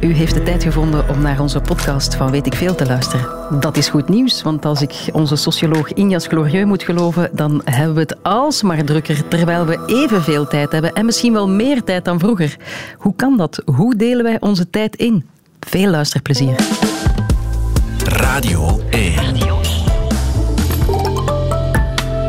U 0.00 0.12
heeft 0.12 0.34
de 0.34 0.42
tijd 0.42 0.62
gevonden 0.62 1.08
om 1.08 1.20
naar 1.20 1.40
onze 1.40 1.60
podcast 1.60 2.14
van 2.14 2.30
Weet 2.30 2.46
ik 2.46 2.54
Veel 2.54 2.74
te 2.74 2.86
luisteren. 2.86 3.26
Dat 3.60 3.76
is 3.76 3.88
goed 3.88 4.08
nieuws, 4.08 4.42
want 4.42 4.64
als 4.64 4.82
ik 4.82 5.08
onze 5.12 5.36
socioloog 5.36 5.92
Injas 5.92 6.26
Glorieux 6.26 6.68
moet 6.68 6.82
geloven, 6.82 7.30
dan 7.32 7.62
hebben 7.64 7.94
we 7.94 8.00
het 8.00 8.22
alsmaar 8.22 8.84
drukker, 8.84 9.28
terwijl 9.28 9.66
we 9.66 9.78
evenveel 9.86 10.46
tijd 10.46 10.72
hebben 10.72 10.92
en 10.92 11.04
misschien 11.04 11.32
wel 11.32 11.48
meer 11.48 11.82
tijd 11.84 12.04
dan 12.04 12.18
vroeger. 12.18 12.56
Hoe 12.98 13.14
kan 13.16 13.36
dat? 13.36 13.62
Hoe 13.64 13.96
delen 13.96 14.24
wij 14.24 14.40
onze 14.40 14.70
tijd 14.70 14.96
in? 14.96 15.26
Veel 15.60 15.90
luisterplezier. 15.90 16.54
Radio 18.04 18.80
1. 18.90 19.14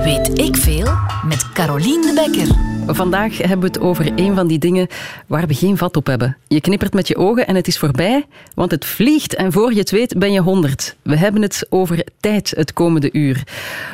Weet 0.03 0.39
ik 0.39 0.55
veel 0.55 0.87
met 1.27 1.51
Carolien 1.53 2.01
de 2.01 2.13
Bekker. 2.15 2.70
Vandaag 2.87 3.37
hebben 3.37 3.59
we 3.59 3.65
het 3.65 3.79
over 3.79 4.11
een 4.15 4.35
van 4.35 4.47
die 4.47 4.59
dingen 4.59 4.87
waar 5.27 5.47
we 5.47 5.53
geen 5.53 5.77
vat 5.77 5.97
op 5.97 6.05
hebben. 6.05 6.37
Je 6.47 6.61
knippert 6.61 6.93
met 6.93 7.07
je 7.07 7.15
ogen 7.15 7.47
en 7.47 7.55
het 7.55 7.67
is 7.67 7.79
voorbij, 7.79 8.25
want 8.53 8.71
het 8.71 8.85
vliegt 8.85 9.35
en 9.35 9.51
voor 9.51 9.73
je 9.73 9.79
het 9.79 9.91
weet 9.91 10.19
ben 10.19 10.31
je 10.31 10.39
honderd. 10.39 10.95
We 11.01 11.17
hebben 11.17 11.41
het 11.41 11.65
over 11.69 12.05
tijd 12.19 12.53
het 12.55 12.73
komende 12.73 13.09
uur. 13.11 13.43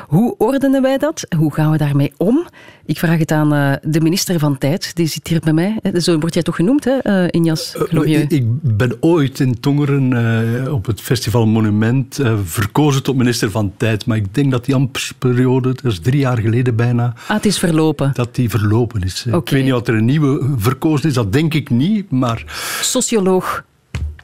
Hoe 0.08 0.35
ordenen 0.38 0.81
wij 0.81 0.97
dat? 0.97 1.25
Hoe 1.38 1.53
gaan 1.53 1.71
we 1.71 1.77
daarmee 1.77 2.13
om? 2.17 2.47
Ik 2.87 2.97
vraag 2.97 3.19
het 3.19 3.31
aan 3.31 3.53
uh, 3.53 3.73
de 3.81 4.01
minister 4.01 4.39
van 4.39 4.57
Tijd, 4.57 4.95
die 4.95 5.07
zit 5.07 5.27
hier 5.27 5.39
bij 5.39 5.53
mij. 5.53 5.79
Zo 5.93 6.19
word 6.19 6.33
jij 6.33 6.43
toch 6.43 6.55
genoemd, 6.55 6.85
hè, 6.85 7.23
uh, 7.23 7.27
Injas 7.29 7.73
Glorieux? 7.77 8.33
Uh, 8.33 8.37
ik 8.37 8.45
ben 8.61 8.97
ooit 8.99 9.39
in 9.39 9.59
Tongeren 9.59 10.73
op 10.73 10.85
het 10.85 11.01
Festival 11.01 11.45
Monument 11.45 12.19
verkozen 12.43 13.03
tot 13.03 13.15
minister 13.15 13.51
van 13.51 13.73
Tijd. 13.77 14.05
Maar 14.05 14.17
ik 14.17 14.35
denk 14.35 14.51
dat 14.51 14.65
die 14.65 14.75
ambtsperiode, 14.75 15.73
dat 15.81 15.91
is 15.91 15.99
drie 15.99 16.19
jaar 16.19 16.37
geleden 16.37 16.75
bijna... 16.75 17.13
Ah, 17.27 17.35
het 17.35 17.45
is 17.45 17.59
verlopen. 17.59 18.11
Dat 18.13 18.35
die 18.35 18.49
verlopen 18.49 19.01
is. 19.01 19.25
Okay. 19.27 19.39
Ik 19.39 19.49
weet 19.49 19.63
niet 19.63 19.71
wat 19.71 19.88
er 19.88 19.95
een 19.95 20.05
nieuwe 20.05 20.53
verkozen 20.57 21.09
is, 21.09 21.13
dat 21.13 21.33
denk 21.33 21.53
ik 21.53 21.69
niet, 21.69 22.11
maar... 22.11 22.43
Socioloog 22.81 23.63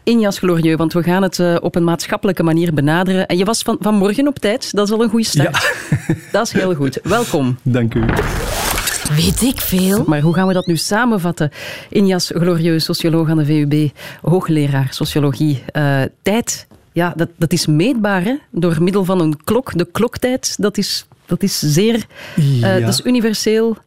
Injas 0.03 0.39
Glorieux, 0.39 0.77
want 0.77 0.93
we 0.93 1.03
gaan 1.03 1.23
het 1.23 1.59
op 1.61 1.75
een 1.75 1.83
maatschappelijke 1.83 2.43
manier 2.43 2.73
benaderen. 2.73 3.27
En 3.27 3.37
je 3.37 3.45
was 3.45 3.61
van, 3.61 3.77
vanmorgen 3.79 4.27
op 4.27 4.39
tijd, 4.39 4.71
dat 4.71 4.87
is 4.87 4.93
al 4.93 5.03
een 5.03 5.09
goede 5.09 5.25
start. 5.25 5.75
Ja. 6.07 6.15
Dat 6.31 6.45
is 6.47 6.51
heel 6.51 6.75
goed. 6.75 6.99
Welkom. 7.03 7.57
Dank 7.63 7.93
u. 7.93 8.05
Weet 9.09 9.41
ik 9.41 9.61
veel. 9.61 10.03
Maar 10.07 10.21
hoe 10.21 10.33
gaan 10.33 10.47
we 10.47 10.53
dat 10.53 10.67
nu 10.67 10.77
samenvatten? 10.77 11.51
Injas 11.89 12.31
Glorieux, 12.35 12.85
socioloog 12.85 13.29
aan 13.29 13.37
de 13.37 13.45
VUB, 13.45 13.89
hoogleraar 14.21 14.87
sociologie. 14.89 15.63
Uh, 15.73 16.01
tijd, 16.21 16.67
ja, 16.91 17.13
dat, 17.15 17.29
dat 17.37 17.53
is 17.53 17.65
meetbaar 17.65 18.23
hè? 18.23 18.35
door 18.51 18.83
middel 18.83 19.05
van 19.05 19.19
een 19.19 19.43
klok. 19.43 19.77
De 19.77 19.87
kloktijd, 19.91 20.55
dat 20.59 20.77
is, 20.77 21.05
dat 21.25 21.43
is 21.43 21.59
zeer... 21.59 22.05
Uh, 22.35 22.59
ja. 22.59 22.79
Dat 22.79 22.93
is 22.93 23.05
universeel 23.05 23.77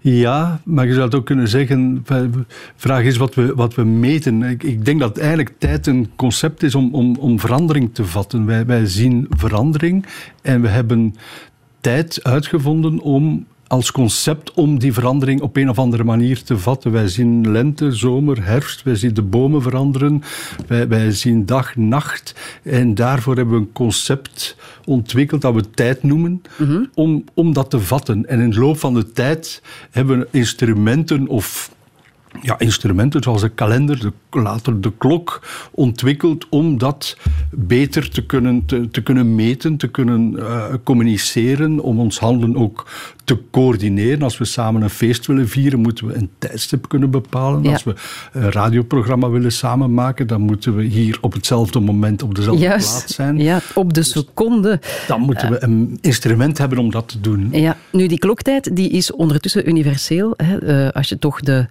ja, 0.00 0.60
maar 0.64 0.86
je 0.86 0.92
zou 0.92 1.04
het 1.04 1.14
ook 1.14 1.26
kunnen 1.26 1.48
zeggen, 1.48 2.04
de 2.06 2.30
vraag 2.76 3.02
is 3.02 3.16
wat 3.16 3.34
we, 3.34 3.54
wat 3.54 3.74
we 3.74 3.84
meten. 3.84 4.42
Ik, 4.42 4.62
ik 4.62 4.84
denk 4.84 5.00
dat 5.00 5.18
eigenlijk 5.18 5.54
tijd 5.58 5.86
een 5.86 6.10
concept 6.16 6.62
is 6.62 6.74
om, 6.74 6.94
om, 6.94 7.16
om 7.16 7.40
verandering 7.40 7.94
te 7.94 8.04
vatten. 8.04 8.46
Wij, 8.46 8.66
wij 8.66 8.86
zien 8.86 9.26
verandering 9.30 10.06
en 10.42 10.62
we 10.62 10.68
hebben 10.68 11.14
tijd 11.80 12.20
uitgevonden 12.22 13.00
om 13.00 13.46
als 13.66 13.92
concept 13.92 14.52
om 14.52 14.78
die 14.78 14.92
verandering 14.92 15.40
op 15.40 15.56
een 15.56 15.68
of 15.68 15.78
andere 15.78 16.04
manier 16.04 16.42
te 16.42 16.58
vatten. 16.58 16.92
Wij 16.92 17.08
zien 17.08 17.50
lente, 17.50 17.92
zomer, 17.92 18.44
herfst, 18.44 18.82
wij 18.82 18.94
zien 18.94 19.14
de 19.14 19.22
bomen 19.22 19.62
veranderen, 19.62 20.22
wij, 20.66 20.88
wij 20.88 21.10
zien 21.10 21.46
dag, 21.46 21.76
nacht. 21.76 22.34
En 22.62 22.94
daarvoor 22.94 23.36
hebben 23.36 23.54
we 23.54 23.60
een 23.60 23.72
concept 23.72 24.56
ontwikkeld 24.84 25.40
dat 25.40 25.54
we 25.54 25.70
tijd 25.70 26.02
noemen, 26.02 26.42
mm-hmm. 26.56 26.90
om, 26.94 27.24
om 27.34 27.52
dat 27.52 27.70
te 27.70 27.80
vatten. 27.80 28.26
En 28.26 28.40
in 28.40 28.50
de 28.50 28.60
loop 28.60 28.78
van 28.78 28.94
de 28.94 29.12
tijd 29.12 29.62
hebben 29.90 30.18
we 30.18 30.28
instrumenten 30.30 31.28
of 31.28 31.72
ja, 32.42 32.58
instrumenten 32.58 33.22
zoals 33.22 33.40
de 33.40 33.48
kalender, 33.48 34.00
de, 34.00 34.12
later 34.30 34.80
de 34.80 34.92
klok, 34.98 35.46
ontwikkeld 35.70 36.46
om 36.48 36.78
dat 36.78 37.16
beter 37.50 38.10
te 38.10 38.26
kunnen, 38.26 38.66
te, 38.66 38.88
te 38.90 39.02
kunnen 39.02 39.34
meten, 39.34 39.76
te 39.76 39.88
kunnen 39.88 40.32
uh, 40.32 40.64
communiceren, 40.84 41.80
om 41.80 41.98
ons 41.98 42.18
handelen 42.18 42.56
ook 42.56 42.86
te 43.24 43.38
coördineren. 43.50 44.22
Als 44.22 44.38
we 44.38 44.44
samen 44.44 44.82
een 44.82 44.90
feest 44.90 45.26
willen 45.26 45.48
vieren, 45.48 45.80
moeten 45.80 46.06
we 46.06 46.14
een 46.14 46.30
tijdstip 46.38 46.88
kunnen 46.88 47.10
bepalen. 47.10 47.62
Ja. 47.62 47.72
Als 47.72 47.84
we 47.84 47.94
een 48.32 48.52
radioprogramma 48.52 49.28
willen 49.28 49.52
samenmaken, 49.52 50.26
dan 50.26 50.40
moeten 50.40 50.76
we 50.76 50.82
hier 50.82 51.18
op 51.20 51.32
hetzelfde 51.32 51.80
moment 51.80 52.22
op 52.22 52.34
dezelfde 52.34 52.62
Juist. 52.62 52.90
plaats 52.90 53.14
zijn. 53.14 53.38
Ja, 53.38 53.60
op 53.74 53.94
de 53.94 54.02
seconde. 54.02 54.80
Dan 55.06 55.20
moeten 55.20 55.50
we 55.50 55.62
een 55.62 55.98
instrument 56.00 56.58
hebben 56.58 56.78
om 56.78 56.90
dat 56.90 57.08
te 57.08 57.20
doen. 57.20 57.48
Ja, 57.52 57.76
nu 57.92 58.06
die 58.06 58.18
kloktijd 58.18 58.76
die 58.76 58.90
is 58.90 59.12
ondertussen 59.12 59.68
universeel. 59.68 60.34
Hè, 60.36 60.86
uh, 60.86 60.90
als 60.90 61.08
je 61.08 61.18
toch 61.18 61.40
de 61.40 61.66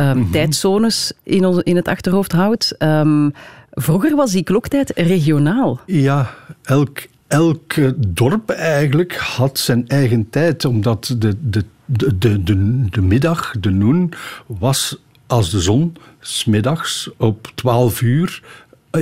um, 0.00 0.30
tijdzones 0.30 1.12
in, 1.22 1.44
ons, 1.44 1.58
in 1.62 1.76
het 1.76 1.88
achterhoofd 1.88 2.32
houdt. 2.32 2.74
Um, 2.78 3.32
vroeger 3.70 4.16
was 4.16 4.32
die 4.32 4.42
kloktijd 4.42 4.92
regionaal. 4.94 5.80
Ja, 5.86 6.34
elk, 6.62 7.06
elk 7.26 7.74
dorp 7.96 8.50
eigenlijk 8.50 9.16
had 9.16 9.58
zijn 9.58 9.88
eigen 9.88 10.30
tijd, 10.30 10.64
omdat 10.64 11.14
de, 11.18 11.36
de, 11.40 11.64
de, 11.84 12.18
de, 12.18 12.42
de, 12.42 12.84
de 12.90 13.00
middag, 13.00 13.54
de 13.60 13.70
noen, 13.70 14.12
was 14.46 14.98
als 15.26 15.50
de 15.50 15.60
zon 15.60 15.96
smiddags 16.20 17.10
op 17.16 17.52
12 17.54 18.00
uur 18.00 18.42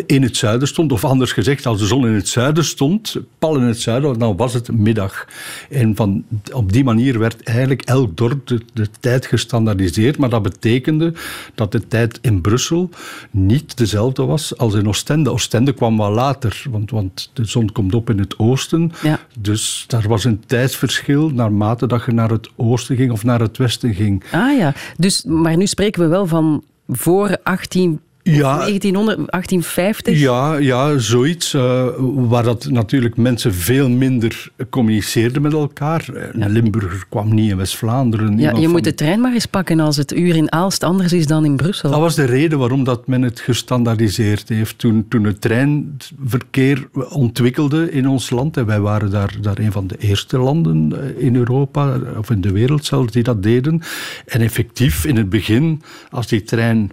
in 0.07 0.23
het 0.23 0.37
zuiden 0.37 0.69
stond, 0.69 0.93
of 0.93 1.05
anders 1.05 1.33
gezegd, 1.33 1.67
als 1.67 1.79
de 1.79 1.87
zon 1.87 2.07
in 2.07 2.13
het 2.13 2.29
zuiden 2.29 2.65
stond, 2.65 3.17
pal 3.39 3.57
in 3.57 3.63
het 3.63 3.81
zuiden, 3.81 4.19
dan 4.19 4.37
was 4.37 4.55
het 4.55 4.73
middag. 4.73 5.27
En 5.71 5.97
van, 5.97 6.25
op 6.53 6.73
die 6.73 6.85
manier 6.85 7.19
werd 7.19 7.43
eigenlijk 7.43 7.83
elk 7.83 8.17
dorp 8.17 8.47
de, 8.47 8.61
de, 8.73 8.89
tijd 9.01 9.27
gestandaardiseerd, 9.27 10.19
maar 10.19 10.29
dat 10.29 10.43
betekende 10.43 11.13
dat 11.55 11.73
de 11.73 11.89
tijd 11.89 12.19
in 12.23 12.41
Brussel 12.41 12.91
niet 13.31 13.77
dezelfde 13.77 14.25
was 14.25 14.59
als 14.59 14.75
in 14.75 14.89
Oostende. 14.89 15.31
Oostende 15.31 15.73
kwam 15.73 15.97
wel 15.97 16.11
later, 16.11 16.65
want, 16.71 16.91
want 16.91 17.31
de 17.33 17.45
zon 17.45 17.73
komt 17.73 17.95
op 17.95 18.11
in 18.11 18.19
het 18.19 18.39
oosten, 18.39 18.93
ja. 19.03 19.21
dus 19.39 19.85
daar 19.87 20.09
was 20.09 20.25
een 20.25 20.43
tijdsverschil 20.47 21.31
naarmate 21.31 21.87
dat 21.87 22.05
je 22.05 22.13
naar 22.13 22.31
het 22.31 22.49
oosten 22.57 22.97
ging 22.97 23.11
of 23.11 23.25
naar 23.25 23.41
het 23.41 23.57
westen 23.57 23.95
ging. 23.95 24.25
Ah 24.33 24.59
ja, 24.59 24.75
dus, 24.97 25.25
maar 25.25 25.57
nu 25.57 25.67
spreken 25.67 26.03
we 26.03 26.09
wel 26.09 26.27
van 26.27 26.65
voor 26.89 27.39
18 27.43 28.01
ja, 28.33 28.57
1900, 28.57 29.17
1850? 29.17 30.19
Ja, 30.19 30.57
ja 30.57 30.99
zoiets. 30.99 31.55
Uh, 31.55 31.87
waar 32.15 32.43
dat 32.43 32.69
natuurlijk 32.71 33.17
mensen 33.17 33.55
veel 33.55 33.89
minder 33.89 34.49
communiceerden 34.71 35.43
met 35.43 35.53
elkaar. 35.53 36.05
Een 36.33 36.51
Limburger 36.51 37.05
kwam 37.09 37.35
niet 37.35 37.51
in 37.51 37.57
West-Vlaanderen. 37.57 38.39
Ja, 38.39 38.51
je 38.51 38.63
van... 38.63 38.71
moet 38.71 38.85
de 38.85 38.95
trein 38.95 39.21
maar 39.21 39.33
eens 39.33 39.47
pakken 39.47 39.81
als 39.81 39.97
het 39.97 40.13
uur 40.13 40.37
in 40.37 40.53
Aalst 40.53 40.85
anders 40.85 41.13
is 41.13 41.27
dan 41.27 41.45
in 41.45 41.57
Brussel. 41.57 41.91
Dat 41.91 42.01
was 42.01 42.15
de 42.15 42.25
reden 42.25 42.59
waarom 42.59 42.85
dat 42.85 43.07
men 43.07 43.23
het 43.23 43.41
gestandaardiseerd 43.41 44.49
heeft. 44.49 44.79
Toen, 44.79 45.07
toen 45.09 45.25
het 45.25 45.41
treinverkeer 45.41 46.89
ontwikkelde 47.09 47.91
in 47.91 48.09
ons 48.09 48.31
land, 48.31 48.57
en 48.57 48.67
wij 48.67 48.81
waren 48.81 49.11
daar, 49.11 49.35
daar 49.41 49.59
een 49.59 49.73
van 49.73 49.87
de 49.87 49.97
eerste 49.99 50.39
landen 50.39 50.93
in 51.19 51.37
Europa, 51.37 51.99
of 52.19 52.31
in 52.31 52.41
de 52.41 52.53
wereld 52.53 52.85
zelfs, 52.85 53.13
die 53.13 53.23
dat 53.23 53.43
deden. 53.43 53.83
En 54.27 54.41
effectief, 54.41 55.05
in 55.05 55.17
het 55.17 55.29
begin, 55.29 55.83
als 56.11 56.27
die 56.27 56.43
trein 56.43 56.91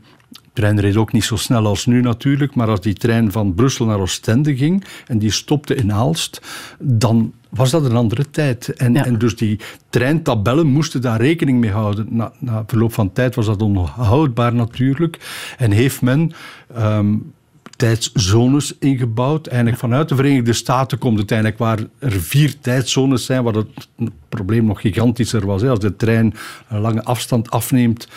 trein 0.54 0.80
reed 0.80 0.96
ook 0.96 1.12
niet 1.12 1.24
zo 1.24 1.36
snel 1.36 1.66
als 1.66 1.86
nu 1.86 2.02
natuurlijk, 2.02 2.56
maar 2.56 2.68
als 2.68 2.82
die 2.82 2.94
trein 2.94 3.32
van 3.32 3.54
Brussel 3.54 3.86
naar 3.86 4.00
Oostende 4.00 4.56
ging 4.56 4.84
en 5.08 5.20
die 5.20 5.32
stopte 5.32 5.76
in 5.76 5.94
Aalst, 5.94 6.42
dan 6.80 7.34
was 7.50 7.72
dat 7.72 7.86
een 7.86 7.96
andere 7.96 8.30
tijd. 8.30 8.70
En, 8.70 8.94
ja. 8.94 9.06
en 9.06 9.18
dus 9.18 9.36
die 9.36 9.60
treintabellen 9.90 10.68
moesten 10.68 11.02
daar 11.02 11.22
rekening 11.22 11.60
mee 11.60 11.72
houden. 11.72 12.08
Na, 12.10 12.32
na 12.40 12.64
verloop 12.68 12.94
van 12.94 13.14
tijd 13.14 13.36
was 13.36 13.46
dat 13.46 13.62
onhoudbaar 13.62 14.54
natuurlijk. 14.54 15.20
En 15.58 15.72
heeft 15.72 16.02
men 16.02 16.32
um, 16.78 17.34
tijdszones 17.82 18.76
ingebouwd. 18.80 19.48
Eigenlijk 19.48 19.80
vanuit 19.80 20.10
de 20.10 20.16
Verenigde 20.16 20.54
Staten 20.54 20.98
komt 20.98 21.20
het 21.20 21.32
eigenlijk 21.32 21.62
waar 21.62 21.80
er 22.00 22.22
vier 22.22 22.60
tijdzones 22.60 23.26
zijn, 23.26 23.44
waar 23.44 23.54
het 23.54 23.88
probleem 24.30 24.66
nog 24.66 24.82
gigantischer 24.82 25.46
was. 25.46 25.64
Als 25.64 25.80
de 25.80 25.96
trein 25.96 26.34
een 26.70 26.80
lange 26.80 27.04
afstand 27.04 27.50
afneemt, 27.50 28.08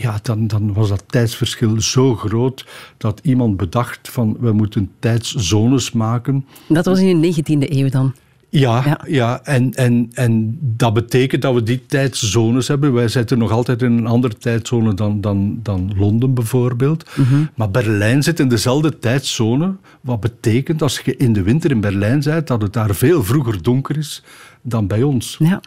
ja, 0.00 0.18
dan, 0.22 0.46
dan 0.46 0.72
was 0.72 0.88
dat 0.88 1.04
tijdsverschil 1.06 1.80
zo 1.80 2.14
groot 2.14 2.66
dat 2.96 3.20
iemand 3.22 3.56
bedacht 3.56 4.10
van 4.10 4.36
we 4.40 4.52
moeten 4.52 4.90
tijdszones 4.98 5.92
maken. 5.92 6.44
Dat 6.68 6.84
was 6.84 7.00
in 7.00 7.20
de 7.20 7.34
19e 7.34 7.70
eeuw 7.70 7.88
dan? 7.88 8.14
Ja, 8.50 8.82
ja. 8.84 9.00
ja. 9.06 9.40
En, 9.44 9.72
en, 9.74 10.10
en 10.14 10.58
dat 10.60 10.94
betekent 10.94 11.42
dat 11.42 11.54
we 11.54 11.62
die 11.62 11.86
tijdszones 11.86 12.68
hebben. 12.68 12.92
Wij 12.92 13.08
zitten 13.08 13.38
nog 13.38 13.50
altijd 13.50 13.82
in 13.82 13.92
een 13.92 14.06
andere 14.06 14.36
tijdzone 14.36 14.94
dan, 14.94 15.20
dan, 15.20 15.58
dan 15.62 15.92
Londen 15.96 16.34
bijvoorbeeld. 16.34 17.10
Mm-hmm. 17.14 17.50
Maar 17.54 17.70
Berlijn 17.70 18.22
zit 18.22 18.40
in 18.40 18.48
dezelfde 18.48 18.98
tijdzone. 18.98 19.74
Wat 20.00 20.20
betekent 20.20 20.82
als 20.82 21.00
je 21.04 21.16
in 21.16 21.32
de 21.32 21.42
winter 21.42 21.70
in 21.70 21.80
Berlijn 21.80 22.20
bent, 22.20 22.46
dat 22.46 22.62
het 22.62 22.72
daar 22.72 22.94
veel 22.94 23.24
vroeger 23.24 23.62
donker 23.62 23.96
is 23.96 24.22
dan 24.62 24.86
bij 24.86 25.02
ons. 25.02 25.36
Ja, 25.38 25.60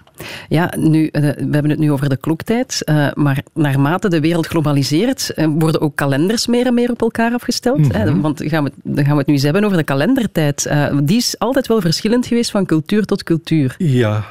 ja 0.50 0.74
nu, 0.78 1.02
uh, 1.04 1.12
we 1.22 1.48
hebben 1.52 1.70
het 1.70 1.80
nu 1.80 1.92
over 1.92 2.10
de 2.10 2.18
kloktijd. 2.18 2.82
Uh, 2.86 3.08
maar 3.14 3.44
naarmate 3.54 4.10
de 4.10 4.20
wereld 4.20 4.48
globaliseert, 4.48 5.32
uh, 5.36 5.48
worden 5.58 5.82
ook 5.82 5.96
kalenders 5.96 6.48
meer 6.48 6.66
en 6.66 6.74
meer 6.74 6.92
op 6.92 7.02
elkaar 7.02 7.34
afgesteld. 7.34 7.80
Mhm. 7.80 8.22
Want 8.22 8.42
gaan 8.46 8.64
we, 8.64 8.72
dan 8.84 9.04
gaan 9.04 9.14
we 9.14 9.20
het 9.20 9.28
nu 9.28 9.34
eens 9.34 9.44
hebben 9.44 9.64
over 9.64 9.78
de 9.78 9.84
kalendertijd. 9.84 10.72
die 11.04 11.18
is 11.18 11.40
altijd 11.40 11.68
wel 11.68 11.82
verschillend 11.82 12.28
geweest 12.28 12.52
van 12.52 12.66
cultuur 12.66 13.06
tot 13.06 13.24
cultuur. 13.24 13.76
Ja, 13.78 14.26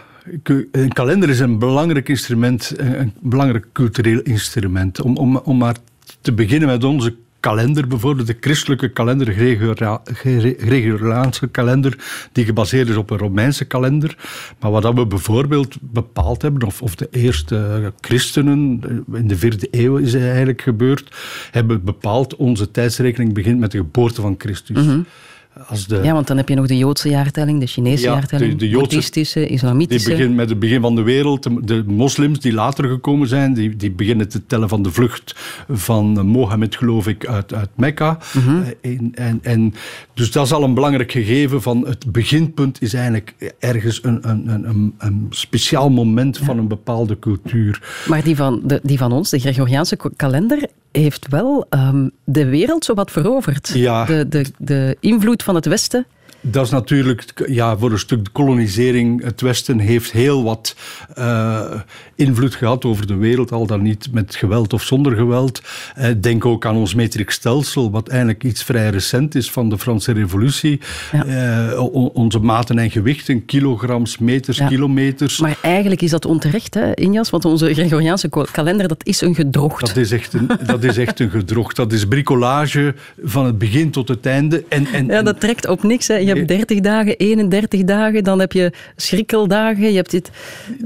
een 0.72 0.92
kalender 0.92 1.28
is 1.28 1.40
een 1.40 1.58
belangrijk 1.58 2.08
instrument, 2.08 2.74
een 2.76 3.12
belangrijk 3.20 3.66
cultureel 3.72 4.20
instrument. 4.20 5.00
Om, 5.00 5.16
om, 5.16 5.36
om 5.36 5.56
maar 5.56 5.76
te 6.20 6.32
beginnen 6.32 6.68
met 6.68 6.84
onze 6.84 7.14
kalender 7.40 7.86
bijvoorbeeld, 7.86 8.26
de 8.26 8.36
christelijke 8.40 8.88
kalender, 8.88 9.26
de 9.26 10.54
Gregoriaanse 10.58 11.48
kalender, 11.48 11.98
die 12.32 12.44
gebaseerd 12.44 12.88
is 12.88 12.96
op 12.96 13.10
een 13.10 13.18
Romeinse 13.18 13.64
kalender. 13.64 14.16
Maar 14.60 14.70
wat 14.70 14.94
we 14.94 15.06
bijvoorbeeld 15.06 15.76
bepaald 15.80 16.42
hebben, 16.42 16.66
of, 16.66 16.82
of 16.82 16.94
de 16.94 17.08
eerste 17.10 17.92
christenen, 18.00 18.80
in 19.12 19.28
de 19.28 19.36
vierde 19.36 19.68
eeuw 19.70 19.96
is 19.96 20.14
eigenlijk 20.14 20.62
gebeurd, 20.62 21.16
hebben 21.50 21.84
bepaald 21.84 22.36
onze 22.36 22.70
tijdsrekening 22.70 23.34
begint 23.34 23.58
met 23.58 23.70
de 23.70 23.78
geboorte 23.78 24.20
van 24.20 24.34
Christus. 24.38 24.86
Mhm. 25.54 25.78
De... 25.88 26.00
Ja, 26.02 26.12
want 26.12 26.26
dan 26.26 26.36
heb 26.36 26.48
je 26.48 26.54
nog 26.54 26.66
de 26.66 26.76
Joodse 26.76 27.08
jaartelling, 27.08 27.60
de 27.60 27.66
Chinese 27.66 28.02
jaartelling, 28.04 28.58
de, 28.58 28.68
de 28.68 28.76
boeddhistische, 28.76 29.46
islamitische. 29.46 30.08
Die 30.08 30.16
begint 30.16 30.36
met 30.36 30.48
het 30.48 30.58
begin 30.58 30.80
van 30.80 30.94
de 30.94 31.02
wereld. 31.02 31.66
De 31.66 31.84
moslims 31.86 32.40
die 32.40 32.52
later 32.52 32.88
gekomen 32.88 33.28
zijn, 33.28 33.54
die, 33.54 33.76
die 33.76 33.90
beginnen 33.90 34.28
te 34.28 34.46
tellen 34.46 34.68
van 34.68 34.82
de 34.82 34.90
vlucht 34.90 35.34
van 35.68 36.26
Mohammed, 36.26 36.76
geloof 36.76 37.06
ik, 37.06 37.26
uit, 37.26 37.54
uit 37.54 37.68
Mekka. 37.76 38.18
Mhm. 38.32 38.62
Eh, 38.80 38.92
en, 38.92 39.10
en, 39.14 39.38
en, 39.42 39.74
dus 40.14 40.32
dat 40.32 40.46
is 40.46 40.52
al 40.52 40.62
een 40.62 40.74
belangrijk 40.74 41.12
gegeven 41.12 41.62
van 41.62 41.86
het 41.86 42.12
beginpunt 42.12 42.82
is 42.82 42.94
eigenlijk 42.94 43.54
ergens 43.58 44.00
een, 44.02 44.28
een, 44.28 44.48
een, 44.48 44.94
een 44.98 45.26
speciaal 45.30 45.90
moment 45.90 46.38
van 46.38 46.58
een 46.58 46.68
bepaalde 46.68 47.18
cultuur. 47.18 47.82
Maar 48.08 48.24
die 48.24 48.36
van, 48.36 48.60
de, 48.64 48.80
die 48.82 48.98
van 48.98 49.12
ons, 49.12 49.30
de 49.30 49.38
Gregoriaanse 49.38 49.98
kalender, 50.16 50.68
heeft 50.92 51.28
wel 51.28 51.66
um, 51.70 52.10
de 52.24 52.46
wereld 52.46 52.84
zowat 52.84 53.10
veroverd. 53.10 53.70
Ja. 53.74 54.04
De, 54.04 54.28
de, 54.28 54.44
de 54.58 54.96
invloed 55.00 55.39
van 55.42 55.54
het 55.54 55.66
Westen 55.66 56.06
dat 56.40 56.64
is 56.64 56.70
natuurlijk 56.70 57.44
ja, 57.46 57.76
voor 57.78 57.92
een 57.92 57.98
stuk 57.98 58.24
de 58.24 58.30
kolonisering. 58.30 59.24
Het 59.24 59.40
Westen 59.40 59.78
heeft 59.78 60.12
heel 60.12 60.44
wat 60.44 60.76
uh, 61.18 61.60
invloed 62.14 62.54
gehad 62.54 62.84
over 62.84 63.06
de 63.06 63.14
wereld, 63.16 63.52
al 63.52 63.66
dan 63.66 63.82
niet 63.82 64.08
met 64.12 64.34
geweld 64.34 64.72
of 64.72 64.82
zonder 64.82 65.16
geweld. 65.16 65.62
Uh, 65.98 66.06
denk 66.20 66.44
ook 66.44 66.66
aan 66.66 66.76
ons 66.76 66.94
metricstelsel, 66.94 67.90
wat 67.90 68.08
eigenlijk 68.08 68.44
iets 68.44 68.62
vrij 68.62 68.90
recent 68.90 69.34
is 69.34 69.50
van 69.50 69.68
de 69.68 69.78
Franse 69.78 70.12
Revolutie. 70.12 70.80
Ja. 71.12 71.26
Uh, 71.72 71.94
onze 72.12 72.38
maten 72.38 72.78
en 72.78 72.90
gewichten, 72.90 73.44
kilograms, 73.44 74.18
meters, 74.18 74.56
ja. 74.56 74.66
kilometers. 74.66 75.38
Maar 75.38 75.58
eigenlijk 75.62 76.02
is 76.02 76.10
dat 76.10 76.26
onterecht, 76.26 76.74
hè, 76.74 76.94
Injas? 76.94 77.30
Want 77.30 77.44
onze 77.44 77.74
Gregoriaanse 77.74 78.28
kalender, 78.52 78.88
dat 78.88 79.06
is 79.06 79.20
een 79.20 79.34
gedrocht. 79.34 79.86
Dat 79.86 79.96
is 79.96 80.12
echt 80.12 80.32
een, 80.32 80.50
dat 80.66 80.84
is 80.84 80.96
echt 80.96 81.20
een 81.20 81.30
gedrocht. 81.30 81.76
Dat 81.76 81.92
is 81.92 82.06
bricolage 82.06 82.94
van 83.22 83.46
het 83.46 83.58
begin 83.58 83.90
tot 83.90 84.08
het 84.08 84.26
einde. 84.26 84.64
En, 84.68 84.86
en, 84.86 85.06
ja, 85.06 85.22
dat 85.22 85.40
trekt 85.40 85.68
op 85.68 85.82
niks, 85.82 86.08
hè 86.08 86.14
je 86.32 86.36
hebt 86.36 86.48
30 86.48 86.80
dagen, 86.80 87.16
31 87.16 87.84
dagen, 87.84 88.24
dan 88.24 88.40
heb 88.40 88.52
je 88.52 88.72
schrikkeldagen. 88.96 89.90
Je 89.90 89.96
hebt 89.96 90.10
dit... 90.10 90.30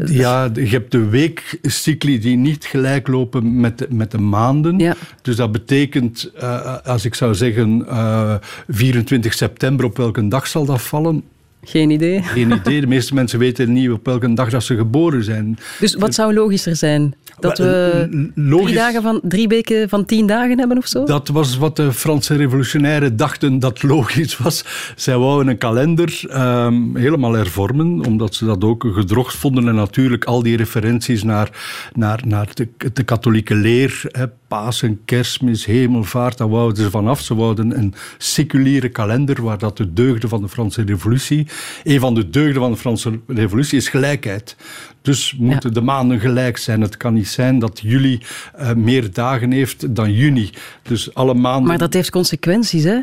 Ja, 0.05 0.50
je 0.55 0.67
hebt 0.67 0.93
de 0.93 1.08
weekcycli 1.08 2.19
die 2.19 2.37
niet 2.37 2.64
gelijk 2.64 3.08
lopen 3.08 3.61
met 3.61 3.79
de, 3.79 3.87
met 3.91 4.11
de 4.11 4.19
maanden. 4.19 4.79
Ja. 4.79 4.94
Dus 5.23 5.37
dat 5.37 5.52
betekent, 5.52 6.31
uh, 6.37 6.76
als 6.85 7.05
ik 7.05 7.14
zou 7.14 7.35
zeggen, 7.35 7.85
uh, 7.88 8.35
24 8.69 9.35
september, 9.35 9.85
op 9.85 9.96
welke 9.96 10.29
dag 10.29 10.46
zal 10.46 10.64
dat 10.64 10.82
vallen? 10.82 11.23
Geen 11.65 11.91
idee. 11.91 12.23
Geen 12.23 12.51
idee. 12.51 12.81
De 12.81 12.87
meeste 12.87 13.15
mensen 13.15 13.39
weten 13.39 13.73
niet 13.73 13.91
op 13.91 14.07
welke 14.07 14.35
dag 14.35 14.51
dat 14.51 14.65
ze 14.65 14.77
geboren 14.77 15.25
zijn. 15.25 15.59
Dus 15.81 15.95
wat 15.95 16.15
zou 16.15 16.35
logischer 16.35 16.77
zijn? 16.77 17.15
Dat 17.39 17.59
we 17.59 18.31
Logisch, 18.35 18.65
drie, 18.65 18.77
dagen 18.77 19.03
van, 19.03 19.21
drie 19.23 19.49
weken 19.49 19.89
van 19.89 20.05
tien 20.05 20.27
dagen 20.27 20.59
hebben 20.59 20.79
of 20.79 20.87
zo? 20.87 21.05
Dat 21.05 21.29
was 21.29 21.57
wat 21.57 21.77
de 21.77 21.93
Franse 21.93 22.37
revolutionairen 22.37 23.17
dachten 23.17 23.59
dat 23.59 23.83
logisch 23.83 24.37
was. 24.37 24.65
Zij 24.97 25.17
wouden 25.17 25.49
een 25.49 25.59
kalender 25.59 26.23
um, 26.31 26.97
helemaal 26.97 27.33
hervormen, 27.33 28.05
omdat 28.07 28.35
ze 28.35 28.45
dat 28.45 28.65
ook 28.65 28.87
gedrocht 28.95 29.37
vonden. 29.37 29.69
En 29.69 29.75
natuurlijk 29.75 30.25
al 30.25 30.43
die 30.43 30.57
referenties 30.57 31.23
naar, 31.23 31.51
naar, 31.95 32.21
naar 32.27 32.49
de, 32.55 32.69
de 32.93 33.03
katholieke 33.03 33.55
leer, 33.55 34.03
hè, 34.03 34.29
Pasen, 34.49 35.01
Kerstmis, 35.05 35.65
Hemelvaart, 35.65 36.39
daar 36.39 36.49
wouden 36.49 36.85
ze 36.85 36.91
vanaf. 36.91 37.21
Ze 37.21 37.35
wouden 37.35 37.79
een 37.79 37.95
seculiere 38.19 38.89
kalender 38.89 39.43
waar 39.43 39.59
dat 39.59 39.77
de 39.77 39.93
deugden 39.93 40.29
van 40.29 40.43
de 40.43 40.49
Franse 40.49 40.83
revolutie... 40.83 41.47
Een 41.85 42.01
van 42.01 42.15
de 42.15 42.31
deugden 42.31 42.62
van 42.62 42.71
de 42.71 42.77
Franse 42.77 43.21
revolutie 43.27 43.79
is 43.79 43.89
gelijkheid. 43.89 44.56
Dus 45.03 45.35
moeten 45.39 45.75
de 45.75 45.81
maanden 45.81 46.21
gelijk 46.21 46.56
zijn. 46.56 46.81
Het 46.81 46.97
kan 46.97 47.15
niet 47.15 47.29
zijn 47.29 47.59
dat 47.59 47.81
juli 47.83 48.21
uh, 48.61 48.73
meer 48.73 49.12
dagen 49.12 49.51
heeft 49.51 49.95
dan 49.95 50.12
juni. 50.12 50.51
Dus 50.83 51.15
alle 51.15 51.35
maanden... 51.35 51.69
Maar 51.69 51.79
dat 51.79 51.93
heeft 51.93 52.11
consequenties, 52.11 52.85
hè? 52.85 52.99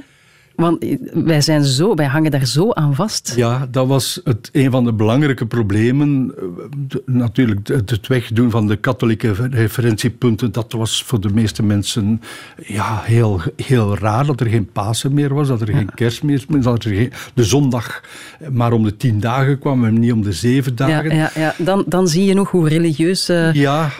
Want 0.56 0.86
wij, 1.13 1.42
zijn 1.42 1.63
zo, 1.63 1.95
wij 1.95 2.06
hangen 2.06 2.31
daar 2.31 2.45
zo 2.45 2.71
aan 2.71 2.95
vast. 2.95 3.33
Ja, 3.36 3.68
dat 3.71 3.88
was 3.88 4.21
het, 4.24 4.50
een 4.51 4.71
van 4.71 4.83
de 4.83 4.94
belangrijke 4.94 5.45
problemen. 5.45 6.33
Natuurlijk, 7.06 7.68
het 7.68 8.07
wegdoen 8.07 8.50
van 8.50 8.68
de 8.68 8.75
katholieke 8.75 9.31
referentiepunten, 9.51 10.51
dat 10.51 10.71
was 10.71 11.03
voor 11.03 11.21
de 11.21 11.30
meeste 11.33 11.63
mensen 11.63 12.21
ja, 12.65 13.01
heel, 13.03 13.42
heel 13.56 13.98
raar. 13.98 14.25
Dat 14.25 14.39
er 14.39 14.48
geen 14.48 14.71
Pasen 14.71 15.13
meer 15.13 15.33
was, 15.33 15.48
dat 15.48 15.62
er 15.62 15.68
geen 15.68 15.94
kerst 15.94 16.24
meer 16.24 16.44
was, 16.48 16.63
dat 16.63 16.83
er 16.83 16.94
geen, 16.95 17.12
de 17.33 17.44
zondag 17.44 18.01
maar 18.51 18.74
om 18.74 18.83
de 18.83 18.98
tien 18.98 19.19
dagen 19.19 19.59
kwam 19.59 19.86
en 19.86 20.00
niet 20.00 20.12
om 20.12 20.21
de 20.21 20.31
zeven 20.31 20.75
dagen. 20.75 21.15
Ja, 21.15 21.31
ja, 21.36 21.42
ja. 21.42 21.53
Dan, 21.57 21.83
dan 21.88 22.07
zie 22.07 22.25
je 22.25 22.33
nog 22.33 22.51
hoe 22.51 22.69
religieus... 22.69 23.30
Uh... 23.30 23.53
Ja, 23.53 23.92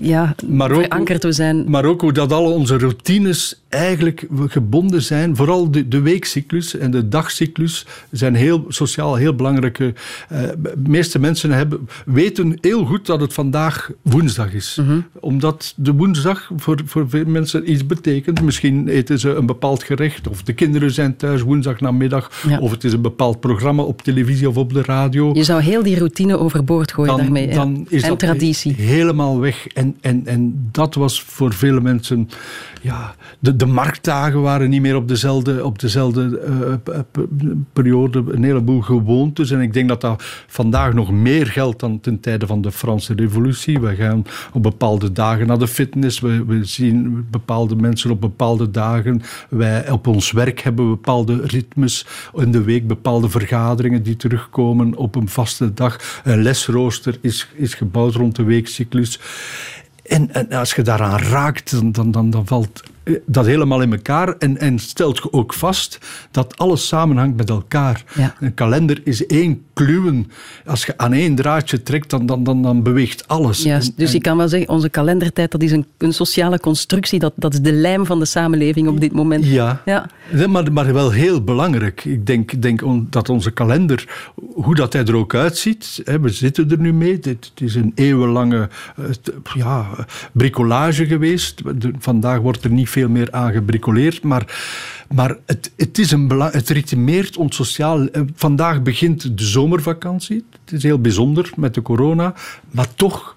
ja, 0.00 0.34
maar 0.48 0.70
ook, 0.70 0.80
verankerd 0.80 1.22
we 1.22 1.32
zijn. 1.32 1.70
Maar 1.70 1.84
ook 1.84 2.00
hoe 2.00 2.12
dat 2.12 2.32
al 2.32 2.52
onze 2.52 2.78
routines 2.78 3.60
eigenlijk 3.68 4.26
gebonden 4.46 5.02
zijn. 5.02 5.36
Vooral 5.36 5.70
de, 5.70 5.88
de 5.88 6.00
weekcyclus 6.00 6.76
en 6.76 6.90
de 6.90 7.08
dagcyclus 7.08 7.86
zijn 8.10 8.34
heel 8.34 8.64
sociaal 8.68 9.14
heel 9.14 9.34
belangrijke. 9.34 9.94
Uh, 10.32 10.38
de 10.58 10.74
meeste 10.88 11.18
mensen 11.18 11.50
hebben, 11.50 11.88
weten 12.06 12.58
heel 12.60 12.84
goed 12.84 13.06
dat 13.06 13.20
het 13.20 13.32
vandaag 13.32 13.90
woensdag 14.02 14.52
is. 14.52 14.78
Mhm. 14.80 15.00
Omdat 15.20 15.74
de 15.76 15.92
woensdag 15.92 16.50
voor, 16.56 16.80
voor 16.84 17.08
veel 17.08 17.24
mensen 17.24 17.70
iets 17.70 17.86
betekent. 17.86 18.42
Misschien 18.42 18.88
eten 18.88 19.18
ze 19.18 19.34
een 19.34 19.46
bepaald 19.46 19.82
gerecht, 19.82 20.28
of 20.28 20.42
de 20.42 20.52
kinderen 20.52 20.90
zijn 20.90 21.16
thuis 21.16 21.40
woensdag 21.40 21.80
namiddag, 21.80 22.30
of 22.60 22.70
het 22.70 22.84
is 22.84 22.92
een 22.92 23.00
bepaald 23.00 23.40
programma 23.40 23.82
op 23.82 24.02
televisie 24.02 24.48
of 24.48 24.56
op 24.56 24.72
de 24.72 24.82
radio. 24.82 25.34
Je 25.34 25.44
zou 25.44 25.62
heel 25.62 25.82
die 25.82 25.98
routine 25.98 26.38
overboord 26.38 26.92
gooien 26.92 27.10
dan, 27.10 27.20
daarmee. 27.20 27.48
Dan 27.48 27.86
is 27.88 28.02
en 28.02 28.08
dat 28.08 28.18
traditie. 28.18 28.74
helemaal 28.74 29.40
weg. 29.40 29.55
En, 29.74 29.96
en, 30.00 30.26
en 30.26 30.68
dat 30.72 30.94
was 30.94 31.22
voor 31.22 31.52
vele 31.52 31.80
mensen. 31.80 32.28
Ja, 32.82 33.14
de, 33.38 33.56
de 33.56 33.66
marktdagen 33.66 34.42
waren 34.42 34.70
niet 34.70 34.80
meer 34.80 34.96
op 34.96 35.08
dezelfde, 35.08 35.64
op 35.64 35.78
dezelfde 35.78 36.40
uh, 36.86 37.22
periode. 37.72 38.24
Een 38.28 38.44
heleboel 38.44 38.80
gewoontes. 38.80 39.50
En 39.50 39.60
ik 39.60 39.72
denk 39.72 39.88
dat 39.88 40.00
dat 40.00 40.22
vandaag 40.46 40.92
nog 40.92 41.10
meer 41.10 41.46
geldt 41.46 41.80
dan 41.80 42.00
ten 42.00 42.20
tijde 42.20 42.46
van 42.46 42.60
de 42.62 42.72
Franse 42.72 43.14
Revolutie. 43.14 43.80
We 43.80 43.94
gaan 43.94 44.24
op 44.52 44.62
bepaalde 44.62 45.12
dagen 45.12 45.46
naar 45.46 45.58
de 45.58 45.68
fitness. 45.68 46.20
We, 46.20 46.44
we 46.44 46.64
zien 46.64 47.26
bepaalde 47.30 47.76
mensen 47.76 48.10
op 48.10 48.20
bepaalde 48.20 48.70
dagen. 48.70 49.22
Wij 49.48 49.90
op 49.90 50.06
ons 50.06 50.32
werk 50.32 50.60
hebben 50.60 50.88
bepaalde 50.88 51.40
ritmes. 51.42 52.06
In 52.34 52.52
de 52.52 52.62
week 52.62 52.86
bepaalde 52.86 53.28
vergaderingen 53.28 54.02
die 54.02 54.16
terugkomen 54.16 54.96
op 54.96 55.14
een 55.14 55.28
vaste 55.28 55.74
dag. 55.74 56.20
Een 56.24 56.42
lesrooster 56.42 57.18
is, 57.20 57.48
is 57.54 57.74
gebouwd 57.74 58.14
rond 58.14 58.36
de 58.36 58.42
weekcyclus. 58.42 59.20
En, 60.02 60.48
als 60.50 60.74
je 60.74 60.82
daaraan 60.82 61.18
raakt, 61.18 61.92
dan, 61.92 62.10
dan, 62.10 62.30
dan 62.30 62.46
valt 62.46 62.82
dat 63.26 63.46
helemaal 63.46 63.80
in 63.80 63.92
elkaar 63.92 64.34
en, 64.38 64.58
en 64.58 64.78
stelt 64.78 65.16
je 65.16 65.32
ook 65.32 65.54
vast 65.54 65.98
dat 66.30 66.58
alles 66.58 66.86
samenhangt 66.86 67.36
met 67.36 67.50
elkaar. 67.50 68.04
Een 68.40 68.54
kalender 68.54 69.00
is 69.04 69.26
één 69.26 69.62
kluwen. 69.72 70.30
Als 70.66 70.84
je 70.86 70.98
aan 70.98 71.12
één 71.12 71.34
draadje 71.34 71.82
trekt, 71.82 72.10
dan, 72.10 72.26
dan, 72.26 72.44
dan, 72.44 72.62
dan 72.62 72.82
beweegt 72.82 73.28
alles. 73.28 73.62
Ja, 73.62 73.80
dus 73.96 74.12
je 74.12 74.20
kan 74.20 74.36
wel 74.36 74.48
zeggen, 74.48 74.68
onze 74.68 74.88
kalendertijd 74.88 75.50
dat 75.50 75.62
is 75.62 75.72
een, 75.72 75.86
een 75.98 76.12
sociale 76.12 76.60
constructie. 76.60 77.18
Dat, 77.18 77.32
dat 77.36 77.52
is 77.52 77.60
de 77.60 77.72
lijm 77.72 78.06
van 78.06 78.18
de 78.18 78.24
samenleving 78.24 78.88
op 78.88 79.00
dit 79.00 79.12
moment. 79.12 79.46
Ja, 79.46 79.82
ja. 79.84 80.06
Maar, 80.48 80.72
maar 80.72 80.92
wel 80.92 81.10
heel 81.10 81.42
belangrijk. 81.42 82.04
Ik 82.04 82.26
denk, 82.26 82.62
denk 82.62 82.82
dat 83.12 83.28
onze 83.28 83.50
kalender, 83.50 84.30
hoe 84.54 84.74
dat 84.74 84.92
hij 84.92 85.04
er 85.04 85.16
ook 85.16 85.34
uitziet, 85.34 86.00
hè, 86.04 86.20
we 86.20 86.28
zitten 86.28 86.70
er 86.70 86.78
nu 86.78 86.92
mee. 86.92 87.18
Het 87.20 87.50
is 87.54 87.74
een 87.74 87.92
eeuwenlange 87.94 88.68
eh, 88.96 89.04
ja, 89.54 89.86
bricolage 90.32 91.06
geweest. 91.06 91.62
Vandaag 91.98 92.38
wordt 92.40 92.64
er 92.64 92.70
niet 92.70 92.88
veel 92.96 93.08
meer 93.08 93.32
aan 93.32 93.52
gebricoleerd. 93.52 94.22
Maar, 94.22 94.44
maar 95.14 95.36
het, 95.46 95.70
het, 95.76 95.98
is 95.98 96.10
een 96.10 96.30
het 96.40 96.68
ritmeert 96.68 97.36
ons 97.36 97.56
sociaal. 97.56 98.08
Eh, 98.08 98.22
vandaag 98.34 98.82
begint 98.82 99.38
de 99.38 99.44
zomervakantie. 99.44 100.44
Het 100.64 100.72
is 100.72 100.82
heel 100.82 101.00
bijzonder 101.00 101.50
met 101.56 101.74
de 101.74 101.82
corona. 101.82 102.34
Maar 102.70 102.94
toch 102.94 103.36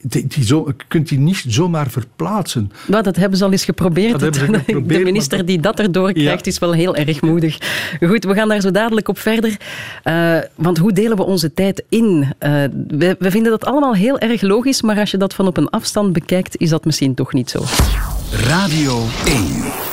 die, 0.00 0.26
die 0.26 0.44
zo, 0.44 0.72
kunt 0.88 1.08
die 1.08 1.18
niet 1.18 1.44
zomaar 1.48 1.90
verplaatsen. 1.90 2.72
Nou, 2.86 3.02
dat 3.02 3.16
hebben 3.16 3.38
ze 3.38 3.44
al 3.44 3.52
eens 3.52 3.64
geprobeerd. 3.64 4.22
geprobeerd 4.36 4.98
de 4.98 5.04
minister 5.04 5.46
die 5.46 5.60
dat 5.60 5.78
erdoor 5.78 6.12
krijgt, 6.12 6.46
is 6.46 6.58
wel 6.58 6.72
heel 6.72 6.96
erg 6.96 7.20
moedig. 7.22 7.58
Goed, 8.00 8.24
we 8.24 8.34
gaan 8.34 8.48
daar 8.48 8.60
zo 8.60 8.70
dadelijk 8.70 9.08
op 9.08 9.18
verder. 9.18 9.56
Uh, 10.04 10.38
want 10.54 10.78
hoe 10.78 10.92
delen 10.92 11.16
we 11.16 11.22
onze 11.22 11.54
tijd 11.54 11.84
in? 11.88 12.06
Uh, 12.20 12.28
we, 12.88 13.16
we 13.18 13.30
vinden 13.30 13.50
dat 13.50 13.64
allemaal 13.64 13.94
heel 13.94 14.18
erg 14.18 14.40
logisch, 14.42 14.82
maar 14.82 14.98
als 14.98 15.10
je 15.10 15.16
dat 15.16 15.34
van 15.34 15.46
op 15.46 15.56
een 15.56 15.70
afstand 15.70 16.12
bekijkt, 16.12 16.56
is 16.56 16.68
dat 16.68 16.84
misschien 16.84 17.14
toch 17.14 17.32
niet 17.32 17.50
zo. 17.50 17.62
Radio 18.32 19.04
1. 19.26 19.42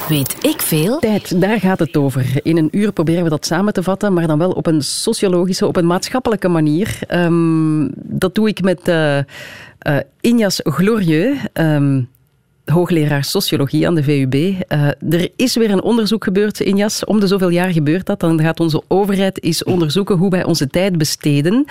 Weet 0.07 0.45
ik 0.45 0.61
veel? 0.61 0.99
Tijd, 0.99 1.41
daar 1.41 1.59
gaat 1.59 1.79
het 1.79 1.97
over. 1.97 2.39
In 2.43 2.57
een 2.57 2.67
uur 2.71 2.91
proberen 2.91 3.23
we 3.23 3.29
dat 3.29 3.45
samen 3.45 3.73
te 3.73 3.83
vatten, 3.83 4.13
maar 4.13 4.27
dan 4.27 4.37
wel 4.37 4.51
op 4.51 4.67
een 4.67 4.81
sociologische, 4.81 5.67
op 5.67 5.75
een 5.75 5.85
maatschappelijke 5.85 6.47
manier. 6.47 6.99
Um, 7.09 7.91
dat 7.95 8.35
doe 8.35 8.47
ik 8.47 8.61
met 8.61 8.87
uh, 8.87 9.17
uh, 9.17 9.23
Injas 10.21 10.59
Glorieux. 10.63 11.39
Um, 11.53 12.09
hoogleraar 12.65 13.23
sociologie 13.23 13.87
aan 13.87 13.95
de 13.95 14.03
VUB. 14.03 14.33
Uh, 14.33 14.87
er 15.09 15.29
is 15.35 15.55
weer 15.55 15.71
een 15.71 15.83
onderzoek 15.83 16.23
gebeurd 16.23 16.59
in 16.59 16.77
Jas. 16.77 17.05
Om 17.05 17.19
de 17.19 17.27
zoveel 17.27 17.49
jaar 17.49 17.71
gebeurt 17.71 18.05
dat. 18.05 18.19
Dan 18.19 18.41
gaat 18.41 18.59
onze 18.59 18.83
overheid 18.87 19.43
eens 19.43 19.63
onderzoeken 19.63 20.17
hoe 20.17 20.29
wij 20.29 20.43
onze 20.43 20.67
tijd 20.67 20.97
besteden. 20.97 21.65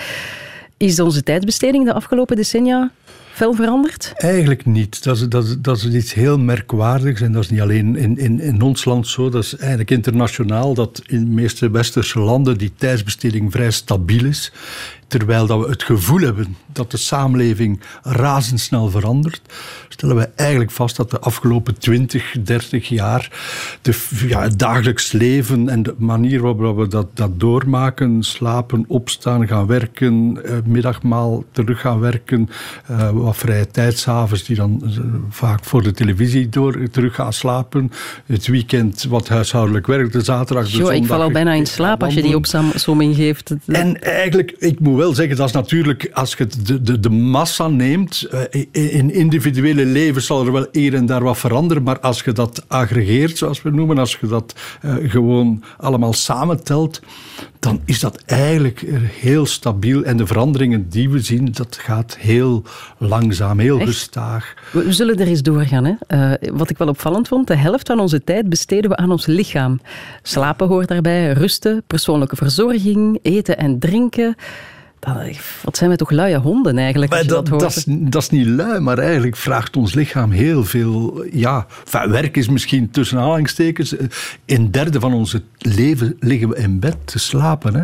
Is 0.76 1.00
onze 1.00 1.22
tijdsbesteding 1.22 1.84
de 1.84 1.92
afgelopen 1.92 2.36
decennia 2.36 2.90
veel 3.34 3.54
veranderd? 3.54 4.12
Eigenlijk 4.14 4.66
niet. 4.66 5.04
Dat 5.04 5.16
is, 5.16 5.28
dat, 5.28 5.56
dat 5.64 5.76
is 5.76 5.88
iets 5.88 6.14
heel 6.14 6.38
merkwaardigs. 6.38 7.20
En 7.20 7.32
dat 7.32 7.42
is 7.42 7.50
niet 7.50 7.60
alleen 7.60 7.96
in, 7.96 8.18
in, 8.18 8.40
in 8.40 8.62
ons 8.62 8.84
land 8.84 9.08
zo. 9.08 9.28
Dat 9.28 9.44
is 9.44 9.56
eigenlijk 9.56 9.90
internationaal 9.90 10.74
dat 10.74 11.02
in 11.06 11.24
de 11.24 11.30
meeste 11.30 11.70
westerse 11.70 12.18
landen 12.18 12.58
die 12.58 12.72
tijdsbesteding 12.76 13.52
vrij 13.52 13.70
stabiel 13.70 14.24
is. 14.24 14.52
Terwijl 15.06 15.46
dat 15.46 15.60
we 15.64 15.70
het 15.70 15.82
gevoel 15.82 16.20
hebben 16.20 16.56
dat 16.72 16.90
de 16.90 16.96
samenleving 16.96 17.80
razendsnel 18.02 18.90
verandert, 18.90 19.40
stellen 19.88 20.16
we 20.16 20.28
eigenlijk 20.34 20.70
vast 20.70 20.96
dat 20.96 21.10
de 21.10 21.18
afgelopen 21.18 21.78
20, 21.78 22.36
30 22.42 22.88
jaar 22.88 23.30
de, 23.82 24.06
ja, 24.26 24.42
het 24.42 24.58
dagelijks 24.58 25.12
leven 25.12 25.68
en 25.68 25.82
de 25.82 25.94
manier 25.98 26.40
waarop 26.40 26.76
we 26.76 26.88
dat, 26.88 27.16
dat 27.16 27.40
doormaken, 27.40 28.22
slapen, 28.22 28.84
opstaan, 28.88 29.46
gaan 29.46 29.66
werken, 29.66 30.38
eh, 30.44 30.56
middagmaal 30.64 31.44
terug 31.50 31.80
gaan 31.80 32.00
werken, 32.00 32.48
eh, 32.86 33.10
wat 33.10 33.36
vrije 33.36 33.66
tijdsavonds 33.66 34.44
die 34.44 34.56
dan 34.56 34.82
eh, 34.84 34.90
vaak 35.28 35.64
voor 35.64 35.82
de 35.82 35.92
televisie 35.92 36.48
door, 36.48 36.88
terug 36.90 37.14
gaan 37.14 37.32
slapen, 37.32 37.90
het 38.26 38.46
weekend 38.46 39.04
wat 39.08 39.28
huishoudelijk 39.28 39.86
werk, 39.86 40.12
de 40.12 40.22
zaterdag, 40.22 40.64
de 40.64 40.70
jo, 40.70 40.78
zondag. 40.78 40.96
Ik 40.96 41.06
val 41.06 41.22
al 41.22 41.30
bijna 41.30 41.52
in 41.52 41.66
slaap 41.66 42.02
als 42.02 42.14
je 42.14 42.22
die 42.22 42.36
opzomming 42.36 43.16
geeft. 43.16 43.54
En 43.66 44.02
eigenlijk, 44.02 44.54
ik 44.58 44.80
moet 44.80 44.93
wel 44.96 45.14
zeggen, 45.14 45.36
dat 45.36 45.46
is 45.46 45.52
natuurlijk, 45.52 46.10
als 46.12 46.34
je 46.34 46.46
de, 46.64 46.82
de, 46.82 47.00
de 47.00 47.10
massa 47.10 47.68
neemt, 47.68 48.26
uh, 48.52 48.64
in 48.92 49.10
individuele 49.10 49.84
leven 49.84 50.22
zal 50.22 50.46
er 50.46 50.52
wel 50.52 50.66
hier 50.72 50.94
en 50.94 51.06
daar 51.06 51.22
wat 51.22 51.38
veranderen, 51.38 51.82
maar 51.82 52.00
als 52.00 52.22
je 52.22 52.32
dat 52.32 52.64
aggregeert, 52.68 53.38
zoals 53.38 53.62
we 53.62 53.70
noemen, 53.70 53.98
als 53.98 54.18
je 54.20 54.26
dat 54.26 54.54
uh, 54.84 55.10
gewoon 55.10 55.62
allemaal 55.76 56.12
samentelt, 56.12 57.00
dan 57.58 57.80
is 57.84 58.00
dat 58.00 58.22
eigenlijk 58.26 58.84
heel 59.20 59.46
stabiel. 59.46 60.02
En 60.02 60.16
de 60.16 60.26
veranderingen 60.26 60.88
die 60.88 61.10
we 61.10 61.20
zien, 61.20 61.48
dat 61.52 61.76
gaat 61.76 62.16
heel 62.16 62.62
langzaam, 62.98 63.58
heel 63.58 63.78
Echt? 63.78 63.88
gestaag. 63.88 64.54
We, 64.72 64.84
we, 64.84 64.92
zullen 64.92 65.18
er 65.18 65.26
eens 65.26 65.42
doorgaan. 65.42 65.84
Hè? 65.84 65.94
Uh, 66.08 66.50
wat 66.52 66.70
ik 66.70 66.78
wel 66.78 66.88
opvallend 66.88 67.28
vond, 67.28 67.46
de 67.46 67.56
helft 67.56 67.86
van 67.86 67.98
onze 67.98 68.24
tijd 68.24 68.48
besteden 68.48 68.90
we 68.90 68.96
aan 68.96 69.10
ons 69.10 69.26
lichaam. 69.26 69.80
Slapen 70.22 70.66
hoort 70.66 70.88
daarbij, 70.88 71.32
rusten, 71.32 71.82
persoonlijke 71.86 72.36
verzorging, 72.36 73.18
eten 73.22 73.58
en 73.58 73.78
drinken 73.78 74.36
wat 75.62 75.76
zijn 75.76 75.90
we 75.90 75.96
toch 75.96 76.10
luie 76.10 76.36
honden 76.36 76.78
eigenlijk? 76.78 77.10
dat, 77.10 77.28
dat, 77.28 77.60
dat, 77.60 77.76
is, 77.76 77.84
dat, 77.86 78.22
is, 78.22 78.30
niet 78.30 78.46
lui, 78.46 78.80
maar 78.80 78.98
eigenlijk 78.98 79.36
vraagt 79.36 79.76
ons 79.76 79.94
lichaam 79.94 80.30
heel 80.30 80.64
veel. 80.64 81.24
Ja, 81.32 81.66
werk 81.90 82.36
is 82.36 82.48
misschien 82.48 82.90
tussen 82.90 83.18
aanhalingstekens. 83.18 83.94
Een 84.46 84.70
derde 84.70 85.00
van 85.00 85.14
onze 85.14 85.42
leven 85.58 86.16
liggen 86.18 86.48
we 86.48 86.56
in 86.56 86.78
bed 86.78 86.96
te 87.04 87.18
slapen. 87.18 87.74
Hè. 87.74 87.82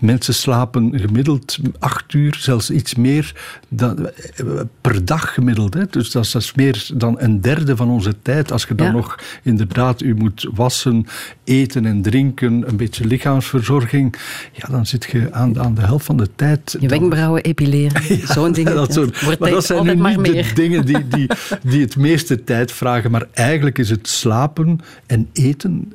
Mensen 0.00 0.34
slapen 0.34 1.00
gemiddeld 1.00 1.58
acht 1.78 2.12
uur, 2.12 2.36
zelfs 2.38 2.70
iets 2.70 2.94
meer 2.94 3.34
dan, 3.68 4.10
per 4.80 5.04
dag 5.04 5.34
gemiddeld. 5.34 5.74
Hè. 5.74 5.86
Dus 5.90 6.10
dat 6.10 6.34
is, 6.34 6.54
meer 6.54 6.90
dan 6.94 7.16
een 7.18 7.40
derde 7.40 7.76
van 7.76 7.90
onze 7.90 8.14
tijd. 8.22 8.52
Als 8.52 8.64
je 8.64 8.74
dan 8.74 8.92
nog 8.92 9.18
inderdaad 9.42 10.02
u 10.02 10.14
moet 10.14 10.48
wassen, 10.54 11.06
eten 11.44 11.86
en 11.86 12.02
drinken, 12.02 12.68
een 12.68 12.76
beetje 12.76 13.06
lichaamsverzorging, 13.06 14.14
ja, 14.52 14.68
dan 14.68 14.86
zit 14.86 15.04
je 15.04 15.32
aan, 15.32 15.60
aan 15.60 15.74
de 15.74 15.80
helft 15.80 16.04
van 16.04 16.16
de 16.16 16.28
tijd 16.34 16.61
je 16.80 16.88
wenkbrauwen 16.88 17.42
epileren, 17.42 18.02
zo'n 18.34 18.52
ding. 18.52 18.68
Dat, 18.68 18.92
soort, 18.92 19.38
maar 19.38 19.50
dat 19.50 19.64
zijn 19.64 19.84
nu 19.84 19.94
niet 19.94 20.18
meer. 20.18 20.48
de 20.48 20.54
dingen 20.54 20.84
die, 20.84 21.08
die, 21.16 21.26
die 21.62 21.80
het 21.80 21.96
meeste 21.96 22.44
tijd 22.44 22.72
vragen. 22.72 23.10
Maar 23.10 23.26
eigenlijk 23.32 23.78
is 23.78 23.90
het 23.90 24.08
slapen 24.08 24.80
en 25.06 25.28
eten. 25.32 25.92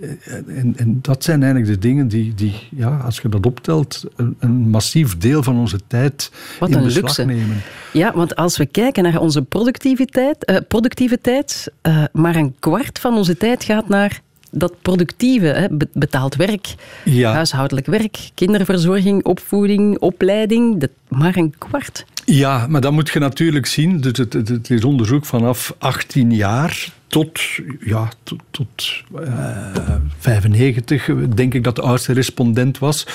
En, 0.47 0.73
en 0.77 0.99
dat 1.01 1.23
zijn 1.23 1.43
eigenlijk 1.43 1.73
de 1.73 1.87
dingen 1.87 2.07
die, 2.07 2.33
die 2.33 2.53
ja, 2.75 2.97
als 2.97 3.19
je 3.19 3.29
dat 3.29 3.45
optelt, 3.45 4.03
een, 4.15 4.35
een 4.39 4.69
massief 4.69 5.17
deel 5.17 5.43
van 5.43 5.57
onze 5.57 5.79
tijd 5.87 6.31
Wat 6.59 6.69
in 6.69 6.83
beslag 6.83 7.03
luxe. 7.03 7.25
nemen. 7.25 7.61
Ja, 7.93 8.13
want 8.13 8.35
als 8.35 8.57
we 8.57 8.65
kijken 8.65 9.03
naar 9.03 9.19
onze 9.19 9.41
productiviteit, 9.41 10.49
uh, 10.49 10.57
productieve 10.67 11.21
tijd, 11.21 11.71
uh, 11.83 12.03
maar 12.13 12.35
een 12.35 12.55
kwart 12.59 12.99
van 12.99 13.13
onze 13.13 13.37
tijd 13.37 13.63
gaat 13.63 13.89
naar 13.89 14.21
dat 14.51 14.73
productieve, 14.81 15.45
hè, 15.45 15.67
betaald 15.93 16.35
werk, 16.35 16.75
ja. 17.05 17.33
huishoudelijk 17.33 17.85
werk, 17.85 18.29
kinderverzorging, 18.33 19.23
opvoeding, 19.23 19.99
opleiding, 19.99 20.79
dat 20.79 20.89
maar 21.07 21.35
een 21.35 21.53
kwart. 21.57 22.05
Ja, 22.25 22.67
maar 22.67 22.81
dat 22.81 22.91
moet 22.91 23.09
je 23.09 23.19
natuurlijk 23.19 23.65
zien. 23.65 24.01
Het, 24.01 24.17
het, 24.17 24.33
het 24.33 24.69
is 24.69 24.83
onderzoek 24.83 25.25
vanaf 25.25 25.75
18 25.77 26.31
jaar 26.31 26.95
tot, 27.07 27.39
ja, 27.79 28.09
tot, 28.23 28.39
tot 28.51 29.03
uh, 29.15 29.27
eh, 29.75 29.95
95, 30.19 31.09
denk 31.35 31.53
ik 31.53 31.63
dat 31.63 31.75
de 31.75 31.81
oudste 31.81 32.13
respondent 32.13 32.79
was. 32.79 33.07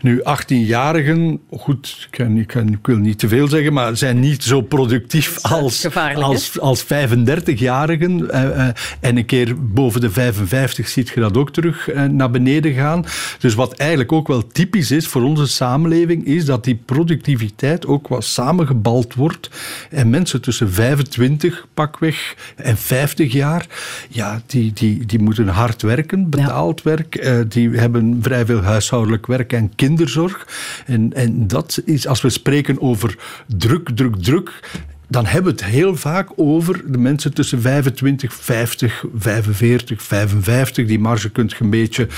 Nu, 0.00 0.20
18-jarigen, 0.20 1.38
goed, 1.50 2.08
ik, 2.10 2.18
kan, 2.18 2.36
ik, 2.36 2.46
kan, 2.46 2.68
ik, 2.68 2.86
wil 2.86 2.96
niet 2.96 3.18
te 3.18 3.28
veel 3.28 3.48
zeggen, 3.48 3.72
maar 3.72 3.96
zijn 3.96 4.20
niet 4.20 4.42
zo 4.42 4.60
productief 4.60 5.42
als, 5.42 5.94
als, 6.14 6.60
als 6.60 6.84
35-jarigen. 6.84 8.10
Uh, 8.10 8.42
uh, 8.42 8.68
en 9.00 9.16
een 9.16 9.24
keer 9.24 9.54
boven 9.72 10.00
de 10.00 10.10
55 10.10 10.88
ziet 10.88 11.08
je 11.08 11.20
dat 11.20 11.36
ook 11.36 11.52
terug 11.52 11.90
naar 12.10 12.30
beneden 12.30 12.72
gaan. 12.72 13.04
Dus 13.38 13.54
wat 13.54 13.72
eigenlijk 13.72 14.12
ook 14.12 14.28
wel 14.28 14.46
typisch 14.46 14.90
is 14.90 15.06
voor 15.06 15.22
onze 15.22 15.46
samenleving, 15.46 16.26
is 16.26 16.44
dat 16.44 16.64
die 16.64 16.74
productiviteit 16.84 17.86
ook 17.86 18.08
wat 18.08 18.24
samengebald 18.24 19.14
wordt. 19.14 19.50
En 19.90 20.10
mensen 20.10 20.40
tussen 20.40 20.72
25 20.72 21.66
pakweg 21.74 22.34
en 22.56 22.76
50 22.76 23.23
jaar, 23.32 23.66
ja, 24.08 24.42
die, 24.46 24.72
die, 24.72 25.06
die 25.06 25.18
moeten 25.18 25.48
hard 25.48 25.82
werken, 25.82 26.30
betaald 26.30 26.82
werk. 26.82 27.24
Uh, 27.24 27.40
die 27.48 27.70
hebben 27.70 28.18
vrij 28.22 28.46
veel 28.46 28.62
huishoudelijk 28.62 29.26
werk 29.26 29.52
en 29.52 29.74
kinderzorg. 29.74 30.46
En, 30.86 31.12
en 31.12 31.46
dat 31.46 31.82
is, 31.84 32.06
als 32.06 32.20
we 32.20 32.30
spreken 32.30 32.80
over 32.80 33.16
druk, 33.46 33.90
druk, 33.94 34.22
druk, 34.22 34.60
dan 35.08 35.26
hebben 35.26 35.54
we 35.54 35.60
het 35.60 35.70
heel 35.70 35.96
vaak 35.96 36.28
over 36.36 36.92
de 36.92 36.98
mensen 36.98 37.34
tussen 37.34 37.60
25, 37.60 38.34
50, 38.34 39.04
45, 39.14 40.02
55. 40.02 40.86
Die 40.86 40.98
marge 40.98 41.30
kunt 41.30 41.50
je 41.50 41.64
een 41.64 41.70
beetje... 41.70 42.08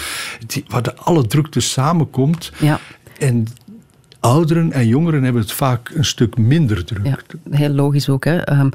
Die, 0.46 0.64
waar 0.68 0.82
de 0.82 0.94
alle 0.94 1.26
drukte 1.26 1.60
samenkomt. 1.60 2.52
Ja. 2.58 2.80
En 3.18 3.46
ouderen 4.20 4.72
en 4.72 4.86
jongeren 4.86 5.22
hebben 5.22 5.42
het 5.42 5.52
vaak 5.52 5.90
een 5.94 6.04
stuk 6.04 6.36
minder 6.36 6.84
druk. 6.84 7.06
Ja, 7.06 7.18
heel 7.50 7.68
logisch 7.68 8.08
ook. 8.08 8.24
Hè. 8.24 8.58
Um, 8.58 8.70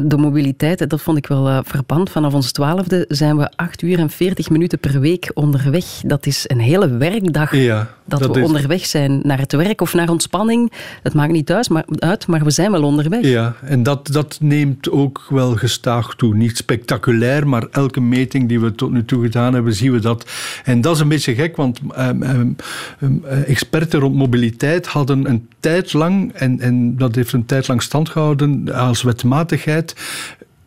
de 0.00 0.16
mobiliteit, 0.16 0.90
dat 0.90 1.00
vond 1.00 1.18
ik 1.18 1.26
wel 1.26 1.48
uh, 1.48 1.58
verpand. 1.62 2.10
Vanaf 2.10 2.34
ons 2.34 2.52
twaalfde 2.52 3.04
zijn 3.08 3.36
we 3.36 3.50
acht 3.56 3.82
uur 3.82 3.98
en 3.98 4.10
veertig 4.10 4.50
minuten 4.50 4.78
per 4.78 5.00
week 5.00 5.30
onderweg. 5.34 5.84
Dat 6.04 6.26
is 6.26 6.44
een 6.46 6.60
hele 6.60 6.88
werkdag 6.88 7.56
ja, 7.56 7.88
dat, 8.08 8.26
we 8.36 8.42
onderweg 8.42 8.86
zijn 8.86 9.20
naar 9.22 9.38
het 9.38 9.52
werk 9.52 9.80
of 9.80 9.94
naar 9.94 10.10
ontspanning. 10.10 10.72
Het 11.02 11.14
maakt 11.14 11.32
niet 11.32 11.46
thuis, 11.46 11.68
maar, 11.68 11.84
uit, 11.98 12.26
maar 12.26 12.44
we 12.44 12.50
zijn 12.50 12.70
wel 12.70 12.82
onderweg. 12.82 13.24
Ja, 13.24 13.54
en 13.62 13.82
dat, 13.82 14.06
dat 14.12 14.38
neemt 14.40 14.90
ook 14.90 15.26
wel 15.28 15.54
gestaag 15.54 16.14
toe. 16.14 16.34
Niet 16.34 16.56
spectaculair, 16.56 17.48
maar 17.48 17.66
elke 17.70 18.00
meting 18.00 18.48
die 18.48 18.60
we 18.60 18.74
tot 18.74 18.90
nu 18.90 19.04
toe 19.04 19.22
gedaan 19.22 19.54
hebben, 19.54 19.74
zien 19.74 19.92
we 19.92 20.00
dat. 20.00 20.30
En 20.64 20.80
dat 20.80 20.94
is 20.94 21.00
een 21.00 21.08
beetje 21.08 21.34
gek, 21.34 21.56
want 21.56 21.80
um, 21.98 22.22
um, 22.22 22.56
um, 23.02 23.24
experten 23.24 24.00
rond 24.00 24.14
mobiliteit 24.14 24.86
hadden 24.86 25.28
een 25.28 25.48
tijd 25.60 25.92
lang, 25.92 26.32
en, 26.32 26.60
en 26.60 26.96
dat 26.96 27.14
heeft 27.14 27.32
een 27.32 27.46
tijd 27.46 27.68
lang 27.68 27.82
stand 27.82 28.08
gehouden 28.08 28.72
als 28.74 29.02
wetmatigheid, 29.02 29.94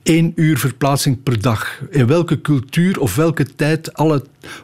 één 0.03 0.31
uur 0.36 0.58
verplaatsing 0.58 1.24
per 1.24 1.41
dag. 1.41 1.81
In 1.89 2.08
welke 2.08 2.41
cultuur 2.41 3.00
of 3.00 3.15
welke 3.15 3.55
tijd, 3.55 3.93
alle 3.93 4.24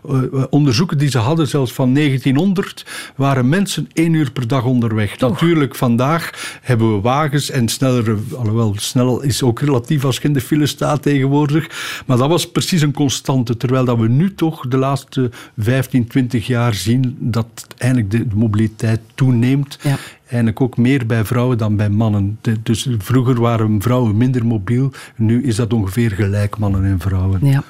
uh, 0.10 0.44
onderzoeken 0.50 0.98
die 0.98 1.10
ze 1.10 1.17
hadden, 1.17 1.48
zelfs 1.48 1.74
van 1.74 1.94
1900, 1.94 2.86
waren 3.15 3.50
mensen 3.50 3.88
één 3.94 4.13
uur 4.13 4.32
per 4.32 4.48
dag 4.48 4.63
onderweg. 4.63 5.15
Toch. 5.15 5.32
Natuurlijk, 5.32 5.75
vandaag 5.75 6.58
hebben 6.62 6.96
we 6.96 7.01
wagens 7.01 7.50
en 7.50 7.67
snellere, 7.67 8.17
alhoewel 8.36 8.74
snel 8.77 9.22
is 9.22 9.44
ook 9.44 9.60
relatief 9.60 10.06
als 10.06 10.17
je 10.17 10.24
in 10.24 10.34
de 10.34 10.41
file 10.41 10.65
staat 10.65 11.01
tegenwoordig, 11.01 11.70
maar 12.06 12.17
dat 12.17 12.29
was 12.29 12.51
precies 12.51 12.82
een 12.82 12.94
constante, 12.94 13.58
terwijl 13.58 13.86
dat 13.86 13.98
we 13.98 14.08
nu 14.08 14.34
toch 14.34 14.67
de 14.67 14.77
laatste 14.77 15.32
15, 15.58 16.08
20 16.08 16.48
jaar 16.48 16.74
zien 16.74 17.17
dat 17.20 17.67
eindelijk 17.77 18.12
de, 18.12 18.27
de 18.27 18.36
mobiliteit 18.36 19.00
toeneemt. 19.15 19.79
Ja 19.82 19.98
eigenlijk 20.27 20.62
ook 20.62 20.77
meer 20.77 21.05
bij 21.05 21.25
vrouwen 21.25 21.57
dan 21.57 21.75
bij 21.75 21.89
mannen. 21.89 22.39
Dus 22.63 22.88
vroeger 22.98 23.41
waren 23.41 23.81
vrouwen 23.81 24.17
minder 24.17 24.46
mobiel, 24.46 24.91
nu 25.15 25.43
is 25.43 25.55
dat 25.55 25.74
ongeveer 25.74 26.12
gelijk 26.12 26.57
mannen 26.57 26.86
en 26.86 27.00
vrouwen. 27.00 27.46
Ja. 27.46 27.63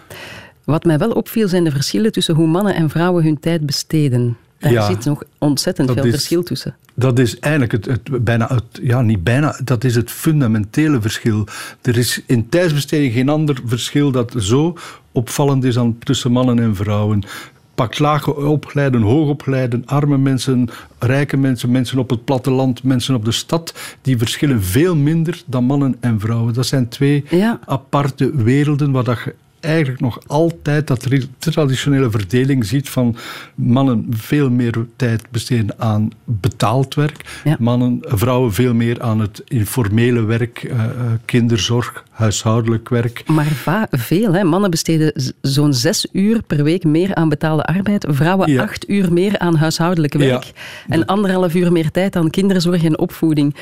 Wat 0.63 0.83
mij 0.83 0.97
wel 0.97 1.11
opviel 1.11 1.47
zijn 1.47 1.63
de 1.63 1.71
verschillen 1.71 2.11
tussen 2.11 2.35
hoe 2.35 2.47
mannen 2.47 2.75
en 2.75 2.89
vrouwen 2.89 3.23
hun 3.23 3.39
tijd 3.39 3.65
besteden. 3.65 4.37
Daar 4.57 4.83
zit 4.83 5.05
nog 5.05 5.23
ontzettend 5.37 5.91
veel 5.91 6.03
verschil 6.03 6.43
tussen. 6.43 6.75
Dat 6.93 7.19
is 7.19 7.39
eigenlijk 7.39 7.71
het, 7.71 7.85
het, 7.85 8.23
bijna 8.23 8.47
het, 8.47 8.79
ja, 8.81 9.01
niet 9.01 9.23
bijna, 9.23 9.59
dat 9.63 9.83
is 9.83 9.95
het 9.95 10.11
fundamentele 10.11 11.01
verschil. 11.01 11.47
Er 11.81 11.97
is 11.97 12.21
in 12.25 12.49
tijdsbesteding 12.49 13.13
geen 13.13 13.29
ander 13.29 13.61
verschil 13.65 14.11
dat 14.11 14.33
zo 14.37 14.77
opvallend 15.11 15.63
is 15.63 15.73
dan 15.73 15.97
tussen 15.99 16.31
mannen 16.31 16.59
en 16.59 16.75
vrouwen 16.75 17.23
Pak 17.77 17.99
laag 17.99 18.27
opgeleide, 18.35 18.97
hoogopgeleide, 18.97 19.81
arme 19.85 20.17
mensen, 20.17 20.69
rijke 20.99 21.37
mensen, 21.37 21.71
mensen 21.71 21.99
op 21.99 22.09
het 22.09 22.25
platteland, 22.25 22.83
mensen 22.83 23.15
op 23.15 23.25
de 23.25 23.31
stad. 23.31 23.73
Die 24.01 24.17
verschillen 24.17 24.63
veel 24.63 24.95
minder 24.95 25.43
dan 25.45 25.63
mannen 25.63 25.95
en 25.99 26.19
vrouwen. 26.19 26.53
Dat 26.53 26.65
zijn 26.65 26.87
twee 26.87 27.23
aparte 27.65 28.35
werelden 28.35 28.91
waar 28.91 29.03
dat 29.03 29.19
je 29.25 29.35
eigenlijk 29.59 29.99
nog 29.99 30.19
altijd 30.27 30.87
dat 30.87 31.07
traditionele 31.39 32.11
verdeling 32.11 32.65
ziet 32.65 32.89
van 32.89 33.15
mannen 33.55 34.05
veel 34.09 34.49
meer 34.49 34.85
tijd 34.95 35.23
besteden 35.31 35.79
aan 35.79 36.09
betaald 36.23 36.95
werk, 36.95 37.43
mannen, 37.59 37.97
vrouwen 38.01 38.53
veel 38.53 38.73
meer 38.73 39.01
aan 39.01 39.19
het 39.19 39.41
informele 39.47 40.21
werk, 40.21 40.63
uh, 40.63 40.83
kinderzorg, 41.25 42.03
huishoudelijk 42.09 42.89
werk. 42.89 43.23
Maar 43.27 43.87
veel, 43.91 44.33
hè? 44.33 44.43
mannen 44.43 44.69
besteden 44.69 45.33
zo'n 45.41 45.73
zes 45.73 46.07
uur 46.11 46.41
per 46.41 46.63
week 46.63 46.83
meer 46.83 47.15
aan 47.15 47.29
betaalde 47.29 47.63
arbeid, 47.63 48.05
vrouwen 48.09 48.59
acht 48.59 48.89
uur 48.89 49.13
meer 49.13 49.39
aan 49.39 49.55
huishoudelijke 49.55 50.17
werk 50.17 50.51
en 50.87 51.05
anderhalf 51.05 51.53
uur 51.53 51.71
meer 51.71 51.91
tijd 51.91 52.15
aan 52.15 52.29
kinderzorg 52.29 52.83
en 52.83 52.99
opvoeding. 52.99 53.55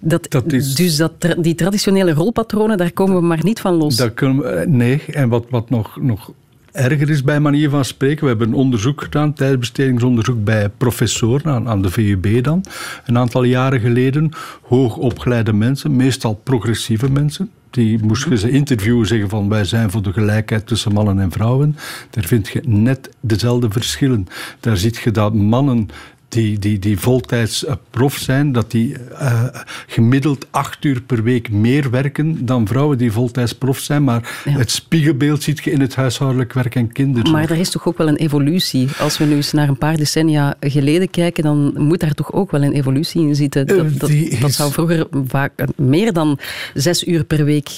Dat, 0.00 0.30
dat 0.30 0.52
is... 0.52 0.74
Dus 0.74 0.96
dat, 0.96 1.12
die 1.38 1.54
traditionele 1.54 2.12
rolpatronen, 2.12 2.76
daar 2.76 2.92
komen 2.92 3.16
we 3.16 3.22
maar 3.22 3.44
niet 3.44 3.60
van 3.60 3.74
los. 3.74 3.96
Dat 3.96 4.14
kunnen 4.14 4.42
we, 4.42 4.64
nee, 4.68 5.02
en 5.06 5.28
wat, 5.28 5.41
wat 5.50 5.70
nog, 5.70 6.00
nog 6.00 6.32
erger 6.72 7.10
is 7.10 7.22
bij 7.22 7.40
manier 7.40 7.70
van 7.70 7.84
spreken. 7.84 8.22
We 8.22 8.28
hebben 8.28 8.48
een 8.48 8.54
onderzoek 8.54 9.02
gedaan, 9.02 9.32
tijdbestedingsonderzoek 9.32 10.44
bij 10.44 10.68
professoren 10.68 11.52
aan, 11.52 11.68
aan 11.68 11.82
de 11.82 11.90
VUB 11.90 12.44
dan, 12.44 12.64
een 13.06 13.18
aantal 13.18 13.42
jaren 13.42 13.80
geleden. 13.80 14.30
Hoogopgeleide 14.62 15.52
mensen, 15.52 15.96
meestal 15.96 16.34
progressieve 16.34 17.10
mensen, 17.10 17.50
die 17.70 18.04
moesten 18.04 18.38
ze 18.38 18.50
interviewen, 18.50 19.06
zeggen 19.06 19.28
van 19.28 19.48
wij 19.48 19.64
zijn 19.64 19.90
voor 19.90 20.02
de 20.02 20.12
gelijkheid 20.12 20.66
tussen 20.66 20.92
mannen 20.92 21.20
en 21.20 21.32
vrouwen. 21.32 21.76
Daar 22.10 22.24
vind 22.24 22.48
je 22.48 22.62
net 22.66 23.10
dezelfde 23.20 23.70
verschillen. 23.70 24.26
Daar 24.60 24.76
ziet 24.76 24.96
je 24.96 25.10
dat 25.10 25.34
mannen 25.34 25.88
die, 26.32 26.58
die, 26.58 26.78
die 26.78 26.98
voltijds 26.98 27.64
eh, 27.64 27.74
prof 27.90 28.16
zijn, 28.16 28.52
dat 28.52 28.70
die 28.70 28.96
uh, 29.12 29.44
gemiddeld 29.86 30.46
acht 30.50 30.84
uur 30.84 31.02
per 31.02 31.22
week 31.22 31.50
meer 31.50 31.90
werken 31.90 32.46
dan 32.46 32.66
vrouwen 32.66 32.98
die 32.98 33.12
voltijds 33.12 33.52
prof 33.52 33.78
zijn. 33.78 34.04
Maar 34.04 34.42
het 34.48 34.70
spiegelbeeld 34.70 35.42
ziet 35.42 35.64
je 35.64 35.70
in 35.70 35.80
het 35.80 35.94
huishoudelijk 35.94 36.52
werk 36.52 36.74
en 36.74 36.92
kinderen. 36.92 37.32
Maar 37.32 37.50
er 37.50 37.58
is 37.58 37.70
toch 37.70 37.86
ook 37.86 37.98
wel 37.98 38.08
een 38.08 38.16
evolutie. 38.16 38.88
Als 38.98 39.18
we 39.18 39.24
nu 39.24 39.34
eens 39.34 39.52
naar 39.52 39.68
een 39.68 39.78
paar 39.78 39.96
decennia 39.96 40.54
geleden 40.60 41.10
kijken, 41.10 41.42
dan 41.42 41.74
moet 41.76 42.00
daar 42.00 42.14
toch 42.14 42.32
ook 42.32 42.50
wel 42.50 42.62
een 42.62 42.72
evolutie 42.72 43.26
in 43.26 43.36
zitten. 43.36 43.66
Dat, 43.66 43.98
dat, 43.98 44.10
dat 44.40 44.52
zou 44.52 44.72
vroeger 44.72 45.06
vaak 45.26 45.64
meer 45.76 46.12
dan 46.12 46.38
zes 46.74 47.06
uur 47.06 47.24
per 47.24 47.44
week 47.44 47.68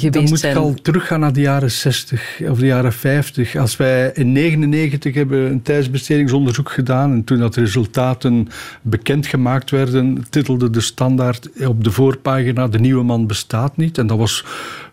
dan 0.00 0.22
moet 0.22 0.40
je 0.40 0.54
al 0.54 0.74
teruggaan 0.82 1.20
naar 1.20 1.32
de 1.32 1.40
jaren 1.40 1.70
60 1.70 2.40
of 2.48 2.58
de 2.58 2.66
jaren 2.66 2.92
50. 2.92 3.56
Als 3.56 3.76
wij 3.76 4.10
in 4.14 4.32
99 4.32 5.14
hebben 5.14 5.50
een 5.50 5.62
tijdsbestedingsonderzoek 5.62 6.70
gedaan 6.70 7.12
en 7.12 7.24
toen 7.24 7.38
dat 7.38 7.56
resultaten 7.56 8.48
bekendgemaakt 8.82 9.70
werden, 9.70 10.24
titelde 10.30 10.70
de 10.70 10.80
standaard 10.80 11.48
op 11.66 11.84
de 11.84 11.90
voorpagina 11.90 12.68
de 12.68 12.78
nieuwe 12.78 13.02
man 13.02 13.26
bestaat 13.26 13.76
niet. 13.76 13.98
En 13.98 14.06
dat 14.06 14.18
was 14.18 14.44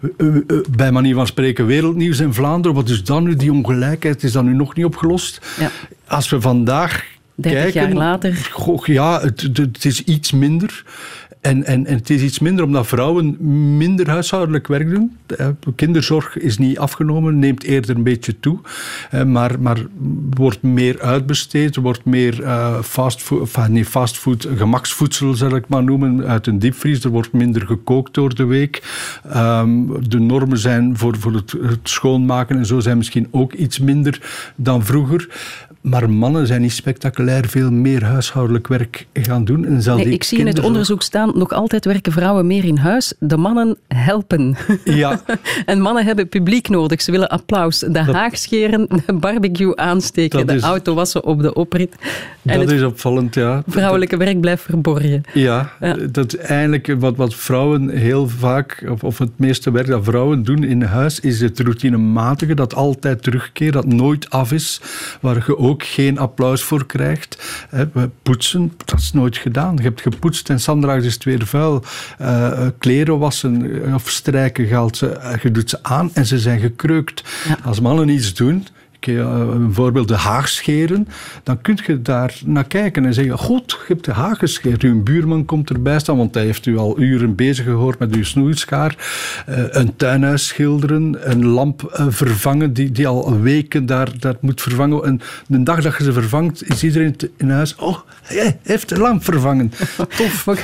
eh, 0.02 0.28
eh, 0.28 0.36
eh, 0.36 0.58
bij 0.78 0.92
manier 0.92 1.16
van 1.16 1.28
spreken 1.28 1.66
wereldnieuws 1.66 2.20
in 2.20 2.34
Vlaanderen. 2.34 2.76
Wat 2.76 2.90
is 2.90 3.04
dan 3.04 3.24
nu? 3.24 3.36
Die 3.36 3.52
ongelijkheid 3.52 4.24
is 4.24 4.32
dan 4.32 4.46
nu 4.46 4.54
nog 4.54 4.76
niet 4.76 4.86
opgelost. 4.86 5.56
Ja. 5.60 5.72
Als 6.08 6.30
we 6.30 6.42
vandaag 6.42 7.06
30 7.36 7.62
kijken, 7.62 7.82
jaar 7.82 7.98
later. 7.98 8.50
Goh, 8.52 8.86
ja, 8.86 9.22
het, 9.22 9.50
het, 9.54 9.86
is 9.86 10.04
iets 10.04 10.32
minder. 10.32 10.84
En, 11.42 11.64
en, 11.64 11.86
en 11.86 11.96
het 11.96 12.10
is 12.10 12.22
iets 12.22 12.40
minder 12.40 12.66
omdat 12.66 12.88
vrouwen 12.88 13.38
minder 13.78 14.10
huishoudelijk 14.10 14.68
werk 14.68 14.90
doen. 14.90 15.18
Kinderzorg 15.76 16.38
is 16.38 16.58
niet 16.58 16.80
afgenomen, 16.80 17.40
neemt 17.40 17.64
eerder 17.64 17.96
een 17.96 18.04
beetje 18.04 18.40
toe. 18.40 18.60
Maar, 19.26 19.62
maar 19.62 19.78
wordt 20.30 20.62
meer 20.62 21.02
uitbesteed, 21.02 21.76
wordt 21.76 22.06
meer 22.06 22.40
uh, 22.42 22.82
fastfood, 22.82 23.40
enfin, 23.42 23.72
nee, 23.72 23.86
gemaksvoedsel 24.58 25.34
zal 25.34 25.56
ik 25.56 25.68
maar 25.68 25.84
noemen, 25.84 26.28
uit 26.28 26.48
een 26.48 26.60
diepvries. 26.60 27.04
Er 27.04 27.10
wordt 27.10 27.34
minder 27.34 27.66
gekookt 27.66 28.14
door 28.14 28.36
de 28.36 28.46
week. 28.46 28.84
Ehm, 29.30 29.70
de 30.08 30.20
normen 30.20 30.58
zijn 30.58 30.98
voor, 30.98 31.18
voor 31.18 31.34
het 31.34 31.80
schoonmaken 31.84 32.58
en 32.58 32.66
zo 32.66 32.80
zijn 32.80 32.98
misschien 32.98 33.28
ook 33.32 33.54
iets 33.54 33.80
minder 33.80 34.22
dan 34.56 34.86
vroeger. 34.86 35.28
Maar 35.82 36.10
mannen 36.10 36.48
zijn 36.48 36.62
niet 36.62 36.72
spectaculair 36.72 37.48
veel 37.48 37.72
meer 37.72 38.04
huishoudelijk 38.04 38.68
werk 38.68 39.08
gaan 39.14 39.46
doen. 39.46 39.66
En 39.66 39.96
nee, 39.96 40.10
ik 40.10 40.24
zie 40.24 40.38
in 40.38 40.48
het 40.48 40.60
onderzoek 40.60 41.02
staan, 41.02 41.32
nog 41.36 41.52
altijd 41.52 41.86
werken 41.86 42.12
vrouwen 42.12 42.48
meer 42.48 42.66
in 42.66 42.78
huis. 42.78 43.14
De 43.20 43.38
mannen 43.38 43.78
helpen. 43.88 44.56
Ja. 44.84 45.22
en 45.66 45.82
mannen 45.82 46.06
hebben 46.06 46.30
publiek 46.30 46.70
nodig. 46.70 47.02
Ze 47.02 47.12
willen 47.12 47.30
applaus. 47.30 47.80
De 47.80 48.00
haag 48.00 48.38
scheren, 48.38 48.88
de 49.06 49.14
barbecue 49.28 49.76
aansteken, 49.76 50.48
de 50.48 50.60
auto 50.60 50.94
wassen 50.94 51.24
op 51.24 51.42
de 51.42 51.54
oprit. 51.54 51.96
En 52.46 52.60
dat 52.60 52.72
is 52.72 52.84
opvallend, 52.84 53.36
ja. 53.36 53.64
Vrouwelijke 53.68 54.18
werk 54.18 54.40
blijft 54.40 54.64
verborgen. 54.64 55.24
Ja, 55.34 55.72
dat 56.12 56.34
eigenlijk 56.34 56.96
wat, 57.00 57.16
wat 57.16 57.36
vrouwen 57.36 57.90
heel 57.90 58.30
vaak, 58.30 58.84
of, 58.90 59.04
of 59.04 59.18
het 59.18 59.32
meeste 59.36 59.72
werk 59.72 59.88
dat 59.88 60.04
vrouwen 60.04 60.44
doen 60.44 60.64
in 60.64 60.82
huis, 60.82 61.20
is 61.20 61.42
het 61.42 61.60
routinematige, 61.60 62.54
dat 62.54 62.76
altijd 62.76 63.24
terugkeert, 63.24 63.74
dat 63.74 63.86
nooit 63.86 64.30
af 64.30 64.52
is, 64.52 64.82
waar 65.22 65.44
je 65.48 65.58
ook 65.72 65.84
geen 65.84 66.18
applaus 66.18 66.64
voor 66.64 66.86
krijgt. 66.86 67.44
Poetsen, 68.24 68.74
dat 68.86 69.00
is 69.00 69.12
nooit 69.14 69.38
gedaan. 69.38 69.76
Je 69.76 69.82
hebt 69.82 70.02
gepoetst 70.02 70.50
en 70.50 70.60
Sandra 70.60 70.96
is 70.96 71.14
het 71.14 71.24
weer 71.24 71.48
vuil. 71.48 71.84
Uh, 72.22 72.68
kleren 72.78 73.20
wassen 73.20 73.82
of 73.94 74.10
strijken, 74.10 74.68
geldt 74.68 74.98
ze, 74.98 75.38
je 75.42 75.52
doet 75.52 75.70
ze 75.70 75.80
aan 75.82 76.12
en 76.14 76.26
ze 76.26 76.40
zijn 76.40 76.60
gekreukt. 76.60 77.24
Als 77.64 77.80
mannen 77.80 78.10
iets 78.10 78.34
doen, 78.34 78.68
bijvoorbeeld 79.06 80.08
de 80.08 80.16
haag 80.16 80.50
scheren, 80.50 81.08
dan 81.44 81.62
kun 81.62 81.80
je 81.86 82.02
daar 82.02 82.40
naar 82.46 82.64
kijken 82.64 83.06
en 83.06 83.14
zeggen, 83.14 83.38
goed, 83.38 83.72
je 83.72 83.94
hebt 83.94 84.06
de 84.06 84.12
haag 84.12 84.38
gescheerd. 84.38 84.82
Uw 84.82 85.04
buurman 85.04 85.46
komt 85.46 85.70
erbij 85.70 86.00
staan, 86.00 86.18
want 86.18 86.34
hij 86.34 86.44
heeft 86.44 86.66
u 86.66 86.78
al 86.78 87.00
uren 87.00 87.36
bezig 87.36 87.66
gehoord 87.66 88.00
met 88.00 88.16
uw 88.16 88.24
snoeischaar. 88.24 88.96
Uh, 89.50 89.64
een 89.70 89.96
tuinhuis 89.96 90.48
schilderen, 90.48 91.32
een 91.32 91.46
lamp 91.46 91.96
uh, 92.00 92.06
vervangen 92.10 92.74
die, 92.74 92.92
die 92.92 93.08
al 93.08 93.40
weken 93.40 93.86
daar, 93.86 94.10
daar 94.20 94.36
moet 94.40 94.62
vervangen. 94.62 95.04
En 95.04 95.22
de 95.48 95.64
dag 95.64 95.82
dat 95.82 95.98
je 95.98 96.04
ze 96.04 96.14
vervangt, 96.14 96.70
is 96.70 96.84
iedereen 96.84 97.16
in 97.38 97.50
huis, 97.50 97.76
oh, 97.76 97.98
hij 98.22 98.60
heeft 98.64 98.90
de 98.90 98.98
lamp 98.98 99.24
vervangen. 99.24 99.72
Tof. 100.18 100.46
We, 100.46 100.58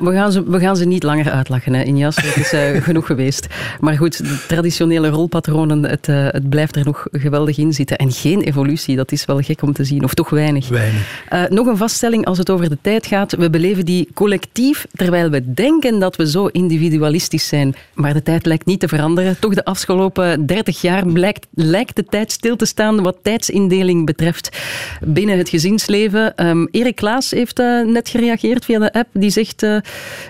we, 0.00 0.12
gaan, 0.12 0.32
ze, 0.32 0.50
we 0.50 0.58
gaan 0.58 0.76
ze 0.76 0.84
niet 0.84 1.02
langer 1.02 1.30
uitlachen, 1.30 1.74
hè, 1.74 1.82
Injas. 1.82 2.16
Het 2.16 2.36
is 2.36 2.52
uh, 2.52 2.82
genoeg 2.88 3.06
geweest. 3.06 3.46
Maar 3.80 3.96
goed, 3.96 4.18
de 4.18 4.44
traditionele 4.48 5.08
rolpatronen, 5.08 5.84
het, 5.84 6.06
het 6.06 6.48
blijft 6.48 6.76
er 6.76 6.84
nog 6.84 7.06
geweldig 7.12 7.58
in 7.58 7.71
zitten. 7.72 7.96
En 7.96 8.12
geen 8.12 8.40
evolutie, 8.42 8.96
dat 8.96 9.12
is 9.12 9.24
wel 9.24 9.40
gek 9.40 9.62
om 9.62 9.72
te 9.72 9.84
zien. 9.84 10.04
Of 10.04 10.14
toch 10.14 10.30
weinig. 10.30 10.68
Weinig. 10.68 11.24
Uh, 11.32 11.44
nog 11.48 11.66
een 11.66 11.76
vaststelling 11.76 12.24
als 12.24 12.38
het 12.38 12.50
over 12.50 12.68
de 12.68 12.78
tijd 12.80 13.06
gaat. 13.06 13.36
We 13.36 13.50
beleven 13.50 13.84
die 13.84 14.08
collectief, 14.14 14.86
terwijl 14.92 15.30
we 15.30 15.52
denken 15.54 15.98
dat 15.98 16.16
we 16.16 16.30
zo 16.30 16.46
individualistisch 16.46 17.48
zijn. 17.48 17.74
Maar 17.94 18.12
de 18.12 18.22
tijd 18.22 18.46
lijkt 18.46 18.66
niet 18.66 18.80
te 18.80 18.88
veranderen. 18.88 19.38
Toch 19.38 19.54
de 19.54 19.64
afgelopen 19.64 20.46
30 20.46 20.80
jaar 20.80 21.06
blijkt, 21.06 21.46
lijkt 21.54 21.96
de 21.96 22.04
tijd 22.04 22.32
stil 22.32 22.56
te 22.56 22.66
staan 22.66 23.02
wat 23.02 23.16
tijdsindeling 23.22 24.06
betreft 24.06 24.56
binnen 25.00 25.38
het 25.38 25.48
gezinsleven. 25.48 26.46
Um, 26.46 26.68
Erik 26.70 26.96
Klaas 26.96 27.30
heeft 27.30 27.60
uh, 27.60 27.84
net 27.84 28.08
gereageerd 28.08 28.64
via 28.64 28.78
de 28.78 28.92
app. 28.92 29.08
Die 29.12 29.30
zegt, 29.30 29.62
uh, 29.62 29.76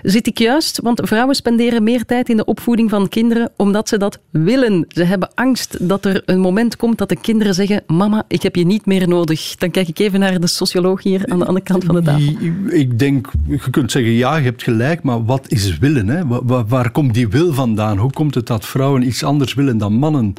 zit 0.03 0.27
ik 0.27 0.37
juist? 0.37 0.79
Want 0.81 1.01
vrouwen 1.03 1.35
spenderen 1.35 1.83
meer 1.83 2.05
tijd 2.05 2.29
in 2.29 2.37
de 2.37 2.45
opvoeding 2.45 2.89
van 2.89 3.09
kinderen 3.09 3.51
omdat 3.55 3.89
ze 3.89 3.97
dat 3.97 4.19
willen. 4.29 4.85
Ze 4.87 5.03
hebben 5.03 5.31
angst 5.35 5.89
dat 5.89 6.05
er 6.05 6.21
een 6.25 6.39
moment 6.39 6.75
komt 6.75 6.97
dat 6.97 7.09
de 7.09 7.15
kinderen 7.15 7.32
kinderen 7.33 7.53
zeggen: 7.53 7.83
Mama, 7.87 8.23
ik 8.27 8.41
heb 8.41 8.55
je 8.55 8.65
niet 8.65 8.85
meer 8.85 9.07
nodig. 9.07 9.55
Dan 9.55 9.71
kijk 9.71 9.87
ik 9.87 9.99
even 9.99 10.19
naar 10.19 10.39
de 10.39 10.47
socioloog 10.47 11.03
hier 11.03 11.27
aan 11.27 11.39
de 11.39 11.45
andere 11.45 11.65
kant 11.65 11.83
van 11.83 11.95
de 11.95 12.01
tafel. 12.01 12.33
Ik 12.69 12.99
denk, 12.99 13.31
je 13.47 13.69
kunt 13.69 13.91
zeggen: 13.91 14.11
ja, 14.11 14.37
je 14.37 14.43
hebt 14.43 14.63
gelijk, 14.63 15.03
maar 15.03 15.25
wat 15.25 15.45
is 15.47 15.77
willen? 15.77 16.07
Hè? 16.07 16.27
Waar, 16.27 16.65
waar 16.67 16.91
komt 16.91 17.13
die 17.13 17.27
wil 17.27 17.53
vandaan? 17.53 17.97
Hoe 17.97 18.11
komt 18.11 18.35
het 18.35 18.47
dat 18.47 18.65
vrouwen 18.65 19.07
iets 19.07 19.23
anders 19.23 19.53
willen 19.53 19.77
dan 19.77 19.93
mannen? 19.93 20.33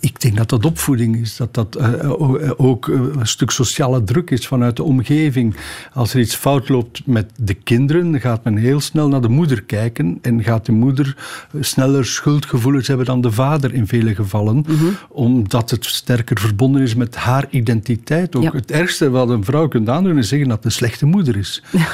Ik 0.00 0.20
denk 0.20 0.36
dat 0.36 0.48
dat 0.48 0.64
opvoeding 0.64 1.16
is, 1.16 1.36
dat 1.36 1.54
dat 1.54 1.74
eh, 1.74 2.00
eh, 2.00 2.50
ook 2.56 2.88
eh, 2.88 3.00
een 3.18 3.26
stuk 3.26 3.50
sociale 3.50 4.04
druk 4.04 4.30
is 4.30 4.46
vanuit 4.46 4.76
de 4.76 4.82
omgeving. 4.82 5.56
Als 5.92 6.14
er 6.14 6.20
iets 6.20 6.34
fout 6.34 6.68
loopt 6.68 7.06
met 7.06 7.30
de 7.36 7.54
kinderen, 7.54 8.20
gaat 8.20 8.44
men 8.44 8.56
heel 8.56 8.80
snel 8.80 9.08
naar 9.08 9.20
de 9.20 9.28
moeder 9.28 9.62
kijken 9.62 10.18
en 10.22 10.42
gaat 10.42 10.66
de 10.66 10.72
moeder 10.72 11.16
sneller 11.60 12.06
schuldgevoelens 12.06 12.88
hebben 12.88 13.06
dan 13.06 13.20
de 13.20 13.30
vader 13.30 13.74
in 13.74 13.86
vele 13.86 14.14
gevallen, 14.14 14.64
mhm. 14.68 14.86
omdat 15.08 15.70
het 15.70 15.84
sterker 15.84 16.40
verbonden 16.40 16.82
is 16.82 16.94
met 16.94 17.16
haar 17.16 17.46
identiteit. 17.50 18.36
Ook 18.36 18.52
Het 18.52 18.70
ergste 18.70 19.10
wat 19.10 19.28
een 19.28 19.44
vrouw 19.44 19.68
kunt 19.68 19.88
aandoen 19.88 20.18
is 20.18 20.28
zeggen 20.28 20.48
dat 20.48 20.56
het 20.56 20.66
een 20.66 20.72
slechte 20.72 21.06
moeder 21.06 21.36
is. 21.36 21.62
Ja. 21.72 21.86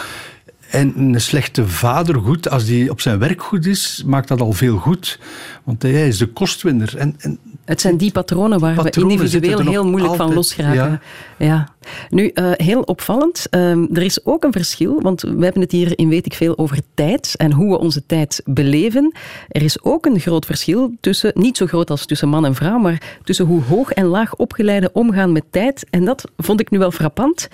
En 0.72 0.98
een 0.98 1.20
slechte 1.20 1.68
vader, 1.68 2.14
goed, 2.14 2.50
als 2.50 2.64
die 2.64 2.90
op 2.90 3.00
zijn 3.00 3.18
werk 3.18 3.42
goed 3.42 3.66
is, 3.66 4.02
maakt 4.06 4.28
dat 4.28 4.40
al 4.40 4.52
veel 4.52 4.76
goed. 4.76 5.18
Want 5.64 5.82
hij 5.82 6.08
is 6.08 6.18
de 6.18 6.26
kostwinner. 6.26 6.96
En, 6.96 7.14
en 7.18 7.38
het 7.64 7.80
zijn 7.80 7.96
die 7.96 8.12
patronen 8.12 8.58
waar 8.58 8.82
we 8.82 8.90
individueel 8.90 9.60
heel 9.60 9.86
moeilijk 9.86 10.14
van 10.14 10.34
losgeraken. 10.34 11.00
Ja. 11.38 11.46
ja. 11.46 11.68
Nu, 12.10 12.30
uh, 12.34 12.50
heel 12.52 12.80
opvallend. 12.80 13.46
Uh, 13.50 13.70
er 13.70 14.02
is 14.02 14.24
ook 14.24 14.44
een 14.44 14.52
verschil, 14.52 15.00
want 15.00 15.20
we 15.20 15.44
hebben 15.44 15.62
het 15.62 15.72
hier 15.72 15.98
in 15.98 16.08
Weet 16.08 16.26
ik 16.26 16.34
Veel 16.34 16.58
over 16.58 16.80
tijd 16.94 17.34
en 17.36 17.52
hoe 17.52 17.70
we 17.70 17.78
onze 17.78 18.06
tijd 18.06 18.40
beleven. 18.44 19.14
Er 19.48 19.62
is 19.62 19.82
ook 19.82 20.06
een 20.06 20.20
groot 20.20 20.46
verschil 20.46 20.92
tussen, 21.00 21.32
niet 21.34 21.56
zo 21.56 21.66
groot 21.66 21.90
als 21.90 22.06
tussen 22.06 22.28
man 22.28 22.44
en 22.44 22.54
vrouw, 22.54 22.78
maar 22.78 23.18
tussen 23.24 23.46
hoe 23.46 23.62
hoog 23.62 23.90
en 23.90 24.06
laag 24.06 24.36
opgeleiden 24.36 24.90
omgaan 24.92 25.32
met 25.32 25.44
tijd. 25.50 25.86
En 25.90 26.04
dat 26.04 26.30
vond 26.36 26.60
ik 26.60 26.70
nu 26.70 26.78
wel 26.78 26.90
frappant. 26.90 27.48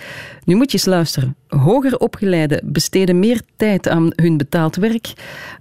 Nu 0.45 0.55
moet 0.55 0.71
je 0.71 0.79
eens 0.79 0.87
luisteren. 0.87 1.37
Hoger 1.49 1.99
opgeleiden 1.99 2.61
besteden 2.64 3.19
meer 3.19 3.41
tijd 3.57 3.88
aan 3.88 4.11
hun 4.14 4.37
betaald 4.37 4.77
werk, 4.77 5.12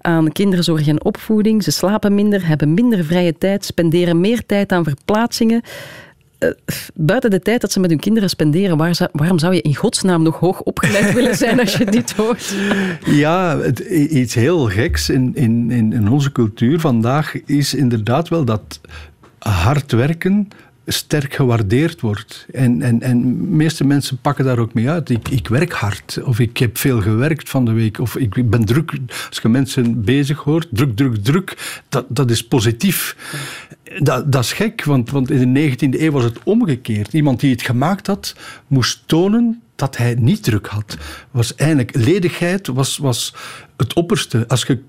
aan 0.01 0.31
kinderzorg 0.31 0.87
en 0.87 1.03
opvoeding. 1.03 1.63
Ze 1.63 1.71
slapen 1.71 2.15
minder, 2.15 2.47
hebben 2.47 2.73
minder 2.73 3.03
vrije 3.03 3.37
tijd, 3.37 3.65
spenderen 3.65 4.19
meer 4.19 4.45
tijd 4.45 4.71
aan 4.71 4.83
verplaatsingen. 4.83 5.61
Uh, 6.39 6.49
buiten 6.93 7.29
de 7.29 7.39
tijd 7.39 7.61
dat 7.61 7.71
ze 7.71 7.79
met 7.79 7.89
hun 7.89 7.99
kinderen 7.99 8.29
spenderen, 8.29 8.77
waarom 9.11 9.39
zou 9.39 9.53
je 9.53 9.61
in 9.61 9.75
godsnaam 9.75 10.21
nog 10.21 10.39
hoog 10.39 10.61
opgeleid 10.61 11.13
willen 11.13 11.35
zijn 11.35 11.59
als 11.59 11.73
je 11.73 11.85
dit 11.85 12.11
hoort? 12.11 12.55
Ja, 13.05 13.59
iets 13.89 14.33
heel 14.33 14.69
geks 14.69 15.09
in, 15.09 15.35
in, 15.35 15.71
in 15.71 16.09
onze 16.09 16.31
cultuur 16.31 16.79
vandaag 16.79 17.45
is 17.45 17.73
inderdaad 17.73 18.29
wel 18.29 18.45
dat 18.45 18.81
hard 19.39 19.91
werken 19.91 20.47
sterk 20.87 21.33
gewaardeerd 21.33 22.01
wordt. 22.01 22.45
En, 22.51 22.81
en, 22.81 23.01
en 23.01 23.21
de 23.21 23.47
meeste 23.47 23.83
mensen 23.83 24.17
pakken 24.21 24.45
daar 24.45 24.59
ook 24.59 24.73
mee 24.73 24.89
uit. 24.89 25.09
Ik, 25.09 25.29
ik 25.29 25.47
werk 25.47 25.71
hard, 25.71 26.19
of 26.23 26.39
ik 26.39 26.57
heb 26.57 26.77
veel 26.77 27.01
gewerkt 27.01 27.49
van 27.49 27.65
de 27.65 27.71
week, 27.71 27.99
of 27.99 28.15
ik 28.15 28.49
ben 28.49 28.65
druk. 28.65 28.93
Als 29.29 29.39
je 29.41 29.49
mensen 29.49 30.03
bezig 30.03 30.39
hoort, 30.39 30.67
druk, 30.71 30.95
druk, 30.95 31.15
druk, 31.15 31.81
dat, 31.89 32.05
dat 32.09 32.31
is 32.31 32.47
positief. 32.47 33.15
Dat, 33.99 34.31
dat 34.31 34.43
is 34.43 34.53
gek, 34.53 34.83
want, 34.83 35.09
want 35.09 35.31
in 35.31 35.53
de 35.53 35.71
19e 35.71 35.99
eeuw 35.99 36.11
was 36.11 36.23
het 36.23 36.43
omgekeerd. 36.43 37.13
Iemand 37.13 37.39
die 37.39 37.51
het 37.51 37.61
gemaakt 37.61 38.07
had, 38.07 38.35
moest 38.67 39.03
tonen 39.05 39.61
dat 39.77 39.97
hij 39.97 40.15
niet 40.19 40.43
druk 40.43 40.67
had. 40.67 40.97
Was 41.31 41.55
eigenlijk, 41.55 41.95
ledigheid 41.95 42.67
was, 42.67 42.97
was 42.97 43.33
het 43.77 43.93
opperste. 43.93 44.47
Als 44.47 44.63
je 44.63 44.79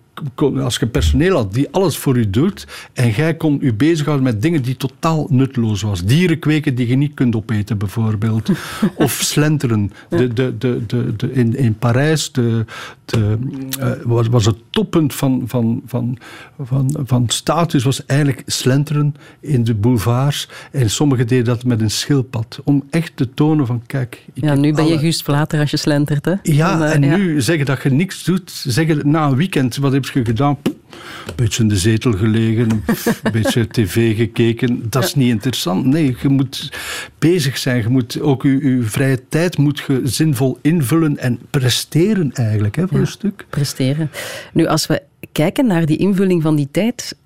als 0.63 0.77
je 0.77 0.87
personeel 0.87 1.37
had 1.37 1.55
die 1.55 1.69
alles 1.71 1.97
voor 1.97 2.17
u 2.17 2.31
doet 2.31 2.67
en 2.93 3.11
jij 3.11 3.37
kon 3.37 3.59
u 3.61 3.75
bezighouden 3.75 4.27
met 4.27 4.43
dingen 4.43 4.63
die 4.63 4.77
totaal 4.77 5.27
nutteloos 5.31 5.83
was. 5.83 6.05
Dieren 6.05 6.39
kweken 6.39 6.75
die 6.75 6.89
je 6.89 6.97
niet 6.97 7.15
kunt 7.15 7.37
opeten, 7.37 7.79
bijvoorbeeld. 7.79 8.51
of 8.95 9.13
slenteren. 9.13 9.93
De, 10.09 10.33
de, 10.33 10.59
de, 10.59 10.87
de, 10.87 11.17
de, 11.17 11.33
in, 11.33 11.57
in 11.57 11.79
Parijs 11.79 12.33
de, 12.33 12.65
de, 13.05 13.39
uh, 13.81 13.91
was, 14.05 14.29
was 14.29 14.47
het 14.47 14.57
toppunt 14.71 15.15
van, 15.15 15.43
van, 15.47 15.83
van, 15.87 16.19
van, 16.63 16.97
van 17.05 17.25
status 17.29 17.85
was 17.85 18.07
eigenlijk 18.07 18.43
slenteren 18.47 19.15
in 19.41 19.65
de 19.65 19.75
boulevards. 19.75 20.49
En 20.73 20.91
sommigen 20.91 21.27
deden 21.27 21.45
dat 21.45 21.65
met 21.65 21.81
een 21.81 21.91
schildpad. 21.91 22.61
Om 22.65 22.85
echt 22.91 23.17
te 23.17 23.35
tonen 23.35 23.67
van, 23.67 23.83
kijk... 23.87 24.25
ja, 24.35 24.55
nu 24.55 24.73
ben 24.85 24.93
je 24.93 24.99
Guust 24.99 25.23
Vlater 25.23 25.61
als 25.61 25.71
je 25.71 25.77
slentert, 25.77 26.25
hè? 26.25 26.35
Ja, 26.43 26.93
en 26.93 27.03
ja. 27.03 27.17
nu 27.17 27.41
zeggen 27.41 27.67
dat 27.67 27.83
je 27.83 27.91
niks 27.91 28.25
doet. 28.25 28.51
Zeggen 28.51 29.11
na 29.11 29.27
een 29.27 29.37
weekend, 29.37 29.77
wat 29.77 29.93
heb 29.93 30.05
je 30.05 30.25
gedaan? 30.25 30.59
Een 30.65 31.35
beetje 31.37 31.63
in 31.63 31.69
de 31.69 31.77
zetel 31.77 32.13
gelegen, 32.13 32.71
een 32.71 33.33
beetje 33.33 33.67
tv 33.77 34.17
gekeken. 34.17 34.91
Dat 34.91 35.05
is 35.05 35.15
niet 35.15 35.29
interessant. 35.29 35.87
Nee, 35.87 36.17
je 36.23 36.29
moet 36.29 36.73
bezig 37.19 37.59
zijn. 37.59 37.83
Je 37.83 37.89
moet 37.89 38.21
ook 38.21 38.43
je, 38.43 38.65
je 38.65 38.83
vrije 38.83 39.29
tijd 39.29 39.59
moet 39.59 39.85
je 39.87 40.01
zinvol 40.05 40.59
invullen 40.63 41.19
en 41.19 41.39
presteren 41.51 42.33
eigenlijk, 42.33 42.77
hè, 42.77 42.89
voor 42.89 42.99
een 42.99 43.07
stuk. 43.07 43.47
Presteren. 43.51 44.11
Nu, 44.53 44.67
als 44.67 44.87
we 44.87 45.03
kijken 45.33 45.67
naar 45.67 45.87
die 45.87 45.97
invulling 45.97 46.43
van 46.43 46.57
die 46.57 46.69
tijd 46.71 47.17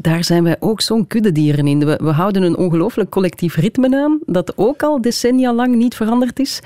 daar 0.00 0.24
zijn 0.24 0.44
wij 0.44 0.56
ook 0.60 0.80
zo'n 0.80 1.06
kuddedieren 1.06 1.66
in. 1.66 1.78
We, 1.78 1.98
we 2.02 2.10
houden 2.10 2.42
een 2.42 2.56
ongelooflijk 2.56 3.10
collectief 3.10 3.56
ritme 3.56 3.96
aan, 3.96 4.18
dat 4.26 4.56
ook 4.56 4.82
al 4.82 5.00
decennia 5.00 5.52
lang 5.52 5.74
niet 5.74 5.94
veranderd 5.94 6.38
is. 6.38 6.60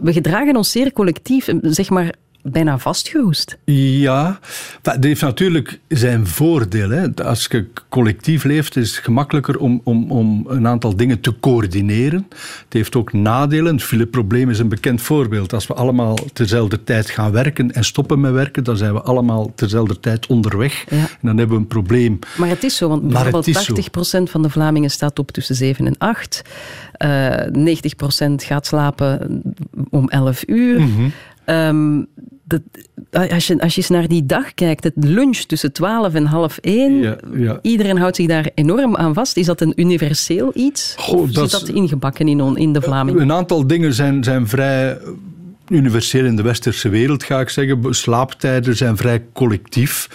We 0.00 0.12
gedragen 0.12 0.56
ons 0.56 0.70
zeer 0.70 0.92
collectief, 0.92 1.48
zeg 1.62 1.90
maar 1.90 2.14
bijna 2.50 2.78
vastgeroest. 2.78 3.58
Ja, 3.64 4.38
dat 4.82 5.04
heeft 5.04 5.20
natuurlijk 5.20 5.80
zijn 5.88 6.26
voordeel. 6.26 6.90
Hè. 6.90 7.14
Als 7.24 7.46
je 7.50 7.66
collectief 7.88 8.44
leeft, 8.44 8.76
is 8.76 8.96
het 8.96 9.04
gemakkelijker 9.04 9.58
om, 9.58 9.80
om, 9.84 10.10
om 10.10 10.44
een 10.48 10.66
aantal 10.66 10.96
dingen 10.96 11.20
te 11.20 11.40
coördineren. 11.40 12.26
Het 12.64 12.72
heeft 12.72 12.96
ook 12.96 13.12
nadelen. 13.12 13.74
Het 13.74 13.84
fileprobleem 13.84 14.50
is 14.50 14.58
een 14.58 14.68
bekend 14.68 15.02
voorbeeld. 15.02 15.52
Als 15.52 15.66
we 15.66 15.74
allemaal 15.74 16.18
tezelfde 16.32 16.84
tijd 16.84 17.10
gaan 17.10 17.32
werken 17.32 17.72
en 17.72 17.84
stoppen 17.84 18.20
met 18.20 18.32
werken, 18.32 18.64
dan 18.64 18.76
zijn 18.76 18.92
we 18.92 19.02
allemaal 19.02 19.52
tezelfde 19.54 20.00
tijd 20.00 20.26
onderweg. 20.26 20.84
En 20.88 21.08
dan 21.20 21.36
hebben 21.38 21.56
we 21.56 21.62
een 21.62 21.68
probleem. 21.68 22.18
Maar 22.36 22.48
het 22.48 22.64
is 22.64 22.76
zo, 22.76 22.88
want 22.88 23.08
bijvoorbeeld 23.08 24.28
80% 24.28 24.30
van 24.30 24.42
de 24.42 24.50
Vlamingen 24.50 24.90
staat 24.90 25.18
op 25.18 25.30
tussen 25.30 25.54
7 25.54 25.86
en 25.86 25.98
8. 25.98 26.42
Uh, 26.98 27.76
90% 28.30 28.34
gaat 28.34 28.66
slapen 28.66 29.42
om 29.90 30.08
11 30.08 30.42
uur. 30.46 30.80
Mm 30.80 31.12
Um, 31.50 32.08
dat, 32.44 32.60
als, 33.10 33.46
je, 33.46 33.60
als 33.60 33.74
je 33.74 33.80
eens 33.80 33.90
naar 33.90 34.08
die 34.08 34.26
dag 34.26 34.54
kijkt, 34.54 34.84
het 34.84 34.94
lunch 34.96 35.36
tussen 35.36 35.72
12 35.72 36.14
en 36.14 36.26
half 36.26 36.58
1, 36.58 37.02
ja, 37.02 37.16
ja. 37.34 37.58
iedereen 37.62 37.98
houdt 37.98 38.16
zich 38.16 38.26
daar 38.26 38.50
enorm 38.54 38.96
aan 38.96 39.14
vast. 39.14 39.36
Is 39.36 39.46
dat 39.46 39.60
een 39.60 39.72
universeel 39.76 40.50
iets? 40.54 40.94
Goh, 40.98 41.20
of 41.20 41.30
dat 41.30 41.50
zit 41.50 41.60
dat 41.60 41.68
ingebakken 41.68 42.28
in, 42.28 42.56
in 42.56 42.72
de 42.72 42.82
Vlaming? 42.82 43.20
Een 43.20 43.32
aantal 43.32 43.66
dingen 43.66 43.94
zijn, 43.94 44.24
zijn 44.24 44.48
vrij 44.48 44.98
universeel 45.70 46.24
in 46.24 46.36
de 46.36 46.42
westerse 46.42 46.88
wereld, 46.88 47.24
ga 47.24 47.40
ik 47.40 47.48
zeggen. 47.48 47.94
Slaaptijden 47.94 48.76
zijn 48.76 48.96
vrij 48.96 49.24
collectief. 49.32 50.08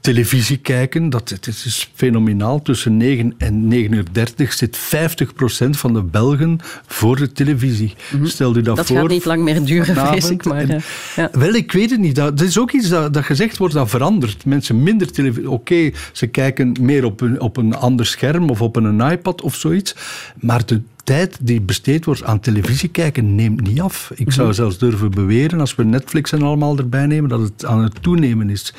Televisie 0.00 0.56
kijken, 0.56 1.10
dat, 1.10 1.28
het 1.28 1.46
is 1.46 1.90
fenomenaal. 1.94 2.62
Tussen 2.62 2.96
9 2.96 3.34
en 3.38 3.68
9 3.68 3.92
uur 3.92 4.04
30 4.12 4.52
zit 4.52 4.78
50% 4.78 5.70
van 5.70 5.94
de 5.94 6.02
Belgen 6.02 6.58
voor 6.86 7.16
de 7.16 7.32
televisie. 7.32 7.94
Mm 8.10 8.26
Stel 8.26 8.56
u 8.56 8.62
dat, 8.62 8.76
dat 8.76 8.86
voor. 8.86 8.96
Dat 8.96 9.04
gaat 9.04 9.14
niet 9.14 9.24
lang 9.24 9.42
meer 9.42 9.64
duren, 9.64 9.96
vrees 9.96 10.30
ik. 10.30 10.44
Maar, 10.44 10.68
en, 10.68 10.82
ja. 11.16 11.30
Wel, 11.32 11.54
ik 11.54 11.72
weet 11.72 11.90
het 11.90 12.00
niet. 12.00 12.14
Dat, 12.14 12.40
is 12.40 12.58
ook 12.58 12.72
iets 12.72 12.88
dat, 12.88 13.14
dat 13.14 13.24
gezegd 13.24 13.56
wordt 13.56 13.74
dat 13.74 13.90
verandert. 13.90 14.44
Mensen 14.44 14.82
minder 14.82 15.12
televisie... 15.12 15.50
Oké, 15.50 15.90
ze 16.12 16.26
kijken 16.26 16.72
meer 16.80 17.04
op 17.04 17.20
een, 17.20 17.40
op 17.40 17.56
een 17.56 17.74
ander 17.74 18.06
scherm 18.06 18.50
of 18.50 18.62
op 18.62 18.76
een 18.76 19.00
iPad 19.00 19.42
of 19.42 19.54
zoiets. 19.54 19.94
Maar 20.40 20.66
de 20.66 20.80
tijd 21.04 21.38
die 21.40 21.60
besteed 21.60 22.04
wordt 22.04 22.24
aan 22.24 22.40
televisie 22.40 22.88
kijken 22.88 23.34
neemt 23.34 23.60
niet 23.60 23.80
af. 23.80 24.12
Ik 24.14 24.32
zou 24.32 24.46
mhm. 24.46 24.56
zelfs 24.56 24.78
durven 24.78 25.10
beweren, 25.10 25.60
als 25.60 25.74
we 25.74 25.84
Netflix 25.84 26.32
en 26.32 26.42
allemaal 26.42 26.78
erbij 26.78 27.06
nemen, 27.06 27.28
dat 27.28 27.40
het 27.40 27.64
aan 27.64 27.82
het 27.82 28.02
toenemen 28.02 28.50
is. 28.50 28.74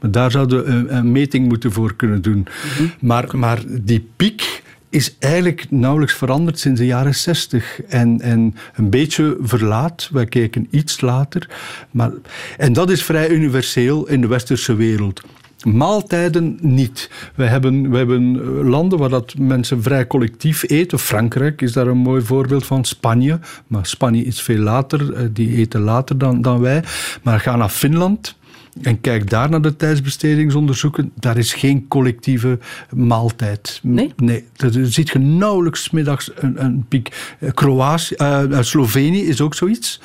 Maar 0.00 0.10
daar 0.10 0.30
zouden 0.30 0.64
we 0.64 0.88
een, 0.88 1.12
meting 1.12 1.48
moeten 1.48 1.72
voor 1.72 1.94
kunnen 1.94 2.22
doen. 2.22 2.46
Mhm. 2.78 2.88
maar, 3.00 3.38
maar 3.38 3.62
die 3.66 4.08
piek 4.16 4.62
is 4.90 5.16
eigenlijk 5.18 5.66
nauwelijks 5.70 6.14
veranderd 6.14 6.58
sinds 6.58 6.80
de 6.80 6.86
jaren 6.86 7.14
zestig. 7.14 7.82
En, 7.82 8.20
en 8.20 8.54
een 8.74 8.90
beetje 8.90 9.36
verlaat. 9.40 10.08
Wij 10.12 10.26
kijken 10.26 10.66
iets 10.70 11.00
later. 11.00 11.48
Maar, 11.90 12.10
en 12.56 12.72
dat 12.72 12.90
is 12.90 13.02
vrij 13.02 13.28
universeel 13.28 14.08
in 14.08 14.20
de 14.20 14.26
westerse 14.26 14.74
wereld. 14.74 15.22
Maaltijden 15.66 16.58
niet. 16.60 17.10
We 17.34 17.44
hebben, 17.44 17.90
we 17.90 17.96
hebben 17.96 18.40
eh, 18.40 18.68
landen 18.68 18.98
waar 18.98 19.08
dat 19.08 19.34
mensen 19.38 19.82
vrij 19.82 20.06
collectief 20.06 20.70
eten. 20.70 20.98
Frankrijk 20.98 21.62
is 21.62 21.72
daar 21.72 21.86
een 21.86 21.96
mooi 21.96 22.22
voorbeeld 22.22 22.66
van. 22.66 22.84
Spanje. 22.84 23.38
Maar 23.66 23.86
Spanje 23.86 24.22
is 24.22 24.42
veel 24.42 24.58
later. 24.58 25.14
Eh, 25.14 25.24
die 25.32 25.56
eten 25.56 25.80
later 25.80 26.18
dan, 26.18 26.42
dan 26.42 26.60
wij. 26.60 26.82
Maar 27.22 27.40
ga 27.40 27.56
naar 27.56 27.68
Finland. 27.68 28.36
En 28.82 29.00
kijk 29.00 29.30
daar 29.30 29.50
naar 29.50 29.62
de 29.62 29.76
tijdsbestedingsonderzoeken. 29.76 31.12
Daar 31.14 31.38
is 31.38 31.54
geen 31.54 31.88
collectieve 31.88 32.58
maaltijd. 32.94 33.80
Nee? 33.82 34.12
Nee. 34.16 34.44
Dat 34.56 34.76
ziet 34.82 35.08
je 35.08 35.18
nauwelijks 35.18 35.90
middags 35.90 36.30
een, 36.34 36.64
een 36.64 36.84
piek. 36.88 37.36
Eh, 37.40 37.50
Kroatië, 37.54 38.14
uh, 38.18 38.60
Slovenië 38.60 39.22
is 39.22 39.40
ook 39.40 39.54
zoiets. 39.54 40.00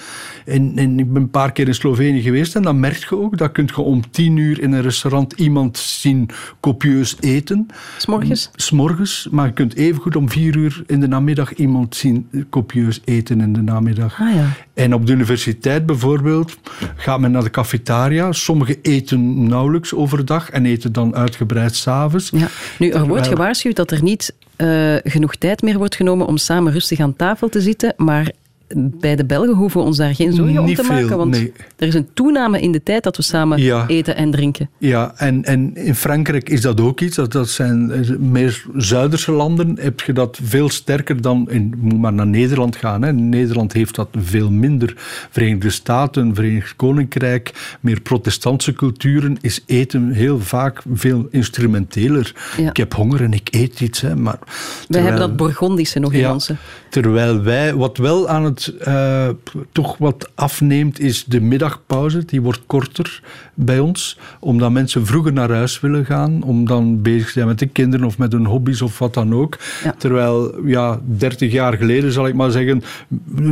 En, 0.46 0.72
en, 0.76 1.00
ik 1.00 1.14
ben 1.14 1.22
een 1.22 1.30
paar 1.30 1.52
keer 1.52 1.68
in 1.68 1.76
Slovenië 1.76 2.22
geweest 2.22 2.56
en 2.56 2.62
dan 2.62 2.80
merk 2.80 2.98
je 3.10 3.18
ook, 3.18 3.38
dat 3.38 3.52
kun 3.52 3.70
je 3.76 3.82
om 3.82 4.12
tien 4.12 4.38
uur 4.38 4.62
in 4.62 4.72
een 4.72 4.82
restaurant 4.82 5.34
iemand 5.34 5.78
zien 5.78 6.30
copieus 6.60 7.18
eten. 7.20 7.68
S'morgens? 7.98 8.50
S'morgens, 8.56 9.28
maar 9.32 9.46
je 9.46 9.54
kunt 9.54 9.76
evengoed 9.76 10.16
om 10.16 10.30
vier 10.30 10.56
uur 10.56 10.84
in 10.88 11.00
de 11.00 11.08
namiddag 11.08 11.54
iemand 11.54 11.96
zien 11.96 12.30
copieus 12.50 13.02
eten 13.06 13.42
in 13.42 13.54
de 13.54 13.62
namiddag. 13.62 14.22
Ah, 14.22 14.36
ja. 14.36 14.50
En 14.74 14.94
op 14.94 15.08
de 15.08 15.14
universiteit 15.14 15.86
bijvoorbeeld 15.86 16.58
gaat 16.96 17.20
men 17.20 17.32
naar 17.32 17.44
de 17.44 17.50
cafetaria. 17.50 18.32
Sommigen 18.66 18.92
eten 18.94 19.48
nauwelijks 19.48 19.94
overdag 19.94 20.50
en 20.50 20.66
eten 20.66 20.92
dan 20.92 21.16
uitgebreid 21.16 21.76
s'avonds. 21.76 22.30
Ja. 22.30 22.48
Nu, 22.80 22.90
er 22.90 23.08
wordt 23.08 23.28
gewaarschuwd 23.28 23.76
dat 23.76 23.92
er 23.92 24.04
niet 24.04 24.34
uh, 24.58 24.96
genoeg 25.04 25.36
tijd 25.36 25.62
meer 25.62 25.78
wordt 25.78 25.96
genomen 25.96 26.28
om 26.28 26.38
samen 26.38 26.74
rustig 26.74 27.00
aan 27.00 27.16
tafel 27.16 27.50
te 27.50 27.62
zitten, 27.62 27.94
maar 27.98 28.32
bij 28.76 29.16
de 29.16 29.26
Belgen 29.26 29.54
hoeven 29.54 29.80
we 29.82 29.86
ons 29.86 29.98
daar 29.98 30.16
geen 30.16 30.34
zorgen 30.34 30.60
om 30.62 30.76
te 30.76 30.84
maken. 30.84 31.08
veel, 31.08 31.18
Want 31.18 31.32
nee. 31.32 31.52
er 31.78 31.88
is 31.88 31.94
een 31.94 32.08
toename 32.14 32.60
in 32.62 32.72
de 32.72 32.84
tijd 32.84 33.04
dat 33.04 33.18
we 33.18 33.24
samen 33.24 33.62
Ja. 33.62 33.88
eten 33.88 34.16
en 34.16 34.32
drinken. 34.32 34.70
Ja, 34.78 35.14
en, 35.16 35.44
en 35.44 35.76
in 35.76 35.96
Frankrijk 35.96 36.50
is 36.50 36.62
dat 36.62 36.82
ook 36.82 37.02
iets. 37.02 37.16
Dat, 37.16 37.32
dat 37.32 37.50
zijn 37.50 37.92
meer 38.32 38.66
Zuiderse 38.76 39.32
landen. 39.32 39.78
Heb 39.80 40.02
je 40.02 40.14
dat 40.14 40.40
veel 40.44 40.70
sterker 40.70 41.22
dan 41.22 41.50
in. 41.50 41.74
Moet 41.78 42.00
maar 42.00 42.14
naar 42.14 42.28
Nederland 42.28 42.76
gaan. 42.76 43.02
Hè. 43.02 43.14
Nederland 43.14 43.74
heeft 43.74 43.96
dat 43.96 44.08
veel 44.18 44.52
minder. 44.52 44.94
Verenigde 45.30 45.70
Staten, 45.70 46.36
Verenigd 46.36 46.76
Koninkrijk, 46.76 47.78
meer 47.82 48.02
protestantse 48.02 48.74
culturen 48.74 49.38
is 49.42 49.64
eten 49.66 50.12
heel 50.12 50.40
vaak 50.40 50.82
veel 50.94 51.28
instrumenteler. 51.32 52.36
Ja. 52.58 52.70
Ik 52.70 52.78
heb 52.78 52.94
honger 52.94 53.22
en 53.24 53.34
ik 53.34 53.48
eet 53.52 53.82
iets. 53.82 54.02
Hè, 54.02 54.16
maar 54.16 54.40
Wij 54.88 55.02
hebben 55.02 55.20
dat 55.20 55.36
Bourgondische 55.36 56.00
nog 56.00 56.14
in 56.14 56.20
Ja. 56.20 56.34
onze. 56.34 56.56
Terwijl 56.94 57.42
wij, 57.42 57.76
wat 57.76 57.98
wel 57.98 58.30
aan 58.30 58.44
het 58.44 58.74
eh, 58.78 59.30
toch 59.72 59.98
wat 59.98 60.30
afneemt, 60.36 61.00
is 61.00 61.26
de 61.26 61.42
middagpauze. 61.42 62.26
Die 62.26 62.42
wordt 62.42 62.62
korter 62.66 63.22
bij 63.54 63.80
ons, 63.80 64.20
omdat 64.40 64.72
mensen 64.72 65.06
vroeger 65.06 65.34
naar 65.34 65.52
huis 65.52 65.80
willen 65.80 66.06
gaan, 66.06 66.44
om 66.44 66.66
dan 66.66 67.02
bezig 67.02 67.26
te 67.26 67.32
zijn 67.32 67.48
met 67.48 67.60
de 67.60 67.66
kinderen 67.66 68.06
of 68.06 68.18
met 68.18 68.32
hun 68.32 68.46
hobby's 68.46 68.82
of 68.82 69.00
wat 69.00 69.14
dan 69.14 69.34
ook. 69.34 69.58
Ja. 69.84 69.96
Terwijl, 69.98 70.66
ja, 70.66 71.00
30 71.06 71.52
jaar 71.52 71.74
geleden 71.78 72.12
zal 72.12 72.28
ik 72.28 72.34
maar 72.34 72.52
zeggen, 72.52 72.84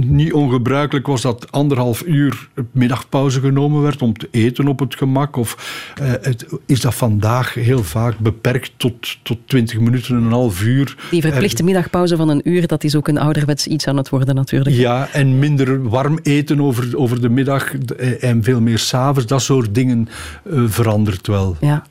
niet 0.05 0.33
ongebruikelijk 0.33 1.07
was 1.07 1.21
dat 1.21 1.51
anderhalf 1.51 2.03
uur 2.05 2.49
middagpauze 2.71 3.39
genomen 3.39 3.81
werd 3.81 4.01
om 4.01 4.17
te 4.17 4.27
eten 4.31 4.67
op 4.67 4.79
het 4.79 4.95
gemak. 4.95 5.35
Of 5.35 5.79
eh, 5.95 6.11
het, 6.21 6.45
is 6.65 6.81
dat 6.81 6.95
vandaag 6.95 7.53
heel 7.53 7.83
vaak 7.83 8.17
beperkt 8.17 8.71
tot, 8.77 9.17
tot 9.23 9.37
20 9.45 9.79
minuten, 9.79 10.15
een 10.15 10.31
half 10.31 10.63
uur. 10.63 10.95
Die 11.09 11.21
verplichte 11.21 11.63
middagpauze 11.63 12.15
van 12.15 12.29
een 12.29 12.49
uur, 12.49 12.67
dat 12.67 12.83
is 12.83 12.95
ook 12.95 13.07
een 13.07 13.19
ouderwets 13.31 13.67
iets 13.67 13.87
aan 13.87 13.97
het 13.97 14.09
worden 14.09 14.35
natuurlijk. 14.35 14.75
Ja, 14.75 15.07
en 15.11 15.39
minder 15.39 15.89
warm 15.89 16.19
eten 16.23 16.61
over, 16.61 16.97
over 16.97 17.21
de 17.21 17.29
middag 17.29 17.73
eh, 17.73 18.23
en 18.23 18.43
veel 18.43 18.61
meer 18.61 18.79
s'avonds. 18.79 19.27
Dat 19.27 19.41
soort 19.41 19.75
dingen 19.75 20.09
eh, 20.43 20.63
verandert 20.67 21.27
wel. 21.27 21.57
Ja. 21.59 21.83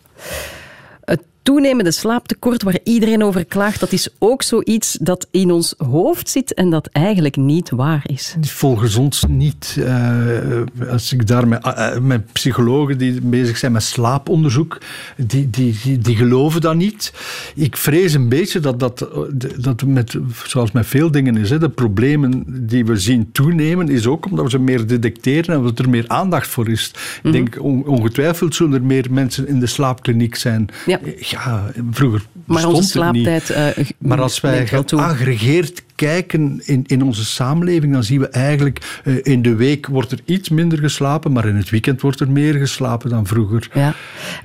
Toenemende 1.42 1.90
slaaptekort 1.90 2.62
waar 2.62 2.78
iedereen 2.84 3.22
over 3.24 3.44
klaagt, 3.44 3.80
dat 3.80 3.92
is 3.92 4.08
ook 4.18 4.42
zoiets 4.42 4.98
dat 5.00 5.26
in 5.30 5.50
ons 5.50 5.74
hoofd 5.78 6.28
zit 6.28 6.54
en 6.54 6.70
dat 6.70 6.86
eigenlijk 6.92 7.36
niet 7.36 7.70
waar 7.70 8.02
is. 8.06 8.36
Volgens 8.40 8.96
ons 8.96 9.24
niet. 9.28 9.76
Eh, 9.84 10.90
als 10.90 11.12
ik 11.12 11.26
daar 11.26 11.48
met, 11.48 11.64
eh, 11.64 11.98
met 11.98 12.32
psychologen 12.32 12.98
die 12.98 13.20
bezig 13.20 13.56
zijn 13.56 13.72
met 13.72 13.82
slaaponderzoek, 13.82 14.78
die, 15.16 15.50
die, 15.50 15.76
die, 15.82 15.98
die 15.98 16.16
geloven 16.16 16.60
dat 16.60 16.74
niet. 16.76 17.12
Ik 17.54 17.76
vrees 17.76 18.14
een 18.14 18.28
beetje 18.28 18.60
dat 18.60 18.80
dat, 18.80 19.08
dat 19.56 19.84
met, 19.86 20.16
zoals 20.44 20.72
met 20.72 20.86
veel 20.86 21.10
dingen 21.10 21.36
is, 21.36 21.50
hè, 21.50 21.58
de 21.58 21.68
problemen 21.68 22.44
die 22.66 22.84
we 22.84 22.96
zien 22.96 23.32
toenemen, 23.32 23.88
is 23.88 24.06
ook 24.06 24.26
omdat 24.26 24.44
we 24.44 24.50
ze 24.50 24.58
meer 24.58 24.86
detecteren 24.86 25.54
en 25.54 25.62
dat 25.62 25.78
er 25.78 25.88
meer 25.88 26.04
aandacht 26.08 26.48
voor 26.48 26.68
is. 26.68 26.90
Ik 27.22 27.32
denk 27.32 27.56
on- 27.60 27.86
ongetwijfeld 27.86 28.54
zullen 28.54 28.74
er 28.74 28.82
meer 28.84 29.06
mensen 29.10 29.48
in 29.48 29.60
de 29.60 29.66
slaapkliniek 29.66 30.34
zijn. 30.34 30.68
Ja. 30.86 31.00
Ja, 31.30 31.64
vroeger 31.90 32.22
Maar 32.44 32.66
onze 32.66 32.82
slaaptijd 32.82 33.50
eh, 33.50 33.66
Maar 33.98 34.20
als 34.20 34.40
wij 34.40 34.66
geaggregeerd 34.66 35.82
kijken 35.94 36.60
in, 36.64 36.84
in 36.86 37.02
onze 37.02 37.24
samenleving, 37.24 37.92
dan 37.92 38.04
zien 38.04 38.20
we 38.20 38.28
eigenlijk 38.28 39.00
eh, 39.04 39.14
in 39.22 39.42
de 39.42 39.54
week 39.54 39.86
wordt 39.86 40.12
er 40.12 40.20
iets 40.24 40.48
minder 40.48 40.78
geslapen, 40.78 41.32
maar 41.32 41.48
in 41.48 41.56
het 41.56 41.70
weekend 41.70 42.00
wordt 42.00 42.20
er 42.20 42.30
meer 42.30 42.54
geslapen 42.54 43.10
dan 43.10 43.26
vroeger. 43.26 43.68
Ja. 43.74 43.94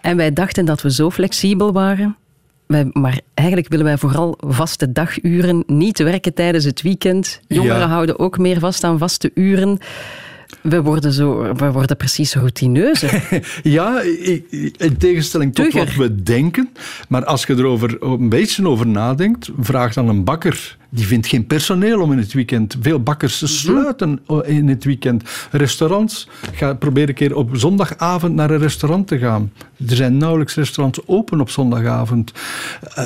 En 0.01 0.17
wij 0.17 0.33
dachten 0.33 0.65
dat 0.65 0.81
we 0.81 0.91
zo 0.91 1.09
flexibel 1.09 1.73
waren. 1.73 2.15
Wij, 2.65 2.89
maar 2.91 3.19
eigenlijk 3.33 3.69
willen 3.69 3.85
wij 3.85 3.97
vooral 3.97 4.37
vaste 4.47 4.91
daguren, 4.91 5.63
niet 5.67 5.99
werken 5.99 6.33
tijdens 6.33 6.65
het 6.65 6.81
weekend. 6.81 7.39
Jongeren 7.47 7.79
Ja. 7.79 7.87
houden 7.87 8.19
ook 8.19 8.37
meer 8.37 8.59
vast 8.59 8.83
aan 8.83 8.97
vaste 8.97 9.31
uren. 9.33 9.79
We 10.61 10.81
worden, 10.81 11.11
zo, 11.11 11.53
we 11.53 11.71
worden 11.71 11.97
precies 11.97 12.35
routineuzer. 12.35 13.23
Ja, 13.63 14.01
in 14.77 14.97
tegenstelling 14.97 15.53
tot 15.55 15.65
Tugger. 15.65 15.85
wat 15.85 15.95
we 15.95 16.23
denken. 16.23 16.69
Maar 17.09 17.25
als 17.25 17.45
je 17.45 17.53
erover 17.53 18.01
een 18.03 18.29
beetje 18.29 18.67
over 18.67 18.87
nadenkt, 18.87 19.49
vraag 19.59 19.93
dan 19.93 20.09
een 20.09 20.23
bakker. 20.23 20.77
Die 20.95 21.05
vindt 21.07 21.27
geen 21.27 21.47
personeel 21.47 22.01
om 22.01 22.11
in 22.11 22.17
het 22.17 22.33
weekend. 22.33 22.77
Veel 22.81 23.03
bakkers 23.03 23.41
Mhm. 23.41 23.51
sluiten 23.51 24.19
in 24.45 24.67
het 24.67 24.83
weekend. 24.83 25.23
Restaurants, 25.51 26.27
ga, 26.53 26.73
probeer 26.73 27.09
een 27.09 27.13
keer 27.15 27.35
op 27.35 27.49
zondagavond 27.53 28.33
naar 28.35 28.49
een 28.51 28.59
restaurant 28.59 29.07
te 29.07 29.17
gaan. 29.17 29.51
Er 29.89 29.95
zijn 29.95 30.17
nauwelijks 30.17 30.55
restaurants 30.55 30.99
open 31.05 31.39
op 31.41 31.49
zondagavond. 31.49 32.31
Eh, 32.95 33.05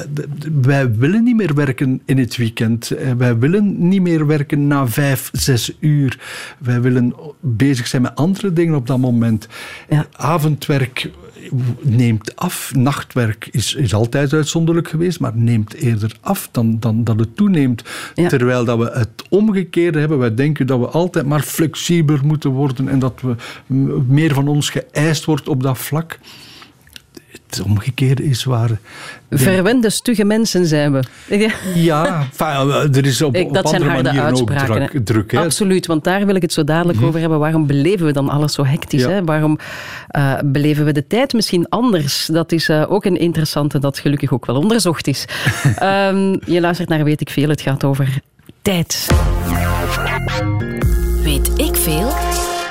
wij 0.61 0.95
willen 0.95 1.23
niet 1.23 1.35
meer 1.35 1.53
werken 1.53 2.01
in 2.05 2.17
het 2.17 2.35
weekend. 2.35 2.91
Eh, 2.91 3.11
wij 3.17 3.37
willen 3.37 3.87
niet 3.87 4.01
meer 4.01 4.25
werken 4.27 4.67
na 4.67 4.87
vijf, 4.87 5.29
zes 5.33 5.75
uur. 5.79 6.19
Wij 6.57 6.81
willen 6.81 7.13
bezig 7.39 7.87
zijn 7.87 8.01
met 8.01 8.15
andere 8.15 8.53
dingen 8.53 8.75
op 8.75 8.87
dat 8.87 8.97
moment. 8.97 9.47
Ja. 9.89 10.05
Avondwerk 10.11 11.09
neemt 11.81 12.35
af. 12.35 12.71
Nachtwerk 12.75 13.47
is, 13.51 13.73
is 13.73 13.93
altijd 13.93 14.33
uitzonderlijk 14.33 14.87
geweest, 14.87 15.19
maar 15.19 15.31
neemt 15.35 15.73
eerder 15.73 16.15
af 16.21 16.49
dan, 16.51 16.79
dan 16.79 17.03
dat 17.03 17.19
het 17.19 17.35
toeneemt. 17.35 17.83
Ja. 18.15 18.27
Terwijl 18.27 18.65
dat 18.65 18.77
we 18.77 18.89
het 18.93 19.23
omgekeerde 19.29 19.99
hebben. 19.99 20.17
Wij 20.17 20.35
denken 20.35 20.67
dat 20.67 20.79
we 20.79 20.87
altijd 20.87 21.25
maar 21.25 21.41
flexibeler 21.41 22.25
moeten 22.25 22.49
worden 22.51 22.87
en 22.87 22.99
dat 22.99 23.21
we 23.21 23.35
meer 24.07 24.33
van 24.33 24.47
ons 24.47 24.69
geëist 24.69 25.25
wordt 25.25 25.47
op 25.47 25.63
dat 25.63 25.77
vlak. 25.77 26.19
Het 27.49 27.61
omgekeerde 27.61 28.23
is 28.23 28.43
waar. 28.43 28.69
Verwende, 29.29 29.89
stugge 29.89 30.23
mensen 30.23 30.65
zijn 30.65 30.91
we. 30.91 31.03
Ja. 31.37 31.49
Ja, 31.75 32.19
enfin, 32.39 32.95
er 32.95 33.05
is 33.05 33.21
op, 33.21 33.35
Ik- 33.35 33.47
op 33.47 33.53
dat 33.53 33.69
zijn 33.69 33.81
andere 33.81 34.01
harde 34.03 34.19
manieren 34.19 34.41
ook 34.41 34.51
uitspraken. 34.51 34.75
druk. 34.87 34.93
hè. 34.93 35.03
druk 35.03 35.31
hè. 35.31 35.39
Absoluut, 35.39 35.85
want 35.87 36.03
daar 36.03 36.25
wil 36.25 36.35
ik 36.35 36.41
het 36.41 36.53
zo 36.53 36.63
dadelijk 36.63 37.01
over 37.01 37.19
hebben. 37.19 37.39
Waarom 37.39 37.67
beleven 37.67 38.05
we 38.05 38.11
dan 38.11 38.29
alles 38.29 38.53
zo 38.53 38.65
hectisch? 38.65 39.01
Ja. 39.01 39.09
Hè? 39.09 39.23
Waarom 39.23 39.57
eh, 40.07 40.33
beleven 40.45 40.85
we 40.85 40.91
de 40.91 41.07
tijd 41.07 41.33
misschien 41.33 41.69
anders? 41.69 42.25
Dat 42.31 42.51
is 42.51 42.69
eh, 42.69 42.85
ook 42.91 43.05
een 43.05 43.17
interessante 43.17 43.79
dat 43.79 43.99
gelukkig 43.99 44.33
ook 44.33 44.45
wel 44.45 44.55
onderzocht 44.55 45.07
is. 45.07 45.25
Ehm, 45.75 46.35
je 46.45 46.59
luistert 46.61 46.89
naar 46.89 47.03
Weet 47.03 47.21
ik 47.21 47.29
Veel. 47.29 47.49
Het 47.49 47.61
gaat 47.61 47.83
over 47.83 48.19
tijd. 48.61 49.07
Weet 51.23 51.51
ik 51.59 51.75
veel? 51.75 52.28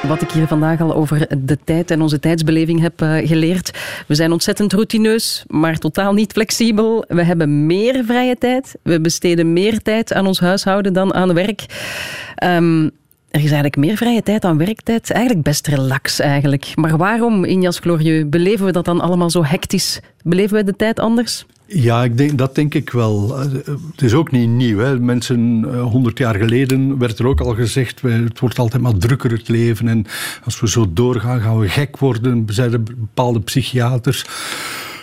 Wat 0.08 0.22
ik 0.22 0.30
hier 0.30 0.46
vandaag 0.46 0.80
al 0.80 0.94
over 0.94 1.26
de 1.38 1.58
tijd 1.64 1.90
en 1.90 2.02
onze 2.02 2.18
tijdsbeleving 2.18 2.80
heb 2.80 3.02
eh, 3.02 3.28
geleerd. 3.28 3.78
We 4.06 4.14
zijn 4.14 4.32
ontzettend 4.32 4.72
routineus, 4.72 5.44
maar 5.46 5.78
totaal 5.78 6.12
niet 6.12 6.32
flexibel. 6.32 7.04
We 7.08 7.22
hebben 7.22 7.66
meer 7.66 8.04
vrije 8.04 8.36
tijd. 8.36 8.74
We 8.82 9.00
besteden 9.00 9.52
meer 9.52 9.82
tijd 9.82 10.12
aan 10.12 10.26
ons 10.26 10.40
huishouden 10.40 10.92
dan 10.92 11.14
aan 11.14 11.34
werk. 11.34 11.66
Ehm, 12.34 12.84
er 13.30 13.40
is 13.40 13.44
eigenlijk 13.44 13.76
meer 13.76 13.96
vrije 13.96 14.22
tijd 14.22 14.42
dan 14.42 14.58
werktijd. 14.58 15.10
Eigenlijk 15.10 15.44
best 15.44 15.66
relax 15.66 16.20
eigenlijk. 16.20 16.72
Maar 16.74 16.96
waarom, 16.96 17.44
Injas 17.44 17.78
Glorieux, 17.78 18.28
beleven 18.28 18.66
we 18.66 18.72
dat 18.72 18.84
dan 18.84 19.00
allemaal 19.00 19.30
zo 19.30 19.44
hectisch? 19.44 20.00
Beleven 20.22 20.56
we 20.56 20.64
de 20.64 20.76
tijd 20.76 21.00
anders? 21.00 21.46
Ja, 21.70 22.04
ik 22.04 22.16
denk, 22.16 22.38
dat 22.38 22.54
denk 22.54 22.74
ik 22.74 22.90
wel. 22.90 23.40
Eh, 23.40 23.50
Het 23.90 24.02
is 24.02 24.12
ook 24.12 24.30
niet 24.30 24.48
nieuw. 24.48 24.78
Hè. 24.78 24.98
Mensen, 25.00 25.64
eh, 25.72 25.82
honderd 25.82 26.18
jaar 26.18 26.34
geleden 26.34 26.98
werd 26.98 27.18
er 27.18 27.26
ook 27.26 27.40
al 27.40 27.54
gezegd, 27.54 28.00
het 28.02 28.40
wordt 28.40 28.58
altijd 28.58 28.82
maar 28.82 28.96
drukker 28.96 29.30
het 29.30 29.48
leven. 29.48 29.88
En 29.88 30.06
als 30.44 30.60
we 30.60 30.68
zo 30.68 30.86
doorgaan, 30.92 31.40
gaan 31.40 31.58
we 31.58 31.68
gek 31.68 31.98
worden, 31.98 32.44
zeiden 32.46 32.84
bepaalde 32.84 33.40
psychiaters. 33.40 34.24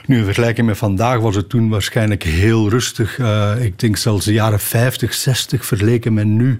Nu, 0.05 0.17
in 0.17 0.23
vergelijking 0.23 0.67
met 0.67 0.77
vandaag 0.77 1.19
was 1.19 1.35
het 1.35 1.49
toen 1.49 1.69
waarschijnlijk 1.69 2.23
heel 2.23 2.69
rustig. 2.69 3.19
Eh, 3.19 3.51
ik 3.59 3.79
denk 3.79 3.97
zelfs 3.97 4.25
de 4.25 4.33
jaren 4.33 4.59
50, 4.59 5.13
60 5.13 5.65
vergeleken 5.65 6.13
met 6.13 6.25
nu. 6.25 6.57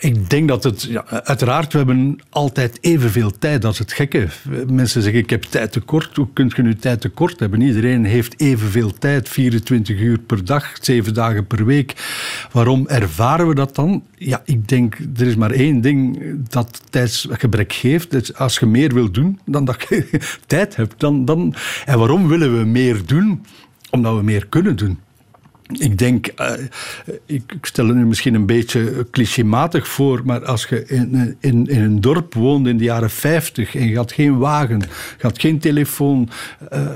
Ik 0.00 0.30
denk 0.30 0.48
dat 0.48 0.64
het, 0.64 0.82
ja, 0.82 1.04
uiteraard, 1.06 1.72
we 1.72 1.78
hebben 1.78 2.18
altijd 2.28 2.78
evenveel 2.80 3.38
tijd. 3.38 3.62
Dat 3.62 3.72
is 3.72 3.78
het 3.78 3.92
gekke. 3.92 4.28
Mensen 4.66 5.02
zeggen, 5.02 5.20
ik 5.20 5.30
heb 5.30 5.42
tijd 5.42 5.72
tekort. 5.72 6.16
Hoe 6.16 6.28
kunt 6.32 6.56
je 6.56 6.62
nu 6.62 6.76
tijd 6.76 7.00
tekort 7.00 7.40
hebben? 7.40 7.60
Iedereen 7.60 8.04
heeft 8.04 8.40
evenveel 8.40 8.92
tijd, 8.92 9.28
24 9.28 9.98
uur 9.98 10.18
per 10.18 10.44
dag, 10.44 10.76
7 10.80 11.14
dagen 11.14 11.46
per 11.46 11.64
week. 11.64 11.94
Waarom 12.52 12.86
ervaren 12.86 13.48
we 13.48 13.54
dat 13.54 13.74
dan? 13.74 14.04
Ja, 14.16 14.42
ik 14.44 14.68
denk, 14.68 14.98
er 15.16 15.26
is 15.26 15.36
maar 15.36 15.50
één 15.50 15.80
ding 15.80 16.22
dat 16.48 16.82
tijdsgebrek 16.90 17.72
geeft. 17.72 18.10
Dus 18.10 18.34
als 18.34 18.58
je 18.58 18.66
meer 18.66 18.94
wil 18.94 19.10
doen 19.10 19.40
dan 19.44 19.64
dat 19.64 19.86
je 19.88 20.20
tijd 20.46 20.76
hebt. 20.76 21.00
Dan, 21.00 21.24
dan, 21.24 21.54
en 21.84 21.98
waarom 21.98 22.28
willen 22.28 22.58
we 22.58 22.64
meer 22.64 23.06
doen? 23.06 23.44
Omdat 23.90 24.16
we 24.16 24.22
meer 24.22 24.46
kunnen 24.46 24.76
doen. 24.76 24.98
Ik 25.78 25.98
denk, 25.98 26.26
eh, 26.26 26.52
ik, 27.26 27.42
stel 27.62 27.86
het 27.86 27.96
nu 27.96 28.06
misschien 28.06 28.34
een 28.34 28.46
beetje 28.46 29.06
clichématig 29.10 29.88
voor, 29.88 30.20
maar 30.24 30.44
als 30.44 30.66
je 30.68 30.84
in, 30.86 31.36
in, 31.40 31.66
in 31.66 31.82
een 31.82 32.00
dorp 32.00 32.34
woonde 32.34 32.70
in 32.70 32.76
de 32.78 32.84
jaren 32.84 33.10
50 33.10 33.74
en 33.76 33.88
je 33.88 33.96
had 33.96 34.12
geen 34.12 34.38
wagen, 34.38 34.78
je 34.80 34.86
had 35.22 35.40
geen 35.40 35.58
telefoon. 35.58 36.28
eh, 36.70 36.88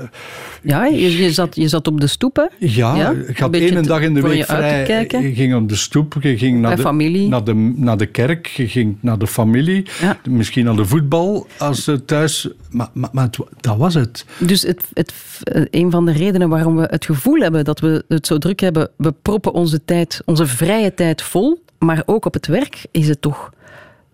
Ja, 0.61 0.85
je, 0.85 1.17
je, 1.17 1.31
zat, 1.31 1.55
je 1.55 1.67
zat 1.67 1.87
op 1.87 1.99
de 2.01 2.07
stoep, 2.07 2.35
hè? 2.35 2.45
ja, 2.59 2.95
Ja, 2.95 3.11
je 3.11 3.33
had 3.37 3.53
één 3.55 3.83
dag 3.83 4.01
in 4.01 4.13
de 4.13 4.21
week 4.21 4.37
je 4.37 4.47
uit 4.47 4.61
te 4.61 4.67
vrij. 4.69 4.83
kijken. 4.83 5.21
Je 5.27 5.33
ging 5.33 5.55
op 5.55 5.69
de 5.69 5.75
stoep, 5.75 6.15
je 6.21 6.37
ging 6.37 6.61
naar 6.61 6.75
de, 6.75 6.81
familie. 6.81 7.27
Naar, 7.27 7.43
de, 7.43 7.53
naar 7.75 7.97
de 7.97 8.05
kerk, 8.05 8.47
je 8.47 8.67
ging 8.67 8.97
naar 8.99 9.17
de 9.17 9.27
familie, 9.27 9.85
Ja. 10.01 10.17
misschien 10.29 10.65
naar 10.65 10.75
de 10.75 10.85
voetbal 10.85 11.47
als 11.57 11.83
ze 11.83 12.05
thuis. 12.05 12.49
Maar, 12.69 12.89
maar, 12.93 13.09
maar 13.13 13.23
het 13.25 13.37
wa- 13.37 13.45
dat 13.59 13.77
was 13.77 13.93
het. 13.93 14.25
Dus 14.39 14.61
het, 14.61 14.81
het, 14.93 15.13
eh, 15.43 15.61
een 15.71 15.91
van 15.91 16.05
de 16.05 16.11
redenen 16.11 16.49
waarom 16.49 16.75
we 16.75 16.87
het 16.89 17.05
gevoel 17.05 17.39
hebben 17.39 17.63
dat 17.65 17.79
we 17.79 18.03
het 18.07 18.27
zo 18.27 18.37
druk 18.37 18.59
hebben, 18.59 18.64
we 18.97 19.13
proppen 19.21 19.53
onze 19.53 19.85
tijd, 19.85 20.21
onze 20.25 20.45
vrije 20.47 20.93
tijd 20.93 21.21
vol, 21.21 21.63
maar 21.79 22.03
ook 22.05 22.25
op 22.25 22.33
het 22.33 22.47
werk 22.47 22.85
is 22.91 23.07
het 23.07 23.21
toch 23.21 23.49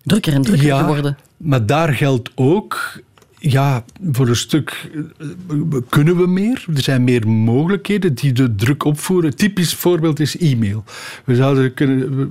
drukker 0.04 0.34
en 0.34 0.42
drukker 0.42 0.68
Ja. 0.68 0.80
geworden. 0.80 1.18
Maar 1.38 1.66
daar 1.66 1.94
geldt 1.94 2.32
ook, 2.36 3.02
ja, 3.44 3.84
voor 4.12 4.28
een 4.28 4.36
stuk 4.36 4.90
eh, 5.20 5.28
kunnen 5.90 6.18
we 6.18 6.28
meer. 6.28 6.66
Er 6.76 6.82
zijn 6.82 7.04
meer 7.04 7.28
mogelijkheden 7.28 8.14
die 8.14 8.32
de 8.32 8.56
druk 8.56 8.84
opvoeren. 8.84 9.36
Typisch 9.36 9.74
voorbeeld 9.74 10.20
is 10.20 10.38
e-mail. 10.38 10.84
We 11.26 11.36
zouden 11.36 11.74
kunnen, 11.74 12.30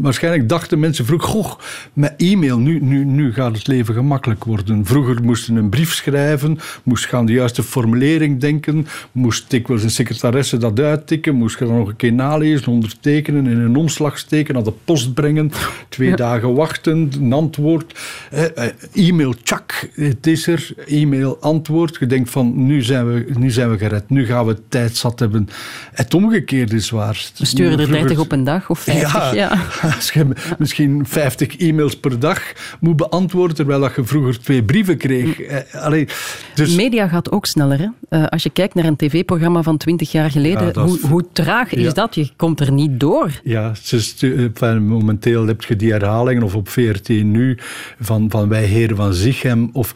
waarschijnlijk 0.00 0.48
dachten 0.48 0.80
mensen 0.80 1.04
vroeger, 1.04 1.28
goh, 1.28 1.52
met 1.92 2.14
e-mail, 2.16 2.58
nu, 2.58 2.80
nu, 2.80 3.04
nu 3.04 3.32
gaat 3.32 3.56
het 3.56 3.66
leven 3.66 3.94
gemakkelijk 3.94 4.44
worden. 4.44 4.86
Vroeger 4.86 5.22
moesten 5.22 5.56
een 5.56 5.68
brief 5.68 5.94
schrijven, 5.94 6.58
moest 6.82 7.10
je 7.10 7.16
aan 7.16 7.26
de 7.26 7.32
juiste 7.32 7.62
formulering 7.62 8.40
denken, 8.40 8.86
moest 9.12 9.50
dikwijls 9.50 9.82
een 9.82 9.90
secretaresse 9.90 10.56
dat 10.56 10.80
uittikken, 10.80 11.34
moest 11.34 11.58
je 11.58 11.64
dan 11.64 11.76
nog 11.76 11.88
een 11.88 11.96
keer 11.96 12.12
nalezen, 12.12 12.72
ondertekenen, 12.72 13.46
in 13.46 13.58
een 13.58 13.76
omslag 13.76 14.18
steken, 14.18 14.54
naar 14.54 14.64
de 14.64 14.72
post 14.84 15.14
brengen, 15.14 15.52
twee 15.88 16.16
dagen 16.16 16.54
wachten, 16.54 17.10
een 17.20 17.32
antwoord. 17.32 18.00
Eh, 18.30 18.56
eh, 18.56 19.08
e-mail, 19.08 19.34
tjak, 19.42 19.88
het 19.94 20.26
is 20.26 20.46
E-mail, 20.86 21.38
antwoord. 21.40 21.96
Je 22.00 22.06
denkt 22.06 22.30
van, 22.30 22.66
nu 22.66 22.82
zijn, 22.82 23.06
we, 23.12 23.24
nu 23.38 23.50
zijn 23.50 23.70
we 23.70 23.78
gered, 23.78 24.10
nu 24.10 24.26
gaan 24.26 24.46
we 24.46 24.56
tijd 24.68 24.96
zat 24.96 25.18
hebben. 25.18 25.48
Het 25.92 26.14
omgekeerde 26.14 26.76
is 26.76 26.90
waar. 26.90 27.30
We 27.36 27.46
sturen 27.46 27.72
er 27.72 27.78
Vroeger- 27.78 28.06
30 28.06 28.18
op 28.18 28.32
een 28.32 28.44
dag 28.44 28.70
of 28.70 28.78
50. 28.78 29.34
Ja. 29.34 29.58
als 29.96 30.10
je 30.10 30.26
misschien 30.58 31.06
50 31.06 31.56
e-mails 31.56 31.96
per 32.00 32.18
dag 32.18 32.42
moet 32.80 32.96
beantwoorden, 32.96 33.56
terwijl 33.56 33.80
dat 33.80 33.94
je 33.96 34.04
vroeger 34.04 34.40
twee 34.40 34.62
brieven 34.64 34.96
kreeg. 34.96 35.40
Eh, 35.40 35.82
allee, 35.84 36.08
dus, 36.54 36.74
Media 36.74 37.08
gaat 37.08 37.30
ook 37.30 37.46
sneller. 37.46 37.78
Hè? 37.78 37.88
Eh, 38.08 38.26
als 38.26 38.42
je 38.42 38.50
kijkt 38.50 38.74
naar 38.74 38.84
een 38.84 38.96
tv-programma 38.96 39.62
van 39.62 39.76
20 39.76 40.12
jaar 40.12 40.30
geleden, 40.30 40.70
Ja, 40.74 40.82
hoe, 40.84 40.98
hoe 41.08 41.24
traag 41.32 41.72
is 41.72 41.82
Ja. 41.84 41.92
dat? 41.92 42.14
Je 42.14 42.28
komt 42.36 42.60
er 42.60 42.72
niet 42.72 43.00
door. 43.00 43.30
ja, 43.44 43.72
eh, 44.20 44.38
enfin, 44.44 44.86
momenteel 44.86 45.46
heb 45.46 45.62
je 45.64 45.76
die 45.76 45.90
herhalingen, 45.92 46.42
of 46.42 46.54
op 46.54 46.68
VRT 46.68 47.08
nu, 47.08 47.58
van, 48.00 48.30
van 48.30 48.48
Wij 48.48 48.64
Heren 48.64 48.96
van 48.96 49.14
Zichem. 49.14 49.70
Of, 49.72 49.92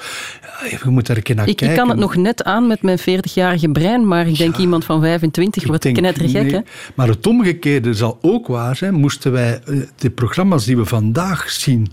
je 0.71 0.79
moet 0.91 1.07
daar 1.07 1.17
een 1.17 1.23
keer 1.23 1.35
naar 1.35 1.49
Ik, 1.49 1.57
kan 1.57 1.89
het 1.89 1.99
nog 1.99 2.17
net 2.17 2.45
aan 2.45 2.67
met 2.67 2.83
mijn 2.83 2.99
40-jarige 3.01 3.69
brein, 3.69 4.09
maar 4.09 4.27
ik 4.27 4.39
denk 4.39 4.57
iemand 4.57 4.85
van 4.85 5.01
25 5.01 5.63
Ik 5.63 5.69
wordt 5.69 5.93
knettergek. 5.93 6.43
nee. 6.43 6.53
hè? 6.53 6.61
Maar 6.95 7.09
het 7.09 7.27
omgekeerde 7.27 7.95
zal 7.95 8.19
ook 8.23 8.47
waar 8.47 8.77
zijn. 8.77 8.95
Moesten 8.95 9.33
wij 9.33 9.61
eh, 9.65 9.81
de 9.97 10.11
programma's 10.11 10.65
die 10.65 10.77
we 10.77 10.85
vandaag 10.85 11.51
zien. 11.51 11.89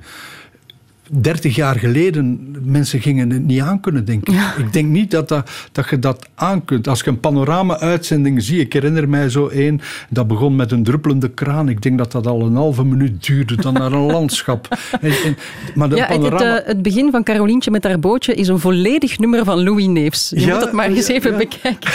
30 1.21 1.55
jaar 1.55 1.79
geleden, 1.79 2.55
mensen 2.63 3.01
gingen 3.01 3.29
het 3.29 3.45
niet 3.45 3.61
aan 3.61 3.79
kunnen 3.79 4.05
denken. 4.05 4.33
Ik 4.57 4.73
denk 4.73 4.87
niet 4.87 5.11
dat, 5.11 5.27
dat, 5.29 5.49
dat 5.71 5.89
je 5.89 5.99
dat 5.99 6.27
aan 6.35 6.65
kunt. 6.65 6.87
Als 6.87 6.99
je 7.01 7.09
een 7.09 7.19
panorama-uitzending 7.19 8.43
ziet, 8.43 8.59
ik 8.59 8.73
herinner 8.73 9.09
mij 9.09 9.29
zo 9.29 9.47
één, 9.47 9.81
dat 10.09 10.27
begon 10.27 10.55
met 10.55 10.71
een 10.71 10.83
druppelende 10.83 11.29
kraan. 11.29 11.69
Ik 11.69 11.81
denk 11.81 11.97
dat 11.97 12.11
dat 12.11 12.27
al 12.27 12.41
een 12.41 12.55
halve 12.55 12.83
minuut 12.83 13.25
duurde, 13.25 13.55
dan 13.55 13.73
naar 13.73 13.91
een 13.91 14.11
landschap. 14.17 14.77
En, 15.01 15.11
en, 15.11 15.37
maar 15.75 15.89
de 15.89 15.95
Ja, 15.95 16.01
het, 16.01 16.11
het, 16.11 16.21
panorama... 16.21 16.59
eh, 16.59 16.67
het 16.67 16.81
begin 16.81 17.11
van 17.11 17.23
Carolientje 17.23 17.71
met 17.71 17.83
haar 17.83 17.99
bootje 17.99 18.33
is 18.35 18.47
een 18.47 18.59
volledig 18.59 19.19
nummer 19.19 19.43
van 19.43 19.63
Louis 19.63 19.85
Neefs. 19.87 20.29
Je 20.29 20.39
Ja, 20.39 20.51
moet 20.53 20.63
dat 20.63 20.71
maar 20.71 20.89
eens 20.89 21.07
even 21.07 21.37
bekijken. 21.37 21.91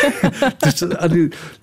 Dus, 0.58 0.84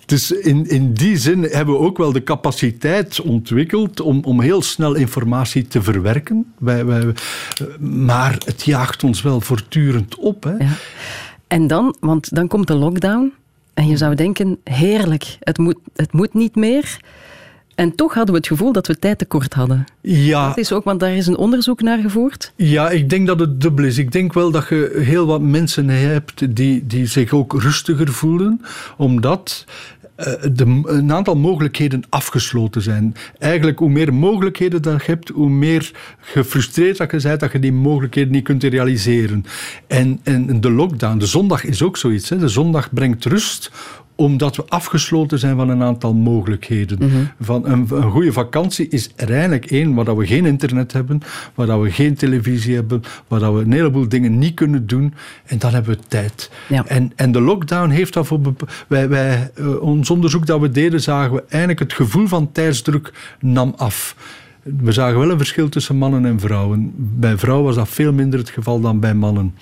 dus 0.05 0.31
in, 0.31 0.69
in 0.69 0.93
die 0.93 1.17
zin 1.17 1.43
hebben 1.43 1.73
we 1.73 1.79
ook 1.79 1.97
wel 1.97 2.11
de 2.11 2.23
capaciteit 2.23 3.21
ontwikkeld 3.21 3.99
om, 3.99 4.19
om 4.23 4.41
heel 4.41 4.61
snel 4.61 4.93
informatie 4.93 5.67
te 5.67 5.81
verwerken. 5.81 6.53
Wij, 6.57 6.85
wij, 6.85 7.13
maar 7.79 8.37
het 8.45 8.63
jaagt 8.63 9.03
ons 9.03 9.21
wel 9.21 9.41
voortdurend 9.41 10.15
op. 10.15 10.43
Hè. 10.43 10.55
Ja. 10.57 10.77
En 11.47 11.67
dan, 11.67 11.95
want 11.99 12.35
dan 12.35 12.47
komt 12.47 12.67
de 12.67 12.75
lockdown 12.75 13.33
en 13.73 13.87
je 13.87 13.97
zou 13.97 14.15
denken, 14.15 14.57
heerlijk, 14.63 15.37
het 15.39 15.57
moet, 15.57 15.77
het 15.95 16.13
moet 16.13 16.33
niet 16.33 16.55
meer. 16.55 16.97
En 17.75 17.95
toch 17.95 18.13
hadden 18.13 18.33
we 18.33 18.39
het 18.39 18.47
gevoel 18.47 18.71
dat 18.71 18.87
we 18.87 18.99
tijd 18.99 19.17
tekort 19.17 19.53
hadden. 19.53 19.85
Ja, 20.01 20.47
Dat 20.47 20.57
is 20.57 20.71
ook, 20.71 20.83
want 20.83 20.99
daar 20.99 21.15
is 21.15 21.27
een 21.27 21.37
onderzoek 21.37 21.81
naar 21.81 21.99
gevoerd. 21.99 22.51
Ja, 22.55 22.89
ik 22.89 23.09
denk 23.09 23.27
dat 23.27 23.39
het 23.39 23.61
dubbel 23.61 23.85
is. 23.85 23.97
Ik 23.97 24.11
denk 24.11 24.33
wel 24.33 24.51
dat 24.51 24.67
je 24.69 24.99
heel 25.03 25.25
wat 25.25 25.41
mensen 25.41 25.89
hebt 25.89 26.55
die, 26.55 26.85
die 26.87 27.05
zich 27.05 27.33
ook 27.33 27.61
rustiger 27.61 28.13
voelen, 28.13 28.61
omdat 28.97 29.65
de, 30.15 30.81
een 30.85 31.13
aantal 31.13 31.35
mogelijkheden 31.35 32.03
afgesloten 32.09 32.81
zijn. 32.81 33.15
Eigenlijk, 33.39 33.79
hoe 33.79 33.89
meer 33.89 34.13
mogelijkheden 34.13 34.81
dat 34.81 35.05
je 35.05 35.11
hebt, 35.11 35.29
hoe 35.29 35.49
meer 35.49 35.91
gefrustreerd 36.19 36.97
dat 36.97 37.11
je 37.11 37.19
bent 37.21 37.39
dat 37.39 37.51
je 37.51 37.59
die 37.59 37.73
mogelijkheden 37.73 38.31
niet 38.31 38.43
kunt 38.43 38.63
realiseren. 38.63 39.45
En, 39.87 40.19
en 40.23 40.61
de 40.61 40.71
lockdown, 40.71 41.17
de 41.17 41.25
zondag 41.25 41.63
is 41.63 41.81
ook 41.81 41.97
zoiets. 41.97 42.29
Hè. 42.29 42.37
De 42.37 42.47
zondag 42.47 42.93
brengt 42.93 43.25
rust 43.25 43.71
omdat 44.15 44.55
we 44.55 44.63
afgesloten 44.67 45.39
zijn 45.39 45.55
van 45.55 45.69
een 45.69 45.81
aantal 45.83 46.13
mogelijkheden. 46.13 46.99
Van 47.39 47.65
een, 47.65 47.87
een 47.89 48.11
goede 48.11 48.31
vakantie 48.33 48.87
is 48.87 49.09
er 49.15 49.31
eigenlijk 49.31 49.65
één 49.65 49.93
waar 49.93 50.05
dat 50.05 50.17
we 50.17 50.27
geen 50.27 50.45
internet 50.45 50.93
hebben, 50.93 51.21
waar 51.55 51.67
dat 51.67 51.81
we 51.81 51.91
geen 51.91 52.15
televisie 52.15 52.75
hebben, 52.75 53.01
waar 53.27 53.39
dat 53.39 53.53
we 53.53 53.59
een 53.59 53.71
heleboel 53.71 54.07
dingen 54.09 54.37
niet 54.39 54.53
kunnen 54.53 54.87
doen. 54.87 55.13
En 55.45 55.59
dan 55.59 55.73
hebben 55.73 55.95
we 55.97 55.99
tijd. 56.07 56.51
Ja. 56.69 56.85
En, 56.85 57.11
en 57.15 57.31
de 57.31 57.41
lockdown 57.41 57.89
heeft 57.89 58.13
daarvoor... 58.13 58.39
bepa- 58.39 58.65
Wij, 58.87 59.09
wij, 59.09 59.51
eh, 59.55 59.81
ons 59.81 60.09
onderzoek 60.09 60.45
dat 60.45 60.59
we 60.59 60.69
deden, 60.71 61.01
zagen 61.01 61.33
we 61.33 61.43
eigenlijk 61.49 61.79
het 61.79 61.93
gevoel 61.93 62.27
van 62.27 62.51
tijdsdruk 62.51 63.13
nam 63.39 63.73
af. 63.77 64.15
We 64.63 64.91
zagen 64.91 65.19
wel 65.19 65.29
een 65.31 65.37
verschil 65.37 65.69
tussen 65.69 65.95
mannen 65.95 66.25
en 66.25 66.39
vrouwen. 66.39 66.93
Bij 66.95 67.37
vrouwen 67.37 67.65
was 67.65 67.75
dat 67.75 67.89
veel 67.89 68.13
minder 68.13 68.39
het 68.39 68.49
geval 68.49 68.79
dan 68.81 68.99
bij 68.99 69.13
mannen. 69.13 69.55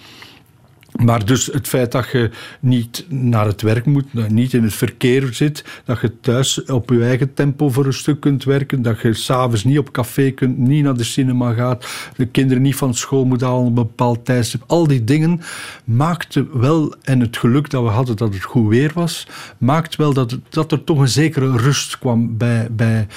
Maar 1.02 1.26
dus 1.26 1.46
het 1.46 1.68
feit 1.68 1.92
dat 1.92 2.10
je 2.12 2.30
niet 2.60 3.06
naar 3.10 3.46
het 3.46 3.62
werk 3.62 3.86
moet, 3.86 4.30
niet 4.30 4.54
in 4.54 4.64
het 4.64 4.74
verkeer 4.74 5.34
zit, 5.34 5.64
dat 5.86 6.02
je 6.02 6.20
thuis 6.20 6.64
op 6.66 6.90
je 6.90 7.04
eigen 7.04 7.34
tempo 7.34 7.70
voor 7.70 7.86
een 7.86 7.94
stuk 7.94 8.20
kunt 8.20 8.44
werken, 8.44 8.82
dat 8.82 9.02
je 9.02 9.14
s'avonds 9.14 9.64
niet 9.64 9.78
op 9.78 9.92
café 9.92 10.32
kunt, 10.32 10.58
niet 10.58 10.84
naar 10.84 10.98
de 10.98 11.04
cinema 11.04 11.54
gaat, 11.54 11.86
de 12.16 12.26
kinderen 12.26 12.64
niet 12.64 12.76
van 12.76 12.94
school 12.94 13.26
moeten 13.26 13.48
halen 13.48 13.62
op 13.62 13.68
een 13.68 13.74
bepaald 13.74 14.26
tijdstip. 14.26 14.64
Al 14.68 14.88
die 14.88 15.04
dingen 15.04 15.42
maakten 15.84 16.60
wel, 16.60 16.96
en 17.02 17.20
het 17.20 17.38
geluk 17.38 17.70
dat 17.70 17.84
we 17.84 17.90
hadden 17.90 18.16
dat 18.16 18.34
het 18.34 18.44
goed 18.44 18.70
weer 18.70 18.92
was, 18.94 19.28
maakt 19.58 19.96
wel 19.96 20.14
dat, 20.14 20.40
dat 20.50 20.72
er 20.72 20.84
toch 20.84 21.00
een 21.00 21.08
zekere 21.08 21.58
rust 21.58 22.00
kwam 22.00 22.38
bij, 22.38 22.68
bij 22.72 23.08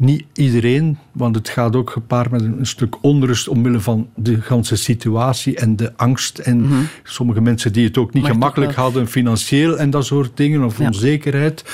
niet 0.00 0.24
iedereen, 0.32 0.98
want 1.12 1.34
het 1.34 1.48
gaat 1.48 1.76
ook 1.76 1.90
gepaard 1.90 2.30
met 2.30 2.40
een, 2.40 2.66
stuk 2.66 2.96
onrust 3.00 3.48
omwille 3.48 3.80
van 3.80 4.08
de 4.14 4.40
ganse 4.40 4.76
situatie 4.76 5.56
en 5.56 5.76
de 5.76 5.92
angst. 5.96 6.38
En 6.38 6.88
sommige 7.02 7.40
mensen 7.40 7.72
die 7.72 7.84
het 7.86 7.98
ook 7.98 8.12
niet 8.12 8.26
gemakkelijk 8.26 8.74
hadden, 8.74 9.08
financieel 9.08 9.78
en 9.78 9.90
dat 9.90 10.04
soort 10.06 10.30
dingen, 10.36 10.64
of 10.64 10.78
Ja. 10.78 10.86
onzekerheid. 10.86 11.64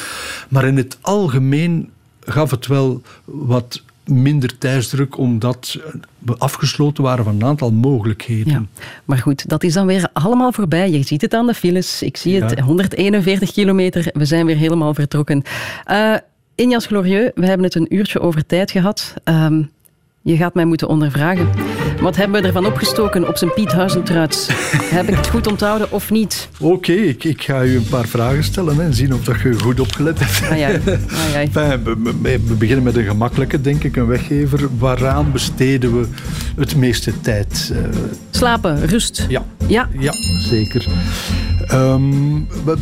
Maar 0.49 0.65
in 0.67 0.77
het 0.77 0.99
algemeen 1.01 1.91
gaf 2.21 2.51
het 2.51 2.67
wel 2.67 3.03
wat 3.25 3.83
minder 4.05 4.59
tijdsdruk, 4.59 5.19
omdat 5.19 5.79
we 6.19 6.37
afgesloten 6.39 7.03
waren 7.03 7.25
van 7.25 7.35
een 7.35 7.45
aantal 7.45 7.73
mogelijkheden. 7.73 8.53
Ja. 8.53 8.63
Maar 9.05 9.19
goed, 9.19 9.49
dat 9.49 9.63
is 9.65 9.73
dan 9.73 9.87
weer 9.87 10.09
allemaal 10.13 10.53
voorbij. 10.53 10.91
Je 10.91 11.03
ziet 11.03 11.21
het 11.21 11.35
aan 11.35 11.47
de 11.47 11.55
files. 11.55 12.03
Ik 12.03 12.17
zie 12.17 12.43
het, 12.43 12.51
Ja. 12.57 12.63
141 12.63 13.53
kilometer. 13.53 14.09
We 14.13 14.25
zijn 14.25 14.47
weer 14.47 14.57
helemaal 14.57 14.95
vertrokken. 14.95 15.43
Injas 16.57 16.87
Glorieux, 16.87 17.31
we 17.35 17.47
hebben 17.47 17.67
het 17.67 17.75
een 17.75 17.95
uurtje 17.95 18.21
over 18.21 18.47
tijd 18.47 18.71
gehad. 18.71 19.15
Ehm, 19.25 19.63
je 20.27 20.37
gaat 20.37 20.55
mij 20.55 20.65
moeten 20.65 20.89
ondervragen. 20.89 21.49
Wat 22.01 22.17
hebben 22.17 22.41
we 22.41 22.47
ervan 22.47 22.67
opgestoken 22.67 23.29
op 23.29 23.37
zijn 23.37 23.53
Piet 23.55 23.73
Huizentruids? 23.73 24.49
Heb 24.97 25.09
ik 25.09 25.15
het 25.15 25.29
goed 25.29 25.47
onthouden 25.47 25.93
of 25.93 26.11
niet? 26.11 26.49
Oké, 26.61 26.93
ik, 26.93 27.25
ik 27.25 27.43
ga 27.43 27.63
u 27.63 27.77
een 27.77 27.87
paar 27.89 28.07
vragen 28.07 28.45
stellen 28.45 28.81
en 28.81 28.95
zien 28.95 29.15
of 29.15 29.25
dat 29.25 29.41
je 29.41 29.59
goed 29.61 29.81
opgelet 29.81 30.19
hebt. 30.19 30.51
Ah, 30.51 30.59
ja. 30.59 30.69
Ah, 31.17 31.33
ja. 31.33 31.41
Enfin, 31.41 31.83
we, 32.23 32.55
beginnen 32.59 32.85
met 32.85 32.97
een 32.97 33.05
gemakkelijke, 33.05 33.61
denk 33.61 33.85
ik, 33.85 33.97
een 33.97 34.07
weggever. 34.07 34.69
Waaraan 34.79 35.33
besteden 35.33 36.01
we 36.01 36.07
het 36.57 36.77
meeste 36.77 37.21
tijd? 37.21 37.73
Eh, 37.75 38.01
Slapen, 38.31 38.87
rust. 38.87 39.27
ja. 39.29 39.45
Ja, 39.67 39.89
ja, 39.99 40.13
zeker. 40.39 40.87
Ehm, 41.67 42.11
we, 42.65 42.77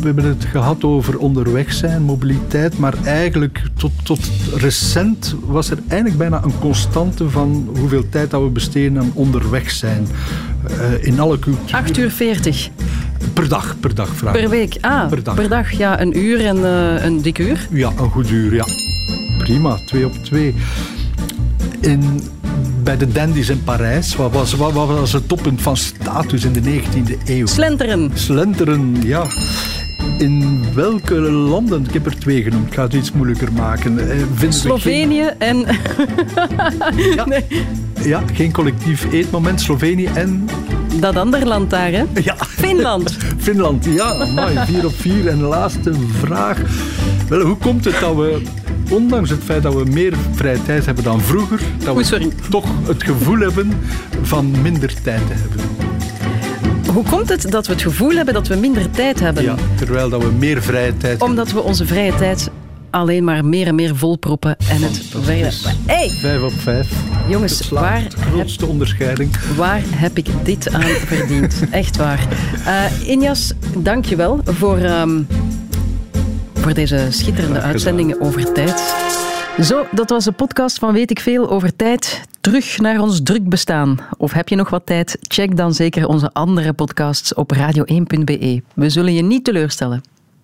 we 0.00 0.06
hebben 0.06 0.24
het 0.24 0.44
gehad 0.44 0.84
over 0.84 1.18
onderweg 1.18 1.72
zijn, 1.72 2.02
mobiliteit, 2.02 2.78
maar 2.78 2.94
eigenlijk 3.04 3.62
tot, 3.76 3.92
tot 4.02 4.20
recent 4.56 5.34
was 5.46 5.70
er 5.70 5.78
eigenlijk 5.88 6.18
bijna 6.18 6.44
een 6.44 6.55
constante 6.60 7.30
van 7.30 7.68
hoeveel 7.78 8.08
tijd 8.08 8.30
dat 8.30 8.42
we 8.42 8.48
besteden 8.48 8.98
aan 8.98 9.10
onderweg 9.14 9.70
zijn. 9.70 10.06
Eh, 10.68 11.04
in 11.06 11.20
alle 11.20 11.38
culturen. 11.38 11.74
8 11.74 11.96
uur 11.98 12.10
40 12.10 12.68
Per 13.32 13.48
dag, 13.48 13.76
per 13.80 13.94
dag 13.94 14.08
vraag. 14.08 14.32
per 14.32 14.48
week. 14.48 14.76
Ah, 14.80 15.08
Per 15.34 15.48
dag. 15.48 15.72
Ja, 15.72 16.00
een 16.00 16.18
uur 16.18 16.44
en 16.44 16.64
eh, 16.64 17.04
een 17.04 17.22
dik 17.22 17.38
uur. 17.38 17.66
Ja, 17.70 17.92
een 17.98 18.10
goed 18.10 18.30
uur, 18.30 18.54
ja. 18.54 18.64
Prima, 19.38 19.76
twee 19.86 20.06
op 20.06 20.12
twee. 20.24 20.54
In, 21.80 22.20
bij 22.82 22.96
de 22.96 23.08
dandies 23.12 23.48
in 23.48 23.64
Parijs, 23.64 24.16
wat 24.16 24.32
was, 24.32 24.54
wat, 24.54 24.72
wat 24.72 24.86
was 24.88 25.12
het 25.12 25.28
toppunt 25.28 25.62
van 25.62 25.76
status 25.76 26.44
in 26.44 26.52
de 26.52 26.60
19e 26.62 27.18
eeuw? 27.24 27.46
Slenteren. 27.46 28.10
Slenteren, 28.14 28.96
ja. 29.02 29.26
In 30.18 30.64
welke 30.74 31.14
landen, 31.20 31.84
ik 31.84 31.92
heb 31.92 32.06
er 32.06 32.18
twee 32.18 32.42
genoemd, 32.42 32.66
ik 32.66 32.74
ga 32.74 32.82
het 32.82 32.92
iets 32.92 33.12
moeilijker 33.12 33.52
maken. 33.52 34.10
eh, 34.10 34.50
Slovenië 34.50 35.30
en... 35.38 35.64
Ja, 37.14 37.26
ja, 38.02 38.22
geen 38.32 38.52
collectief 38.52 39.12
eetmoment. 39.12 39.60
Slovenië 39.60 40.06
en 40.14 40.48
Dat 41.00 41.16
ander 41.16 41.46
land 41.46 41.70
daar, 41.70 41.90
hè? 41.90 42.04
ja, 42.22 42.36
Finland. 42.38 43.16
Finland. 43.38 43.84
Ja, 43.84 44.12
amai, 44.14 44.58
vier 44.66 44.84
op 44.86 44.94
vier. 44.94 45.28
En 45.28 45.38
de 45.38 45.44
laatste 45.44 45.92
vraag. 46.18 46.58
Wel, 47.28 47.40
hoe 47.40 47.56
komt 47.56 47.84
het 47.84 48.00
dat 48.00 48.14
we 48.14 48.40
ondanks 48.90 49.30
het 49.30 49.42
feit 49.44 49.62
dat 49.62 49.74
we 49.74 49.84
meer 49.84 50.12
vrije 50.32 50.62
tijd 50.62 50.86
hebben 50.86 51.04
dan 51.04 51.20
vroeger, 51.20 51.60
dat 51.84 51.96
we 52.10 52.28
toch 52.50 52.64
het 52.86 53.02
gevoel 53.02 53.38
hebben 53.38 53.72
van 54.22 54.50
minder 54.62 55.02
tijd 55.02 55.26
te 55.26 55.32
hebben. 55.32 55.60
Hoe 56.96 57.04
komt 57.04 57.28
het 57.28 57.50
dat 57.50 57.66
we 57.66 57.72
het 57.72 57.82
gevoel 57.82 58.10
hebben 58.10 58.34
dat 58.34 58.48
we 58.48 58.54
minder 58.54 58.90
tijd 58.90 59.20
hebben? 59.20 59.42
Ja, 59.42 59.54
terwijl 59.74 60.08
dat 60.08 60.22
we 60.22 60.32
meer 60.32 60.62
vrije 60.62 60.96
tijd 60.96 61.22
Omdat 61.22 61.52
we 61.52 61.62
onze 61.62 61.86
vrije 61.86 62.14
tijd 62.14 62.50
alleen 62.90 63.24
maar 63.24 63.44
meer 63.44 63.66
en 63.66 63.74
meer 63.74 63.96
volproppen 63.96 64.56
en 64.68 64.82
het 64.82 65.02
verder... 65.10 65.54
Hey, 65.86 66.08
Vijf 66.08 66.42
op 66.42 66.52
vijf. 66.52 66.88
jongens, 67.28 67.68
waar 67.68 68.02
heb, 68.02 68.14
grootste 68.14 68.66
onderscheiding. 68.66 69.36
waar 69.56 69.82
heb 69.84 70.16
ik 70.16 70.26
dit 70.42 70.72
aan 70.72 70.82
verdiend? 70.82 71.62
Echt 71.70 71.96
waar. 71.96 72.26
Eh 72.66 73.08
Injas, 73.08 73.52
dank 73.76 74.04
je 74.04 74.16
wel 74.16 74.40
voor, 74.44 74.78
ehm, 74.78 75.22
voor 76.54 76.74
deze 76.74 77.06
schitterende 77.10 77.60
uitzendingen 77.60 78.20
over 78.20 78.52
tijd. 78.52 78.94
Zo, 79.62 79.86
dat 79.90 80.10
was 80.10 80.24
de 80.24 80.32
podcast 80.32 80.78
van 80.78 80.92
Weet 80.92 81.10
ik 81.10 81.20
Veel 81.20 81.50
over 81.50 81.76
tijd. 81.76 82.22
Terug 82.40 82.78
naar 82.78 83.00
ons 83.00 83.22
druk 83.22 83.48
bestaan. 83.48 83.98
Of 84.18 84.32
heb 84.32 84.48
je 84.48 84.56
nog 84.56 84.70
wat 84.70 84.86
tijd? 84.86 85.18
Check 85.20 85.56
dan 85.56 85.74
zeker 85.74 86.06
onze 86.06 86.30
andere 86.32 86.72
podcasts 86.72 87.34
op 87.34 87.54
radio1.be. 87.54 88.62
We 88.74 88.88
zullen 88.88 89.14
je 89.14 89.22
niet 89.22 89.44
teleurstellen. 89.44 90.15